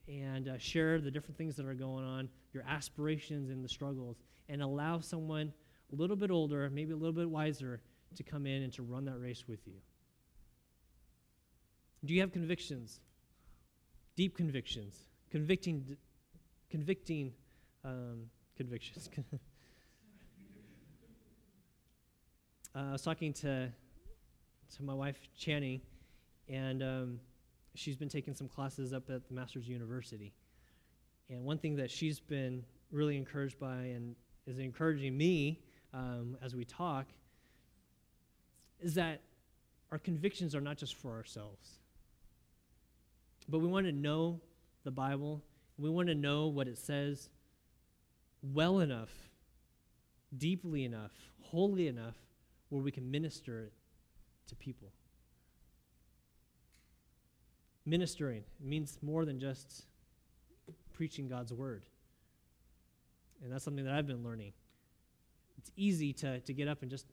and 0.07 0.47
uh, 0.47 0.59
share 0.59 1.01
the 1.01 1.09
different 1.09 1.35
things 1.35 1.55
that 1.55 1.65
are 1.65 1.73
going 1.73 2.05
on, 2.05 2.29
your 2.53 2.63
aspirations 2.69 3.49
and 3.49 3.65
the 3.65 3.69
struggles, 3.69 4.17
and 4.49 4.61
allow 4.61 4.99
someone 4.99 5.51
a 5.91 5.95
little 5.95 6.15
bit 6.15 6.29
older, 6.29 6.69
maybe 6.69 6.91
a 6.91 6.95
little 6.95 7.11
bit 7.11 7.27
wiser, 7.27 7.81
to 8.15 8.21
come 8.21 8.45
in 8.45 8.61
and 8.61 8.73
to 8.73 8.83
run 8.83 9.05
that 9.05 9.19
race 9.19 9.45
with 9.47 9.65
you. 9.65 9.81
Do 12.05 12.13
you 12.13 12.21
have 12.21 12.31
convictions? 12.31 12.99
Deep 14.19 14.35
convictions, 14.35 15.05
convicting, 15.31 15.95
convicting 16.69 17.31
um, 17.85 18.23
convictions. 18.57 19.09
uh, 22.75 22.79
I 22.89 22.91
was 22.91 23.01
talking 23.01 23.31
to 23.35 23.69
to 24.75 24.83
my 24.83 24.93
wife 24.93 25.17
Channing, 25.37 25.79
and 26.49 26.83
um, 26.83 27.19
she's 27.75 27.95
been 27.95 28.09
taking 28.09 28.35
some 28.35 28.49
classes 28.49 28.91
up 28.91 29.09
at 29.09 29.25
the 29.25 29.33
Masters 29.33 29.69
University. 29.69 30.33
And 31.29 31.45
one 31.45 31.57
thing 31.57 31.77
that 31.77 31.89
she's 31.89 32.19
been 32.19 32.65
really 32.91 33.15
encouraged 33.15 33.57
by 33.57 33.83
and 33.83 34.17
is 34.45 34.59
encouraging 34.59 35.17
me 35.17 35.61
um, 35.93 36.35
as 36.43 36.57
we 36.57 36.65
talk 36.65 37.05
is 38.81 38.95
that 38.95 39.21
our 39.93 39.97
convictions 39.97 40.55
are 40.55 40.61
not 40.61 40.75
just 40.75 40.95
for 40.95 41.13
ourselves. 41.13 41.78
But 43.49 43.59
we 43.59 43.67
want 43.67 43.87
to 43.87 43.91
know 43.91 44.39
the 44.83 44.91
Bible. 44.91 45.41
We 45.77 45.89
want 45.89 46.07
to 46.07 46.15
know 46.15 46.47
what 46.47 46.67
it 46.67 46.77
says 46.77 47.29
well 48.41 48.79
enough, 48.79 49.09
deeply 50.37 50.85
enough, 50.85 51.11
wholly 51.41 51.87
enough, 51.87 52.15
where 52.69 52.81
we 52.81 52.91
can 52.91 53.09
minister 53.09 53.63
it 53.63 53.73
to 54.47 54.55
people. 54.55 54.91
Ministering 57.85 58.43
means 58.61 58.99
more 59.01 59.25
than 59.25 59.39
just 59.39 59.85
preaching 60.93 61.27
God's 61.27 61.51
word. 61.51 61.83
And 63.43 63.51
that's 63.51 63.63
something 63.63 63.85
that 63.85 63.93
I've 63.93 64.07
been 64.07 64.23
learning. 64.23 64.53
It's 65.57 65.71
easy 65.75 66.13
to, 66.13 66.39
to 66.39 66.53
get 66.53 66.67
up 66.67 66.81
and 66.81 66.91
just, 66.91 67.07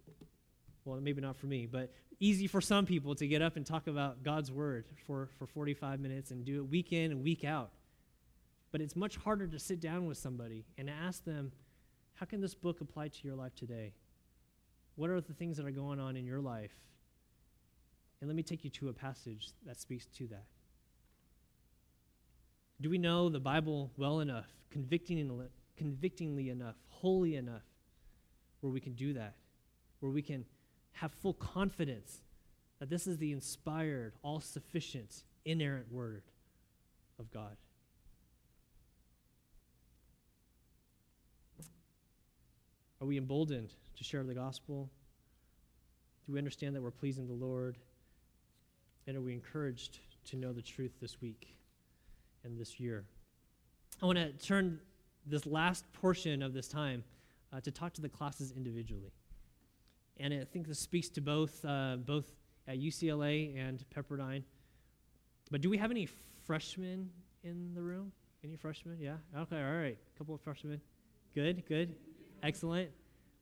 well, 0.87 1.01
maybe 1.01 1.20
not 1.20 1.37
for 1.37 1.47
me, 1.47 1.66
but 1.66 1.93
easy 2.20 2.47
for 2.47 2.61
some 2.61 2.87
people 2.87 3.14
to 3.16 3.26
get 3.26 3.43
up 3.43 3.57
and 3.57 3.66
talk 3.66 3.89
about 3.89 4.22
God's 4.22 4.53
word 4.53 4.87
for, 5.07 5.28
for 5.39 5.47
45 5.47 6.01
minutes 6.01 6.30
and 6.30 6.45
do 6.45 6.59
it 6.59 6.70
week 6.70 6.93
in 6.93 7.11
and 7.11 7.22
week 7.22 7.45
out. 7.45 7.72
But 8.70 8.80
it's 8.80 8.95
much 8.95 9.16
harder 9.16 9.49
to 9.49 9.59
sit 9.59 9.80
down 9.80 10.07
with 10.07 10.16
somebody 10.16 10.64
and 10.78 10.89
ask 10.89 11.24
them, 11.24 11.53
how 12.14 12.24
can 12.24 12.41
this 12.41 12.55
book 12.55 12.80
apply 12.80 13.09
to 13.09 13.18
your 13.24 13.34
life 13.34 13.55
today? 13.55 13.95
What 14.95 15.11
are 15.11 15.20
the 15.20 15.34
things 15.34 15.57
that 15.57 15.66
are 15.66 15.72
going 15.72 16.01
on 16.01 16.16
in 16.16 16.24
your 16.24 16.41
life? 16.41 16.72
And 18.20 18.28
let 18.28 18.37
me 18.37 18.43
take 18.43 18.64
you 18.64 18.70
to 18.70 18.89
a 18.89 18.93
passage 18.93 19.51
that 19.66 19.78
speaks 19.78 20.07
to 20.07 20.26
that. 20.28 20.45
Do 22.80 22.91
we 22.91 22.99
know 22.99 23.28
the 23.28 23.41
Bible 23.41 23.91
well 23.97 24.20
enough, 24.20 24.47
convicting, 24.70 25.49
convictingly 25.76 26.49
enough, 26.49 26.76
holy 26.89 27.37
enough, 27.37 27.64
where 28.61 28.72
we 28.72 28.80
can 28.80 28.95
do 28.95 29.14
that? 29.14 29.34
Where 30.01 30.12
we 30.12 30.22
can 30.22 30.45
have 30.97 31.12
full 31.12 31.34
confidence 31.34 32.22
that 32.78 32.88
this 32.88 33.07
is 33.07 33.18
the 33.18 33.32
inspired, 33.32 34.14
all 34.22 34.40
sufficient, 34.40 35.24
inerrant 35.44 35.90
word 35.92 36.22
of 37.18 37.30
God. 37.30 37.57
Are 43.01 43.07
we 43.07 43.18
emboldened 43.18 43.74
to 43.97 44.05
share 44.05 44.24
the 44.24 44.34
gospel? 44.34 44.88
Do 46.26 46.32
we 46.32 46.38
understand 46.38 46.74
that 46.74 46.82
we're 46.82 46.90
pleasing 46.90 47.26
the 47.26 47.34
Lord? 47.34 47.76
And 49.07 49.16
are 49.16 49.20
we 49.20 49.34
encouraged 49.34 49.99
to 50.30 50.36
know 50.36 50.53
the 50.53 50.62
truth 50.62 50.92
this 51.01 51.20
week 51.20 51.57
and 52.42 52.59
this 52.59 52.80
year? 52.80 53.05
I 54.03 54.07
want 54.07 54.18
to 54.18 54.32
turn 54.32 54.80
this 55.26 55.44
last 55.44 55.84
portion 55.92 56.42
of 56.42 56.55
this 56.55 56.68
time 56.68 57.05
uh, 57.53 57.61
to 57.61 57.70
talk 57.70 57.92
to 57.94 58.01
the 58.01 58.09
classes 58.09 58.53
individually. 58.57 59.12
And 60.19 60.33
I 60.33 60.45
think 60.45 60.67
this 60.67 60.79
speaks 60.79 61.09
to 61.11 61.21
both, 61.21 61.64
uh, 61.64 61.97
both 61.97 62.33
at 62.67 62.79
UCLA 62.79 63.57
and 63.59 63.85
Pepperdine. 63.95 64.43
But 65.51 65.61
do 65.61 65.71
we 65.71 65.79
have 65.79 65.91
any 65.91 66.09
freshmen 66.47 67.11
in 67.45 67.75
the 67.75 67.83
room? 67.83 68.12
Any 68.43 68.57
freshmen? 68.57 68.99
Yeah? 69.01 69.17
Okay, 69.37 69.62
all 69.62 69.77
right. 69.77 69.99
A 70.14 70.19
couple 70.19 70.35
of 70.35 70.41
freshmen. 70.41 70.81
Good, 71.35 71.64
good. 71.69 71.95
Excellent. 72.43 72.91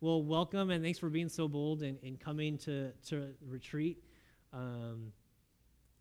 Well, 0.01 0.23
welcome 0.23 0.71
and 0.71 0.83
thanks 0.83 0.99
for 0.99 1.09
being 1.09 1.29
so 1.29 1.49
bold 1.49 1.83
and, 1.83 2.21
coming 2.21 2.59
to, 2.59 2.91
to 3.09 3.29
retreat. 3.47 4.03
Um, 4.53 5.13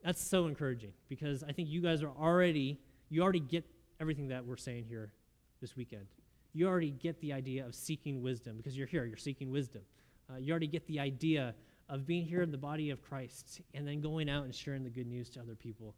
that's 0.03 0.21
so 0.21 0.47
encouraging 0.47 0.91
because 1.07 1.43
I 1.43 1.53
think 1.53 1.69
you 1.69 1.81
guys 1.81 2.03
are 2.03 2.11
already, 2.19 2.79
you 3.09 3.23
already 3.23 3.39
get 3.39 3.63
everything 4.01 4.27
that 4.29 4.45
we're 4.45 4.57
saying 4.57 4.85
here 4.89 5.13
this 5.61 5.77
weekend. 5.77 6.07
You 6.53 6.67
already 6.67 6.91
get 6.91 7.21
the 7.21 7.31
idea 7.31 7.65
of 7.65 7.73
seeking 7.73 8.21
wisdom 8.21 8.57
because 8.57 8.77
you're 8.77 8.87
here, 8.87 9.05
you're 9.05 9.17
seeking 9.17 9.49
wisdom. 9.49 9.83
Uh, 10.33 10.37
you 10.37 10.51
already 10.51 10.67
get 10.67 10.85
the 10.87 10.99
idea 10.99 11.53
of 11.89 12.05
being 12.05 12.25
here 12.25 12.41
in 12.41 12.51
the 12.51 12.57
body 12.57 12.89
of 12.89 13.01
Christ 13.01 13.61
and 13.73 13.87
then 13.87 14.01
going 14.01 14.29
out 14.29 14.45
and 14.45 14.55
sharing 14.55 14.83
the 14.83 14.89
good 14.89 15.07
news 15.07 15.29
to 15.31 15.41
other 15.41 15.55
people. 15.55 15.93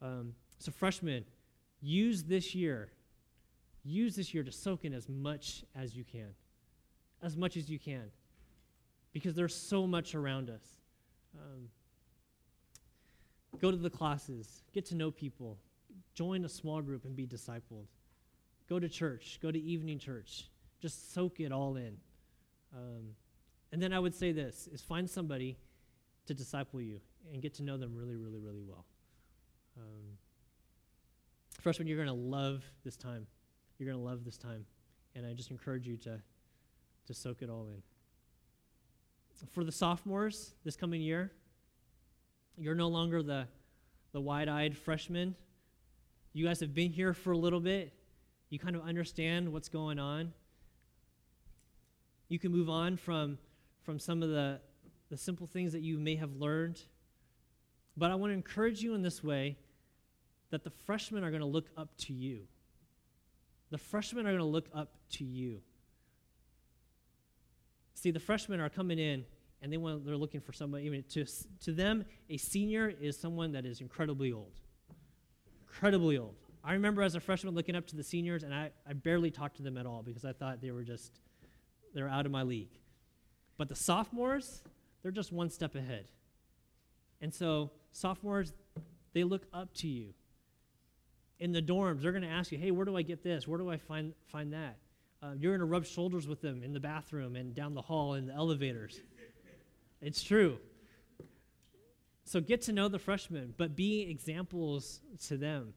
Um, 0.00 0.34
so, 0.58 0.72
freshmen, 0.72 1.24
use 1.80 2.24
this 2.24 2.54
year, 2.54 2.90
use 3.84 4.16
this 4.16 4.34
year 4.34 4.42
to 4.42 4.50
soak 4.50 4.84
in 4.84 4.92
as 4.92 5.08
much 5.08 5.64
as 5.76 5.94
you 5.94 6.04
can, 6.04 6.34
as 7.22 7.36
much 7.36 7.56
as 7.56 7.68
you 7.68 7.78
can, 7.78 8.10
because 9.12 9.34
there's 9.34 9.54
so 9.54 9.86
much 9.86 10.14
around 10.14 10.50
us. 10.50 10.64
Um, 11.36 11.68
go 13.60 13.70
to 13.70 13.76
the 13.76 13.90
classes, 13.90 14.62
get 14.72 14.86
to 14.86 14.96
know 14.96 15.10
people, 15.10 15.58
join 16.14 16.44
a 16.44 16.48
small 16.48 16.80
group 16.80 17.04
and 17.04 17.14
be 17.14 17.26
discipled. 17.26 17.86
Go 18.68 18.78
to 18.80 18.88
church, 18.88 19.38
go 19.42 19.50
to 19.50 19.60
evening 19.60 19.98
church, 19.98 20.48
just 20.80 21.12
soak 21.12 21.38
it 21.38 21.52
all 21.52 21.76
in. 21.76 21.96
Um, 22.74 23.14
and 23.72 23.82
then 23.82 23.92
I 23.92 23.98
would 23.98 24.14
say 24.14 24.32
this 24.32 24.68
is 24.72 24.82
find 24.82 25.08
somebody 25.08 25.56
to 26.26 26.34
disciple 26.34 26.80
you 26.80 27.00
and 27.32 27.40
get 27.40 27.54
to 27.54 27.62
know 27.62 27.78
them 27.78 27.94
really, 27.96 28.16
really, 28.16 28.38
really 28.38 28.62
well. 28.62 28.84
Um, 29.78 30.18
freshmen, 31.60 31.88
you're 31.88 31.96
going 31.96 32.08
to 32.08 32.14
love 32.14 32.62
this 32.84 32.96
time. 32.96 33.26
You're 33.78 33.88
going 33.90 33.98
to 33.98 34.04
love 34.08 34.24
this 34.24 34.36
time. 34.36 34.66
And 35.14 35.26
I 35.26 35.32
just 35.32 35.50
encourage 35.50 35.86
you 35.86 35.96
to, 35.98 36.20
to 37.06 37.14
soak 37.14 37.42
it 37.42 37.48
all 37.48 37.68
in. 37.68 37.82
For 39.50 39.64
the 39.64 39.72
sophomores 39.72 40.52
this 40.64 40.76
coming 40.76 41.00
year, 41.00 41.32
you're 42.58 42.74
no 42.74 42.88
longer 42.88 43.22
the, 43.22 43.46
the 44.12 44.20
wide 44.20 44.48
eyed 44.48 44.76
freshman. 44.76 45.34
You 46.34 46.46
guys 46.46 46.60
have 46.60 46.74
been 46.74 46.90
here 46.90 47.14
for 47.14 47.32
a 47.32 47.38
little 47.38 47.60
bit. 47.60 47.92
You 48.50 48.58
kind 48.58 48.76
of 48.76 48.82
understand 48.82 49.50
what's 49.50 49.68
going 49.68 49.98
on. 49.98 50.32
You 52.28 52.38
can 52.38 52.52
move 52.52 52.68
on 52.68 52.96
from 52.96 53.38
from 53.84 53.98
some 53.98 54.22
of 54.22 54.30
the, 54.30 54.60
the 55.10 55.16
simple 55.16 55.46
things 55.46 55.72
that 55.72 55.82
you 55.82 55.98
may 55.98 56.16
have 56.16 56.34
learned. 56.36 56.80
But 57.96 58.10
I 58.10 58.14
want 58.14 58.30
to 58.30 58.34
encourage 58.34 58.82
you 58.82 58.94
in 58.94 59.02
this 59.02 59.22
way 59.22 59.56
that 60.50 60.64
the 60.64 60.70
freshmen 60.70 61.24
are 61.24 61.30
going 61.30 61.40
to 61.40 61.46
look 61.46 61.68
up 61.76 61.96
to 61.98 62.12
you. 62.12 62.42
The 63.70 63.78
freshmen 63.78 64.26
are 64.26 64.30
going 64.30 64.38
to 64.38 64.44
look 64.44 64.68
up 64.74 64.94
to 65.12 65.24
you. 65.24 65.60
See, 67.94 68.10
the 68.10 68.20
freshmen 68.20 68.60
are 68.60 68.68
coming 68.68 68.98
in 68.98 69.24
and 69.62 69.72
they 69.72 69.76
want, 69.76 70.04
they're 70.04 70.16
looking 70.16 70.40
for 70.40 70.52
somebody. 70.52 70.84
Even 70.86 71.04
to, 71.10 71.24
to 71.60 71.72
them, 71.72 72.04
a 72.28 72.36
senior 72.36 72.92
is 73.00 73.18
someone 73.18 73.52
that 73.52 73.64
is 73.64 73.80
incredibly 73.80 74.32
old. 74.32 74.60
Incredibly 75.68 76.18
old. 76.18 76.34
I 76.64 76.74
remember 76.74 77.02
as 77.02 77.14
a 77.14 77.20
freshman 77.20 77.54
looking 77.54 77.74
up 77.74 77.86
to 77.88 77.96
the 77.96 78.04
seniors, 78.04 78.42
and 78.42 78.54
I, 78.54 78.70
I 78.88 78.92
barely 78.92 79.30
talked 79.30 79.56
to 79.56 79.62
them 79.62 79.76
at 79.78 79.86
all 79.86 80.02
because 80.02 80.24
I 80.24 80.32
thought 80.32 80.60
they 80.60 80.70
were 80.70 80.82
just, 80.82 81.20
they 81.94 82.02
were 82.02 82.08
out 82.08 82.26
of 82.26 82.32
my 82.32 82.42
league. 82.42 82.70
But 83.56 83.68
the 83.68 83.74
sophomores, 83.74 84.62
they're 85.02 85.12
just 85.12 85.32
one 85.32 85.50
step 85.50 85.74
ahead. 85.74 86.06
And 87.20 87.32
so, 87.32 87.70
sophomores, 87.92 88.52
they 89.12 89.24
look 89.24 89.46
up 89.52 89.72
to 89.74 89.88
you. 89.88 90.14
In 91.38 91.52
the 91.52 91.62
dorms, 91.62 92.02
they're 92.02 92.12
going 92.12 92.22
to 92.22 92.28
ask 92.28 92.52
you, 92.52 92.58
hey, 92.58 92.70
where 92.70 92.84
do 92.84 92.96
I 92.96 93.02
get 93.02 93.22
this? 93.22 93.46
Where 93.46 93.58
do 93.58 93.70
I 93.70 93.76
find, 93.76 94.14
find 94.26 94.52
that? 94.52 94.78
Uh, 95.22 95.32
you're 95.38 95.52
going 95.52 95.60
to 95.60 95.72
rub 95.72 95.84
shoulders 95.84 96.26
with 96.26 96.40
them 96.40 96.62
in 96.62 96.72
the 96.72 96.80
bathroom 96.80 97.36
and 97.36 97.54
down 97.54 97.74
the 97.74 97.82
hall 97.82 98.14
in 98.14 98.26
the 98.26 98.34
elevators. 98.34 99.00
it's 100.00 100.22
true. 100.22 100.58
So 102.24 102.40
get 102.40 102.62
to 102.62 102.72
know 102.72 102.88
the 102.88 102.98
freshmen, 102.98 103.54
but 103.56 103.76
be 103.76 104.02
examples 104.02 105.00
to 105.26 105.36
them. 105.36 105.74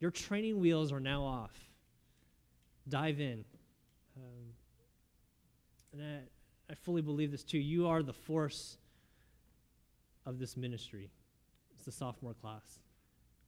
Your 0.00 0.10
training 0.10 0.60
wheels 0.60 0.92
are 0.92 1.00
now 1.00 1.24
off. 1.24 1.52
Dive 2.88 3.20
in. 3.20 3.44
Um, 4.16 4.52
and 5.92 6.00
that, 6.00 6.28
I 6.70 6.74
fully 6.74 7.02
believe 7.02 7.30
this 7.30 7.44
too. 7.44 7.58
You 7.58 7.86
are 7.86 8.02
the 8.02 8.12
force 8.12 8.78
of 10.24 10.38
this 10.38 10.56
ministry. 10.56 11.10
It's 11.74 11.84
the 11.84 11.92
sophomore 11.92 12.34
class. 12.34 12.80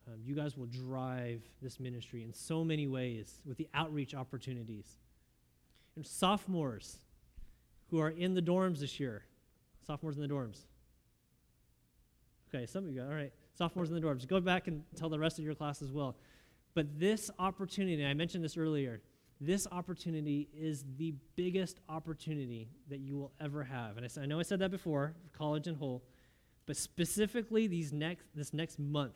Um, 0.07 0.21
you 0.25 0.35
guys 0.35 0.57
will 0.57 0.67
drive 0.67 1.43
this 1.61 1.79
ministry 1.81 2.23
in 2.23 2.33
so 2.33 2.65
many 2.65 2.87
ways 2.87 3.41
with 3.45 3.59
the 3.59 3.69
outreach 3.75 4.15
opportunities. 4.15 4.97
And 5.97 6.07
sophomores 6.07 6.99
who 7.91 8.01
are 8.01 8.11
in 8.11 8.35
the 8.35 8.41
dorms 8.43 8.79
this 8.79 9.01
year, 9.01 9.25
sophomores 9.87 10.17
in 10.17 10.23
the 10.23 10.29
dorms. 10.29 10.61
Okay, 12.49 12.65
some 12.65 12.85
of 12.85 12.91
you 12.91 13.01
got, 13.01 13.09
all 13.09 13.15
right, 13.15 13.33
sophomores 13.55 13.91
in 13.91 13.95
the 13.95 14.01
dorms. 14.01 14.27
Go 14.27 14.41
back 14.41 14.69
and 14.69 14.83
tell 14.97 15.09
the 15.09 15.19
rest 15.19 15.39
of 15.39 15.45
your 15.45 15.55
class 15.55 15.83
as 15.83 15.93
well. 15.93 16.17
But 16.75 16.99
this 16.99 17.31
opportunity, 17.39 18.07
I 18.07 18.15
mentioned 18.15 18.45
this 18.45 18.57
earlier, 18.57 19.03
this 19.41 19.67
opportunity 19.71 20.49
is 20.53 20.85
the 20.97 21.15
biggest 21.37 21.79
opportunity 21.89 22.69
that 22.89 22.99
you 22.99 23.17
will 23.17 23.33
ever 23.41 23.63
have. 23.63 23.97
And 23.97 24.07
I, 24.07 24.23
I 24.23 24.27
know 24.27 24.41
I 24.41 24.43
said 24.43 24.59
that 24.61 24.71
before, 24.71 25.15
college 25.37 25.67
and 25.67 25.77
whole, 25.77 26.03
but 26.67 26.77
specifically 26.77 27.67
these 27.67 27.93
next, 27.93 28.25
this 28.35 28.53
next 28.53 28.79
month, 28.79 29.15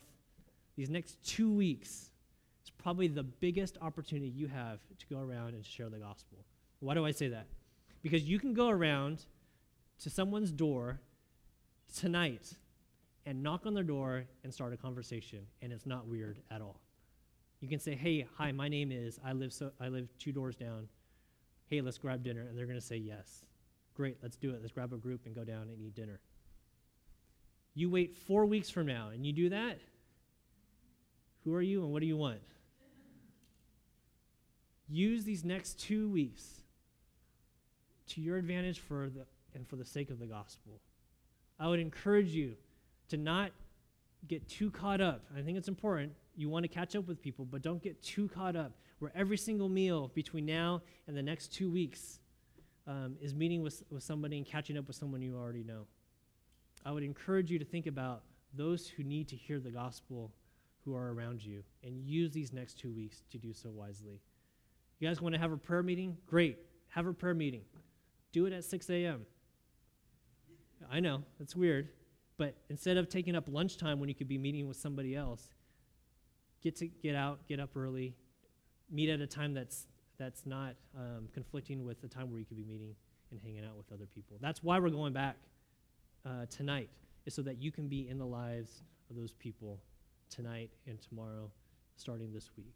these 0.77 0.89
next 0.89 1.23
two 1.25 1.53
weeks, 1.53 2.11
it's 2.61 2.71
probably 2.71 3.09
the 3.09 3.25
biggest 3.25 3.77
opportunity 3.83 4.29
you 4.29 4.47
have 4.47 4.79
to 4.99 5.07
go 5.07 5.19
around 5.19 5.55
and 5.55 5.67
share 5.67 5.89
the 5.89 5.99
gospel. 5.99 6.39
Why 6.81 6.95
do 6.95 7.05
I 7.05 7.11
say 7.11 7.29
that? 7.29 7.47
Because 8.03 8.23
you 8.23 8.39
can 8.39 8.55
go 8.55 8.69
around 8.69 9.25
to 10.03 10.11
someone's 10.11 10.51
door 10.51 11.01
tonight 11.97 12.55
and 13.27 13.43
knock 13.43 13.67
on 13.67 13.75
their 13.75 13.85
door 13.85 14.25
and 14.45 14.53
start 14.53 14.73
a 14.73 14.77
conversation, 14.77 15.47
and 15.61 15.73
it's 15.73 15.87
not 15.87 16.07
weird 16.07 16.39
at 16.51 16.61
all. 16.61 16.82
You 17.63 17.69
can 17.69 17.79
say, 17.79 17.95
"Hey, 17.95 18.27
hi, 18.37 18.51
my 18.51 18.69
name 18.69 18.91
is. 18.91 19.21
I 19.25 19.33
live 19.33 19.53
so 19.53 19.71
I 19.81 19.87
live 19.87 20.09
two 20.19 20.33
doors 20.33 20.57
down. 20.57 20.89
Hey, 21.69 21.81
let's 21.81 21.97
grab 21.97 22.25
dinner." 22.25 22.43
And 22.43 22.59
they're 22.59 22.67
going 22.67 22.79
to 22.79 22.85
say 22.85 22.97
yes. 22.97 23.45
Great, 23.95 24.19
let's 24.21 24.37
do 24.37 24.51
it. 24.51 24.61
Let's 24.61 24.73
grab 24.73 24.93
a 24.93 24.97
group 24.97 25.27
and 25.27 25.35
go 25.35 25.45
down 25.45 25.69
and 25.69 25.81
eat 25.81 25.95
dinner. 25.95 26.21
You 27.75 27.89
wait 27.89 28.17
4 28.17 28.47
weeks 28.47 28.69
from 28.69 28.87
now 28.87 29.11
and 29.11 29.25
you 29.25 29.33
do 29.33 29.49
that? 29.51 29.79
Who 31.45 31.55
are 31.55 31.63
you 31.63 31.85
and 31.85 31.93
what 31.93 32.01
do 32.01 32.07
you 32.07 32.17
want? 32.17 32.41
Use 34.89 35.25
these 35.25 35.45
next 35.45 35.79
2 35.79 36.09
weeks 36.09 36.63
to 38.09 38.21
your 38.21 38.39
advantage 38.39 38.81
for 38.81 39.09
the 39.09 39.27
and 39.55 39.69
for 39.69 39.77
the 39.77 39.85
sake 39.85 40.11
of 40.11 40.19
the 40.19 40.27
gospel. 40.27 40.81
I 41.61 41.69
would 41.69 41.81
encourage 41.81 42.31
you 42.31 42.57
to 43.09 43.17
not 43.17 43.53
get 44.27 44.49
too 44.49 44.71
caught 44.71 45.01
up. 45.01 45.25
I 45.37 45.43
think 45.43 45.57
it's 45.59 45.69
important 45.69 46.13
you 46.37 46.49
want 46.49 46.65
to 46.65 46.69
catch 46.69 46.97
up 46.97 47.07
with 47.07 47.21
people, 47.21 47.45
but 47.45 47.63
don't 47.63 47.83
get 47.83 48.03
too 48.03 48.29
caught 48.29 48.57
up 48.57 48.73
where 48.99 49.13
every 49.15 49.37
single 49.37 49.69
meal 49.69 50.11
between 50.15 50.47
now 50.47 50.83
and 51.07 51.17
the 51.17 51.23
next 51.23 51.53
two 51.53 51.71
weeks 51.71 52.21
um, 52.87 53.17
is 53.21 53.35
meeting 53.35 53.63
with, 53.63 53.83
with 53.91 54.03
somebody 54.03 54.37
and 54.37 54.47
catching 54.47 54.77
up 54.77 54.87
with 54.87 54.97
someone 54.97 55.23
you 55.23 55.37
already 55.37 55.65
know. 55.65 55.87
I 56.85 56.93
would 56.93 57.03
encourage 57.03 57.51
you 57.51 57.59
to 57.59 57.65
think 57.65 57.87
about 57.87 58.23
those 58.55 58.89
who 58.89 59.03
need 59.03 59.29
to 59.29 59.37
hear 59.37 59.61
the 59.61 59.71
gospel 59.71 60.33
who 60.85 60.97
are 60.97 61.13
around 61.13 61.45
you 61.45 61.63
and 61.85 62.05
use 62.05 62.33
these 62.33 62.53
next 62.53 62.79
two 62.79 62.93
weeks 62.93 63.23
to 63.31 63.39
do 63.39 63.53
so 63.53 63.71
wisely. 63.71 64.21
You 64.99 65.09
guys 65.09 65.21
want 65.21 65.35
to 65.35 65.41
have 65.41 65.53
a 65.53 65.57
prayer 65.57 65.83
meeting? 65.83 66.17
Great. 66.27 66.59
Have 66.89 67.07
a 67.07 67.13
prayer 67.13 67.35
meeting. 67.35 67.63
Do 68.33 68.47
it 68.47 68.53
at 68.53 68.65
6 68.65 68.91
a.m. 68.91 69.27
I 70.91 71.01
know, 71.01 71.23
that's 71.39 71.55
weird. 71.55 71.89
But 72.37 72.57
instead 72.69 72.97
of 72.97 73.09
taking 73.09 73.37
up 73.37 73.45
lunchtime 73.49 74.01
when 74.01 74.09
you 74.09 74.15
could 74.15 74.29
be 74.29 74.39
meeting 74.39 74.67
with 74.67 74.77
somebody 74.77 75.15
else, 75.15 75.49
get 76.63 76.77
to 76.77 76.87
get 76.87 77.15
out, 77.15 77.47
get 77.49 77.61
up 77.61 77.71
early, 77.77 78.15
meet 78.91 79.09
at 79.09 79.21
a 79.21 79.27
time 79.27 79.55
that's 79.55 79.87
that's 80.19 80.47
not 80.47 80.75
um, 80.97 81.29
conflicting 81.33 81.85
with 81.85 82.01
the 82.01 82.09
time 82.09 82.31
where 82.31 82.39
you 82.39 82.45
could 82.45 82.57
be 82.57 82.65
meeting 82.65 82.95
and 83.31 83.41
hanging 83.41 83.65
out 83.65 83.77
with 83.77 83.91
other 83.93 84.07
people. 84.07 84.37
That's 84.41 84.63
why 84.63 84.79
we're 84.79 84.91
going 84.91 85.13
back 85.13 85.37
uh, 86.25 86.47
tonight, 86.51 86.91
is 87.27 87.35
so 87.35 87.43
that 87.43 87.61
you 87.61 87.73
can 87.73 87.89
be 87.89 88.09
in 88.09 88.19
the 88.19 88.27
lives 88.27 88.83
of 89.11 89.17
those 89.17 89.33
people 89.33 89.81
tonight 90.31 90.71
and 90.87 91.01
tomorrow, 91.01 91.51
starting 91.97 92.33
this 92.33 92.51
week. 92.57 92.75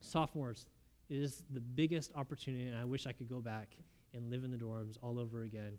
Sophomores, 0.00 0.66
is 1.08 1.42
the 1.52 1.60
biggest 1.60 2.10
opportunity, 2.14 2.66
and 2.66 2.76
I 2.76 2.84
wish 2.84 3.06
I 3.06 3.12
could 3.12 3.28
go 3.28 3.40
back 3.40 3.68
and 4.14 4.30
live 4.30 4.44
in 4.44 4.50
the 4.50 4.56
dorms 4.56 4.98
all 5.02 5.18
over 5.18 5.42
again 5.42 5.78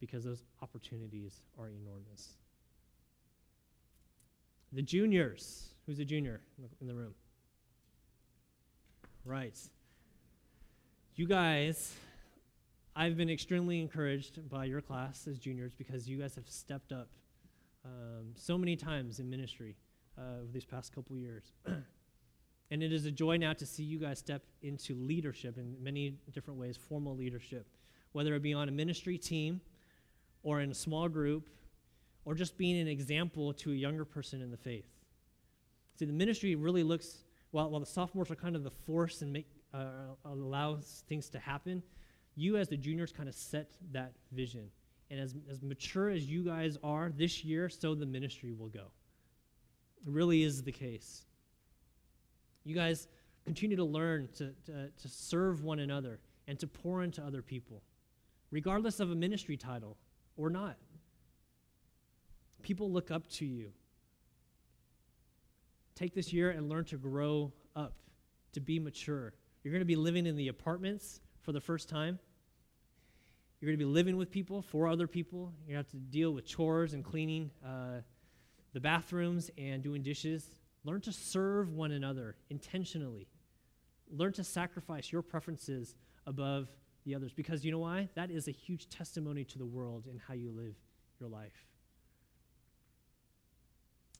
because 0.00 0.24
those 0.24 0.44
opportunities 0.62 1.40
are 1.58 1.68
enormous. 1.68 2.36
The 4.72 4.82
juniors, 4.82 5.70
who's 5.88 5.98
a 5.98 6.04
junior 6.04 6.42
in 6.82 6.86
the 6.86 6.94
room? 6.94 7.14
Right. 9.24 9.58
You 11.16 11.26
guys, 11.26 11.94
I've 12.94 13.16
been 13.16 13.30
extremely 13.30 13.80
encouraged 13.80 14.50
by 14.50 14.66
your 14.66 14.82
class 14.82 15.26
as 15.26 15.38
juniors 15.38 15.72
because 15.72 16.06
you 16.06 16.18
guys 16.18 16.34
have 16.34 16.46
stepped 16.46 16.92
up 16.92 17.08
um, 17.86 18.26
so 18.36 18.58
many 18.58 18.76
times 18.76 19.18
in 19.18 19.30
ministry 19.30 19.76
uh, 20.18 20.42
over 20.42 20.52
these 20.52 20.66
past 20.66 20.94
couple 20.94 21.16
years. 21.16 21.52
and 22.70 22.82
it 22.82 22.92
is 22.92 23.06
a 23.06 23.10
joy 23.10 23.38
now 23.38 23.54
to 23.54 23.64
see 23.64 23.82
you 23.82 23.98
guys 23.98 24.18
step 24.18 24.42
into 24.60 24.94
leadership 24.94 25.56
in 25.56 25.74
many 25.82 26.18
different 26.34 26.60
ways, 26.60 26.76
formal 26.76 27.16
leadership, 27.16 27.66
whether 28.12 28.34
it 28.34 28.42
be 28.42 28.52
on 28.52 28.68
a 28.68 28.72
ministry 28.72 29.16
team 29.16 29.62
or 30.42 30.60
in 30.60 30.70
a 30.70 30.74
small 30.74 31.08
group 31.08 31.48
or 32.26 32.34
just 32.34 32.58
being 32.58 32.78
an 32.78 32.88
example 32.88 33.54
to 33.54 33.72
a 33.72 33.74
younger 33.74 34.04
person 34.04 34.42
in 34.42 34.50
the 34.50 34.56
faith. 34.58 34.97
See, 35.98 36.04
the 36.04 36.12
ministry 36.12 36.54
really 36.54 36.84
looks, 36.84 37.24
while, 37.50 37.70
while 37.70 37.80
the 37.80 37.86
sophomores 37.86 38.30
are 38.30 38.36
kind 38.36 38.54
of 38.54 38.62
the 38.62 38.70
force 38.70 39.22
and 39.22 39.32
make, 39.32 39.48
uh, 39.74 40.14
allows 40.24 41.02
things 41.08 41.28
to 41.30 41.40
happen, 41.40 41.82
you 42.36 42.56
as 42.56 42.68
the 42.68 42.76
juniors 42.76 43.10
kind 43.10 43.28
of 43.28 43.34
set 43.34 43.70
that 43.90 44.12
vision. 44.30 44.70
And 45.10 45.18
as, 45.18 45.34
as 45.50 45.60
mature 45.60 46.10
as 46.10 46.24
you 46.26 46.44
guys 46.44 46.78
are 46.84 47.10
this 47.16 47.44
year, 47.44 47.68
so 47.68 47.94
the 47.94 48.06
ministry 48.06 48.52
will 48.52 48.68
go. 48.68 48.84
It 50.06 50.12
really 50.12 50.44
is 50.44 50.62
the 50.62 50.70
case. 50.70 51.24
You 52.64 52.76
guys 52.76 53.08
continue 53.44 53.76
to 53.76 53.84
learn 53.84 54.28
to, 54.36 54.52
to, 54.66 54.90
to 54.90 55.08
serve 55.08 55.64
one 55.64 55.80
another 55.80 56.20
and 56.46 56.58
to 56.60 56.68
pour 56.68 57.02
into 57.02 57.22
other 57.22 57.42
people, 57.42 57.82
regardless 58.52 59.00
of 59.00 59.10
a 59.10 59.14
ministry 59.16 59.56
title 59.56 59.96
or 60.36 60.48
not. 60.48 60.76
People 62.62 62.92
look 62.92 63.10
up 63.10 63.26
to 63.30 63.44
you. 63.44 63.72
Take 65.98 66.14
this 66.14 66.32
year 66.32 66.50
and 66.50 66.68
learn 66.68 66.84
to 66.84 66.96
grow 66.96 67.52
up, 67.74 67.94
to 68.52 68.60
be 68.60 68.78
mature. 68.78 69.34
You're 69.64 69.72
going 69.72 69.80
to 69.80 69.84
be 69.84 69.96
living 69.96 70.26
in 70.26 70.36
the 70.36 70.46
apartments 70.46 71.20
for 71.40 71.50
the 71.50 71.60
first 71.60 71.88
time. 71.88 72.20
You're 73.58 73.68
going 73.68 73.80
to 73.80 73.84
be 73.84 73.92
living 73.92 74.16
with 74.16 74.30
people, 74.30 74.62
for 74.62 74.86
other 74.86 75.08
people. 75.08 75.52
To 75.66 75.74
have 75.74 75.88
to 75.88 75.96
deal 75.96 76.30
with 76.30 76.46
chores 76.46 76.94
and 76.94 77.04
cleaning 77.04 77.50
uh, 77.66 78.02
the 78.74 78.78
bathrooms 78.78 79.50
and 79.58 79.82
doing 79.82 80.04
dishes. 80.04 80.52
Learn 80.84 81.00
to 81.00 81.12
serve 81.12 81.72
one 81.72 81.90
another 81.90 82.36
intentionally. 82.48 83.26
Learn 84.08 84.32
to 84.34 84.44
sacrifice 84.44 85.10
your 85.10 85.22
preferences 85.22 85.96
above 86.28 86.68
the 87.06 87.16
others. 87.16 87.32
Because 87.32 87.64
you 87.64 87.72
know 87.72 87.80
why? 87.80 88.08
That 88.14 88.30
is 88.30 88.46
a 88.46 88.52
huge 88.52 88.88
testimony 88.88 89.42
to 89.42 89.58
the 89.58 89.66
world 89.66 90.06
in 90.08 90.20
how 90.28 90.34
you 90.34 90.52
live 90.52 90.76
your 91.18 91.28
life. 91.28 91.66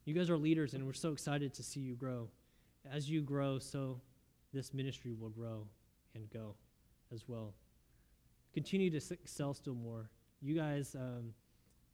You 0.08 0.14
guys 0.14 0.30
are 0.30 0.38
leaders, 0.38 0.72
and 0.72 0.86
we're 0.86 0.94
so 0.94 1.12
excited 1.12 1.52
to 1.52 1.62
see 1.62 1.80
you 1.80 1.94
grow. 1.94 2.30
As 2.90 3.10
you 3.10 3.20
grow, 3.20 3.58
so 3.58 4.00
this 4.54 4.72
ministry 4.72 5.12
will 5.12 5.28
grow 5.28 5.66
and 6.14 6.30
go 6.30 6.54
as 7.12 7.28
well. 7.28 7.52
Continue 8.54 8.88
to 8.88 9.12
excel 9.12 9.52
still 9.52 9.74
more. 9.74 10.08
You 10.40 10.56
guys, 10.56 10.94
um, 10.94 11.34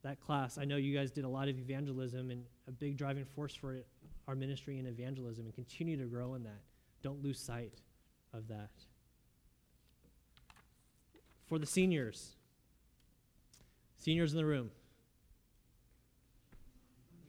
that 0.04 0.20
class, 0.20 0.58
I 0.58 0.64
know 0.64 0.76
you 0.76 0.96
guys 0.96 1.10
did 1.10 1.24
a 1.24 1.28
lot 1.28 1.48
of 1.48 1.58
evangelism 1.58 2.30
and 2.30 2.44
a 2.68 2.70
big 2.70 2.96
driving 2.96 3.24
force 3.24 3.52
for 3.52 3.74
it, 3.74 3.84
our 4.28 4.36
ministry 4.36 4.78
in 4.78 4.86
evangelism, 4.86 5.46
and 5.46 5.52
continue 5.52 5.96
to 5.96 6.04
grow 6.04 6.34
in 6.34 6.44
that. 6.44 6.60
Don't 7.02 7.20
lose 7.20 7.40
sight 7.40 7.72
of 8.32 8.46
that 8.46 8.70
for 11.48 11.58
the 11.58 11.66
seniors. 11.66 12.36
Seniors 13.98 14.30
in 14.30 14.38
the 14.38 14.46
room. 14.46 14.70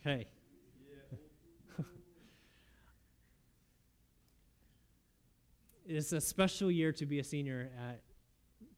Okay. 0.05 0.27
It's 5.87 6.13
a 6.13 6.21
special 6.21 6.71
year 6.71 6.91
to 6.93 7.05
be 7.05 7.19
a 7.19 7.23
senior 7.23 7.69
at 7.77 8.01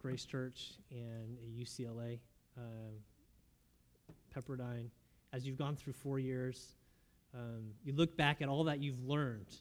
Grace 0.01 0.25
Church 0.25 0.73
and 0.91 1.37
UCLA, 1.57 2.19
um, 2.57 2.95
Pepperdine. 4.35 4.89
As 5.31 5.45
you've 5.45 5.57
gone 5.57 5.75
through 5.75 5.93
four 5.93 6.19
years, 6.19 6.73
um, 7.33 7.71
you 7.83 7.93
look 7.93 8.17
back 8.17 8.41
at 8.41 8.49
all 8.49 8.65
that 8.65 8.79
you've 8.79 9.03
learned 9.05 9.55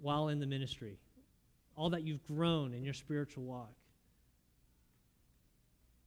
while 0.00 0.28
in 0.28 0.38
the 0.38 0.46
ministry, 0.46 0.98
all 1.76 1.90
that 1.90 2.02
you've 2.02 2.24
grown 2.26 2.72
in 2.72 2.84
your 2.84 2.94
spiritual 2.94 3.44
walk. 3.44 3.72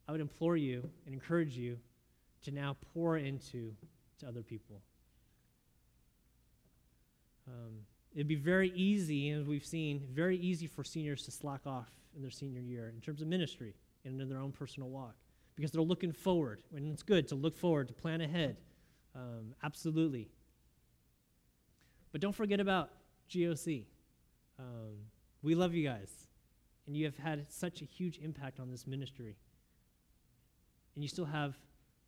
I 0.08 0.12
would 0.12 0.22
implore 0.22 0.58
you 0.58 0.90
and 1.06 1.14
encourage 1.14 1.56
you 1.56 1.78
to 2.44 2.52
now 2.52 2.76
pour 2.94 3.18
into 3.18 3.72
to 4.20 4.28
other 4.28 4.42
people. 4.42 4.82
Um, 7.48 7.86
it'd 8.14 8.28
be 8.28 8.36
very 8.36 8.72
easy, 8.76 9.30
as 9.32 9.48
we've 9.48 9.66
seen, 9.66 10.08
very 10.12 10.38
easy 10.38 10.68
for 10.68 10.84
seniors 10.84 11.24
to 11.24 11.32
slack 11.32 11.62
off 11.66 11.90
in 12.16 12.22
their 12.22 12.32
senior 12.32 12.62
year 12.62 12.92
in 12.94 13.02
terms 13.02 13.22
of 13.22 13.28
ministry 13.28 13.76
and 14.06 14.20
in 14.20 14.30
their 14.30 14.40
own 14.40 14.52
personal 14.52 14.90
walk 14.90 15.16
because 15.56 15.72
they're 15.72 15.82
looking 15.82 16.12
forward. 16.12 16.62
And 16.76 16.92
it's 16.92 17.04
good 17.04 17.28
to 17.30 17.36
look 17.36 17.58
forward, 17.58 17.88
to 17.88 17.94
plan 17.94 18.22
ahead. 18.22 18.58
Um, 19.16 19.54
absolutely. 19.64 20.30
But 22.12 22.22
don't 22.22 22.36
forget 22.36 22.60
about 22.60 22.90
GOC. 23.30 23.86
Um, 24.60 24.98
we 25.42 25.56
love 25.56 25.74
you 25.74 25.88
guys, 25.88 26.12
and 26.86 26.96
you 26.96 27.06
have 27.06 27.18
had 27.18 27.46
such 27.50 27.82
a 27.82 27.86
huge 27.86 28.20
impact 28.20 28.60
on 28.60 28.70
this 28.70 28.86
ministry 28.86 29.36
and 30.96 31.04
you 31.04 31.10
still 31.10 31.26
have 31.26 31.58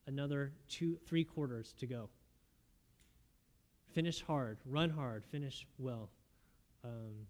another 0.07 0.51
two, 0.67 0.97
three 1.07 1.23
quarters 1.23 1.73
to 1.79 1.87
go. 1.87 2.09
Finish 3.93 4.23
hard, 4.23 4.57
run 4.65 4.89
hard, 4.89 5.23
finish 5.25 5.67
well. 5.77 6.09
Um, 6.83 7.27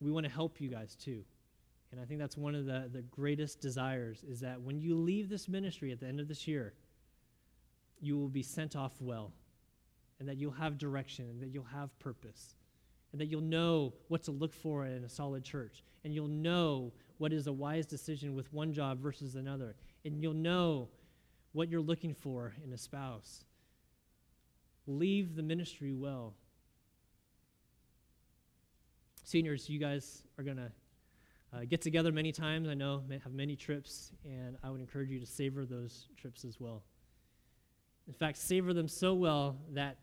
we 0.00 0.10
want 0.10 0.26
to 0.26 0.32
help 0.32 0.60
you 0.60 0.68
guys 0.68 0.96
too. 0.96 1.22
And 1.90 2.00
I 2.00 2.04
think 2.04 2.20
that's 2.20 2.36
one 2.36 2.54
of 2.54 2.66
the, 2.66 2.90
the 2.92 3.02
greatest 3.02 3.60
desires 3.60 4.24
is 4.28 4.40
that 4.40 4.60
when 4.60 4.80
you 4.80 4.94
leave 4.94 5.28
this 5.28 5.48
ministry 5.48 5.92
at 5.92 6.00
the 6.00 6.06
end 6.06 6.20
of 6.20 6.28
this 6.28 6.46
year, 6.46 6.74
you 8.00 8.18
will 8.18 8.28
be 8.28 8.42
sent 8.42 8.76
off 8.76 8.92
well, 9.00 9.32
and 10.20 10.28
that 10.28 10.36
you'll 10.36 10.50
have 10.52 10.76
direction, 10.76 11.26
and 11.30 11.40
that 11.40 11.48
you'll 11.48 11.64
have 11.64 11.96
purpose, 11.98 12.54
and 13.12 13.20
that 13.20 13.26
you'll 13.26 13.40
know 13.40 13.92
what 14.08 14.22
to 14.24 14.32
look 14.32 14.52
for 14.52 14.86
in 14.86 15.04
a 15.04 15.08
solid 15.08 15.42
church, 15.42 15.82
and 16.04 16.14
you'll 16.14 16.28
know 16.28 16.92
what 17.18 17.32
is 17.32 17.46
a 17.46 17.52
wise 17.52 17.86
decision 17.86 18.34
with 18.34 18.52
one 18.52 18.72
job 18.72 19.00
versus 19.00 19.34
another. 19.34 19.74
And 20.04 20.22
you'll 20.22 20.34
know 20.34 20.88
what 21.52 21.68
you're 21.68 21.80
looking 21.80 22.14
for 22.14 22.54
in 22.64 22.72
a 22.72 22.78
spouse. 22.78 23.44
Leave 24.88 25.36
the 25.36 25.42
ministry 25.42 25.92
well. 25.92 26.32
Seniors, 29.22 29.68
you 29.68 29.78
guys 29.78 30.22
are 30.38 30.42
going 30.42 30.56
to 30.56 30.72
uh, 31.52 31.60
get 31.68 31.82
together 31.82 32.10
many 32.10 32.32
times. 32.32 32.70
I 32.70 32.72
know, 32.72 33.02
have 33.22 33.34
many 33.34 33.54
trips, 33.54 34.12
and 34.24 34.56
I 34.64 34.70
would 34.70 34.80
encourage 34.80 35.10
you 35.10 35.20
to 35.20 35.26
savor 35.26 35.66
those 35.66 36.08
trips 36.16 36.42
as 36.42 36.58
well. 36.58 36.82
In 38.06 38.14
fact, 38.14 38.38
savor 38.38 38.72
them 38.72 38.88
so 38.88 39.12
well 39.12 39.58
that 39.74 39.98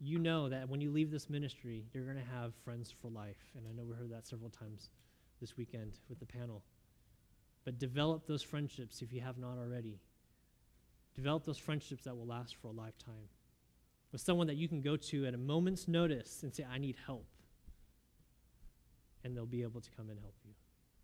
you 0.00 0.18
know 0.18 0.48
that 0.48 0.66
when 0.66 0.80
you 0.80 0.90
leave 0.90 1.10
this 1.10 1.28
ministry, 1.28 1.84
you're 1.92 2.06
going 2.06 2.16
to 2.16 2.32
have 2.34 2.54
friends 2.64 2.90
for 3.02 3.10
life. 3.10 3.52
And 3.54 3.66
I 3.68 3.72
know 3.72 3.84
we 3.84 3.94
heard 3.94 4.10
that 4.12 4.26
several 4.26 4.48
times 4.48 4.88
this 5.42 5.58
weekend 5.58 5.98
with 6.08 6.18
the 6.18 6.24
panel. 6.24 6.62
But 7.66 7.78
develop 7.78 8.26
those 8.26 8.42
friendships 8.42 9.02
if 9.02 9.12
you 9.12 9.20
have 9.20 9.36
not 9.36 9.58
already. 9.58 10.00
Develop 11.14 11.44
those 11.44 11.58
friendships 11.58 12.04
that 12.04 12.16
will 12.16 12.26
last 12.26 12.56
for 12.56 12.68
a 12.68 12.72
lifetime. 12.72 13.28
With 14.12 14.20
someone 14.20 14.46
that 14.46 14.56
you 14.56 14.68
can 14.68 14.82
go 14.82 14.96
to 14.96 15.26
at 15.26 15.34
a 15.34 15.38
moment's 15.38 15.88
notice 15.88 16.42
and 16.42 16.54
say, 16.54 16.66
I 16.70 16.78
need 16.78 16.96
help. 17.06 17.26
And 19.24 19.34
they'll 19.34 19.46
be 19.46 19.62
able 19.62 19.80
to 19.80 19.90
come 19.96 20.10
and 20.10 20.18
help 20.18 20.34
you. 20.44 20.52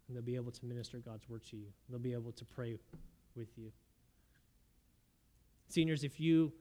And 0.07 0.17
they'll 0.17 0.23
be 0.23 0.37
able 0.37 0.53
to 0.53 0.67
minister 0.67 0.99
God's 0.99 1.29
word 1.29 1.43
to 1.51 1.57
you. 1.57 1.67
They'll 1.89 1.99
be 1.99 2.13
able 2.13 2.33
to 2.33 2.45
pray 2.45 2.79
with 3.35 3.49
you. 3.57 3.71
Seniors, 5.69 6.05
if 6.05 6.21
you 6.21 6.53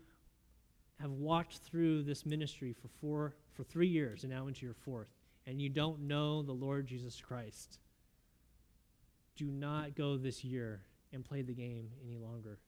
have 0.99 1.11
walked 1.11 1.57
through 1.57 2.03
this 2.03 2.25
ministry 2.25 2.73
for 2.73 2.87
four 2.99 3.35
for 3.53 3.63
three 3.63 3.87
years 3.87 4.23
and 4.23 4.31
now 4.31 4.47
into 4.47 4.65
your 4.65 4.75
fourth, 4.75 5.07
and 5.45 5.61
you 5.61 5.69
don't 5.69 6.01
know 6.01 6.43
the 6.43 6.51
Lord 6.51 6.87
Jesus 6.87 7.21
Christ, 7.21 7.79
do 9.35 9.45
not 9.45 9.95
go 9.95 10.17
this 10.17 10.43
year 10.43 10.81
and 11.13 11.23
play 11.23 11.41
the 11.41 11.53
game 11.53 11.89
any 12.05 12.17
longer. 12.17 12.59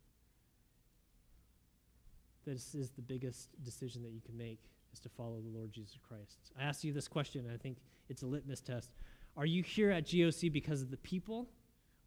This 2.53 2.73
is 2.73 2.89
the 2.89 3.03
biggest 3.03 3.49
decision 3.63 4.01
that 4.01 4.09
you 4.09 4.21
can 4.21 4.35
make 4.35 4.59
is 4.91 4.99
to 5.01 5.09
follow 5.09 5.39
the 5.39 5.55
Lord 5.55 5.71
Jesus 5.71 5.99
Christ. 6.07 6.51
I 6.59 6.63
asked 6.63 6.83
you 6.83 6.91
this 6.91 7.07
question, 7.07 7.45
and 7.45 7.53
I 7.53 7.57
think 7.57 7.77
it's 8.09 8.23
a 8.23 8.25
litmus 8.25 8.59
test. 8.59 8.89
Are 9.37 9.45
you 9.45 9.61
here 9.61 9.91
at 9.91 10.07
GOC 10.07 10.51
because 10.51 10.81
of 10.81 10.89
the 10.89 10.97
people, 10.97 11.47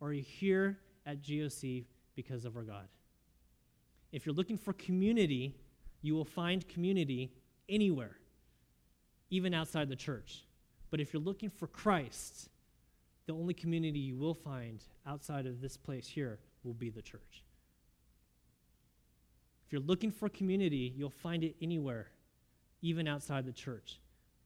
or 0.01 0.09
are 0.09 0.13
you 0.13 0.23
here 0.23 0.81
at 1.07 1.23
GOC 1.23 1.85
because 2.17 2.45
of 2.45 2.57
our 2.57 2.65
God? 2.65 2.89
If 4.11 4.27
you're 4.27 4.35
looking 4.35 4.59
for 4.59 4.73
community, 4.73 5.55
you 6.03 6.15
will 6.15 6.25
find 6.25 6.67
community 6.69 7.33
anywhere, 7.69 8.17
even 9.31 9.55
outside 9.55 9.89
the 9.89 9.97
church. 9.97 10.45
But 10.91 11.01
if 11.01 11.13
you're 11.13 11.23
looking 11.23 11.51
for 11.51 11.69
Christ, 11.69 12.49
the 13.27 13.33
only 13.33 13.55
community 13.55 14.01
you 14.01 14.17
will 14.17 14.35
find 14.35 14.83
outside 15.07 15.47
of 15.47 15.61
this 15.61 15.77
place 15.77 16.09
here 16.09 16.41
will 16.65 16.75
be 16.75 16.91
the 16.91 17.01
church. 17.01 17.45
If 19.73 19.77
you're 19.77 19.87
looking 19.87 20.11
for 20.11 20.29
community, 20.29 20.93
you'll 20.99 21.09
find 21.09 21.43
it 21.43 21.57
anywhere, 21.63 22.09
even 22.83 23.09
outside 23.09 23.47
the 23.47 23.53
church. 23.53 24.01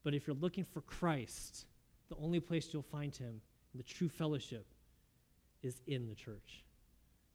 But 0.05 0.13
if 0.13 0.25
you're 0.25 0.37
looking 0.37 0.63
for 0.63 0.79
Christ, 0.79 1.65
the 2.07 2.15
only 2.15 2.39
place 2.39 2.69
you'll 2.71 2.81
find 2.81 3.13
him, 3.13 3.41
the 3.75 3.83
true 3.83 4.07
fellowship, 4.07 4.65
is 5.63 5.81
in 5.85 6.07
the 6.07 6.15
church. 6.15 6.63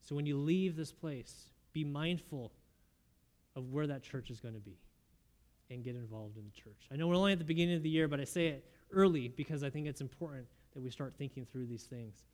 So 0.01 0.17
when 0.17 0.25
you 0.25 0.39
leave 0.39 0.75
this 0.75 0.91
place, 0.91 1.51
be 1.75 1.85
mindful 1.85 2.51
of 3.57 3.71
where 3.75 3.87
that 3.87 4.03
church 4.03 4.31
is 4.31 4.41
going 4.41 4.55
to 4.55 4.61
be 4.61 4.79
and 5.69 5.85
get 5.85 5.95
involved 5.95 6.39
in 6.39 6.45
the 6.47 6.63
church. 6.63 6.89
I 6.91 6.97
know 6.97 7.09
we're 7.09 7.17
only 7.17 7.33
at 7.33 7.41
the 7.41 7.45
beginning 7.45 7.77
of 7.77 7.83
the 7.83 7.91
year, 7.91 8.09
but 8.09 8.21
I 8.21 8.25
say 8.25 8.47
it 8.47 8.65
early 8.91 9.29
because 9.29 9.63
I 9.63 9.69
think 9.69 9.87
it's 9.87 10.01
important 10.01 10.47
that 10.73 10.81
we 10.81 10.89
start 10.89 11.13
thinking 11.19 11.45
through 11.45 11.67
these 11.67 11.85
things. 11.85 12.25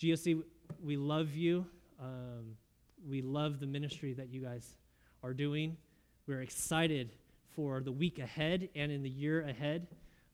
GOC, 0.00 0.40
we 0.80 0.96
love 0.96 1.34
you. 1.34 1.66
Um, 2.00 2.56
we 3.04 3.22
love 3.22 3.58
the 3.58 3.66
ministry 3.66 4.12
that 4.12 4.28
you 4.32 4.40
guys 4.40 4.76
are 5.24 5.32
doing. 5.32 5.74
We're 6.26 6.42
excited 6.42 7.10
for 7.56 7.80
the 7.80 7.90
week 7.90 8.18
ahead 8.18 8.68
and 8.74 8.92
in 8.92 9.02
the 9.02 9.08
year 9.08 9.40
ahead. 9.40 9.86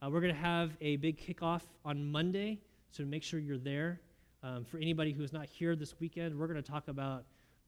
Uh, 0.02 0.10
we're 0.10 0.20
going 0.20 0.34
to 0.34 0.40
have 0.40 0.72
a 0.80 0.96
big 0.96 1.16
kickoff 1.16 1.62
on 1.84 2.04
Monday, 2.04 2.58
so 2.90 3.04
make 3.04 3.22
sure 3.22 3.38
you're 3.38 3.56
there. 3.56 4.00
Um, 4.42 4.64
for 4.64 4.78
anybody 4.78 5.12
who 5.12 5.22
is 5.22 5.32
not 5.32 5.46
here 5.46 5.76
this 5.76 5.94
weekend, 6.00 6.36
we're 6.36 6.48
going 6.48 6.60
to 6.60 6.68
talk 6.68 6.88
about 6.88 7.22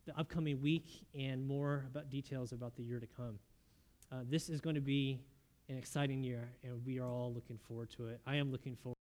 the 0.05 0.19
upcoming 0.19 0.61
week 0.61 1.07
and 1.17 1.47
more 1.47 1.85
about 1.89 2.11
details 2.11 2.51
about 2.51 2.75
the 2.75 2.83
year 2.83 2.99
to 2.99 3.07
come. 3.07 3.39
Uh, 4.11 4.17
this 4.29 4.49
is 4.49 4.61
going 4.61 4.75
to 4.75 4.81
be 4.81 5.21
an 5.69 5.79
exciting 5.79 6.25
year, 6.25 6.51
and 6.65 6.85
we 6.85 6.99
are 6.99 7.09
all 7.09 7.33
looking 7.33 7.59
forward 7.69 7.89
to 7.91 8.09
it. 8.09 8.21
I 8.27 8.35
am 8.35 8.51
looking 8.51 8.75
forward. 8.75 8.97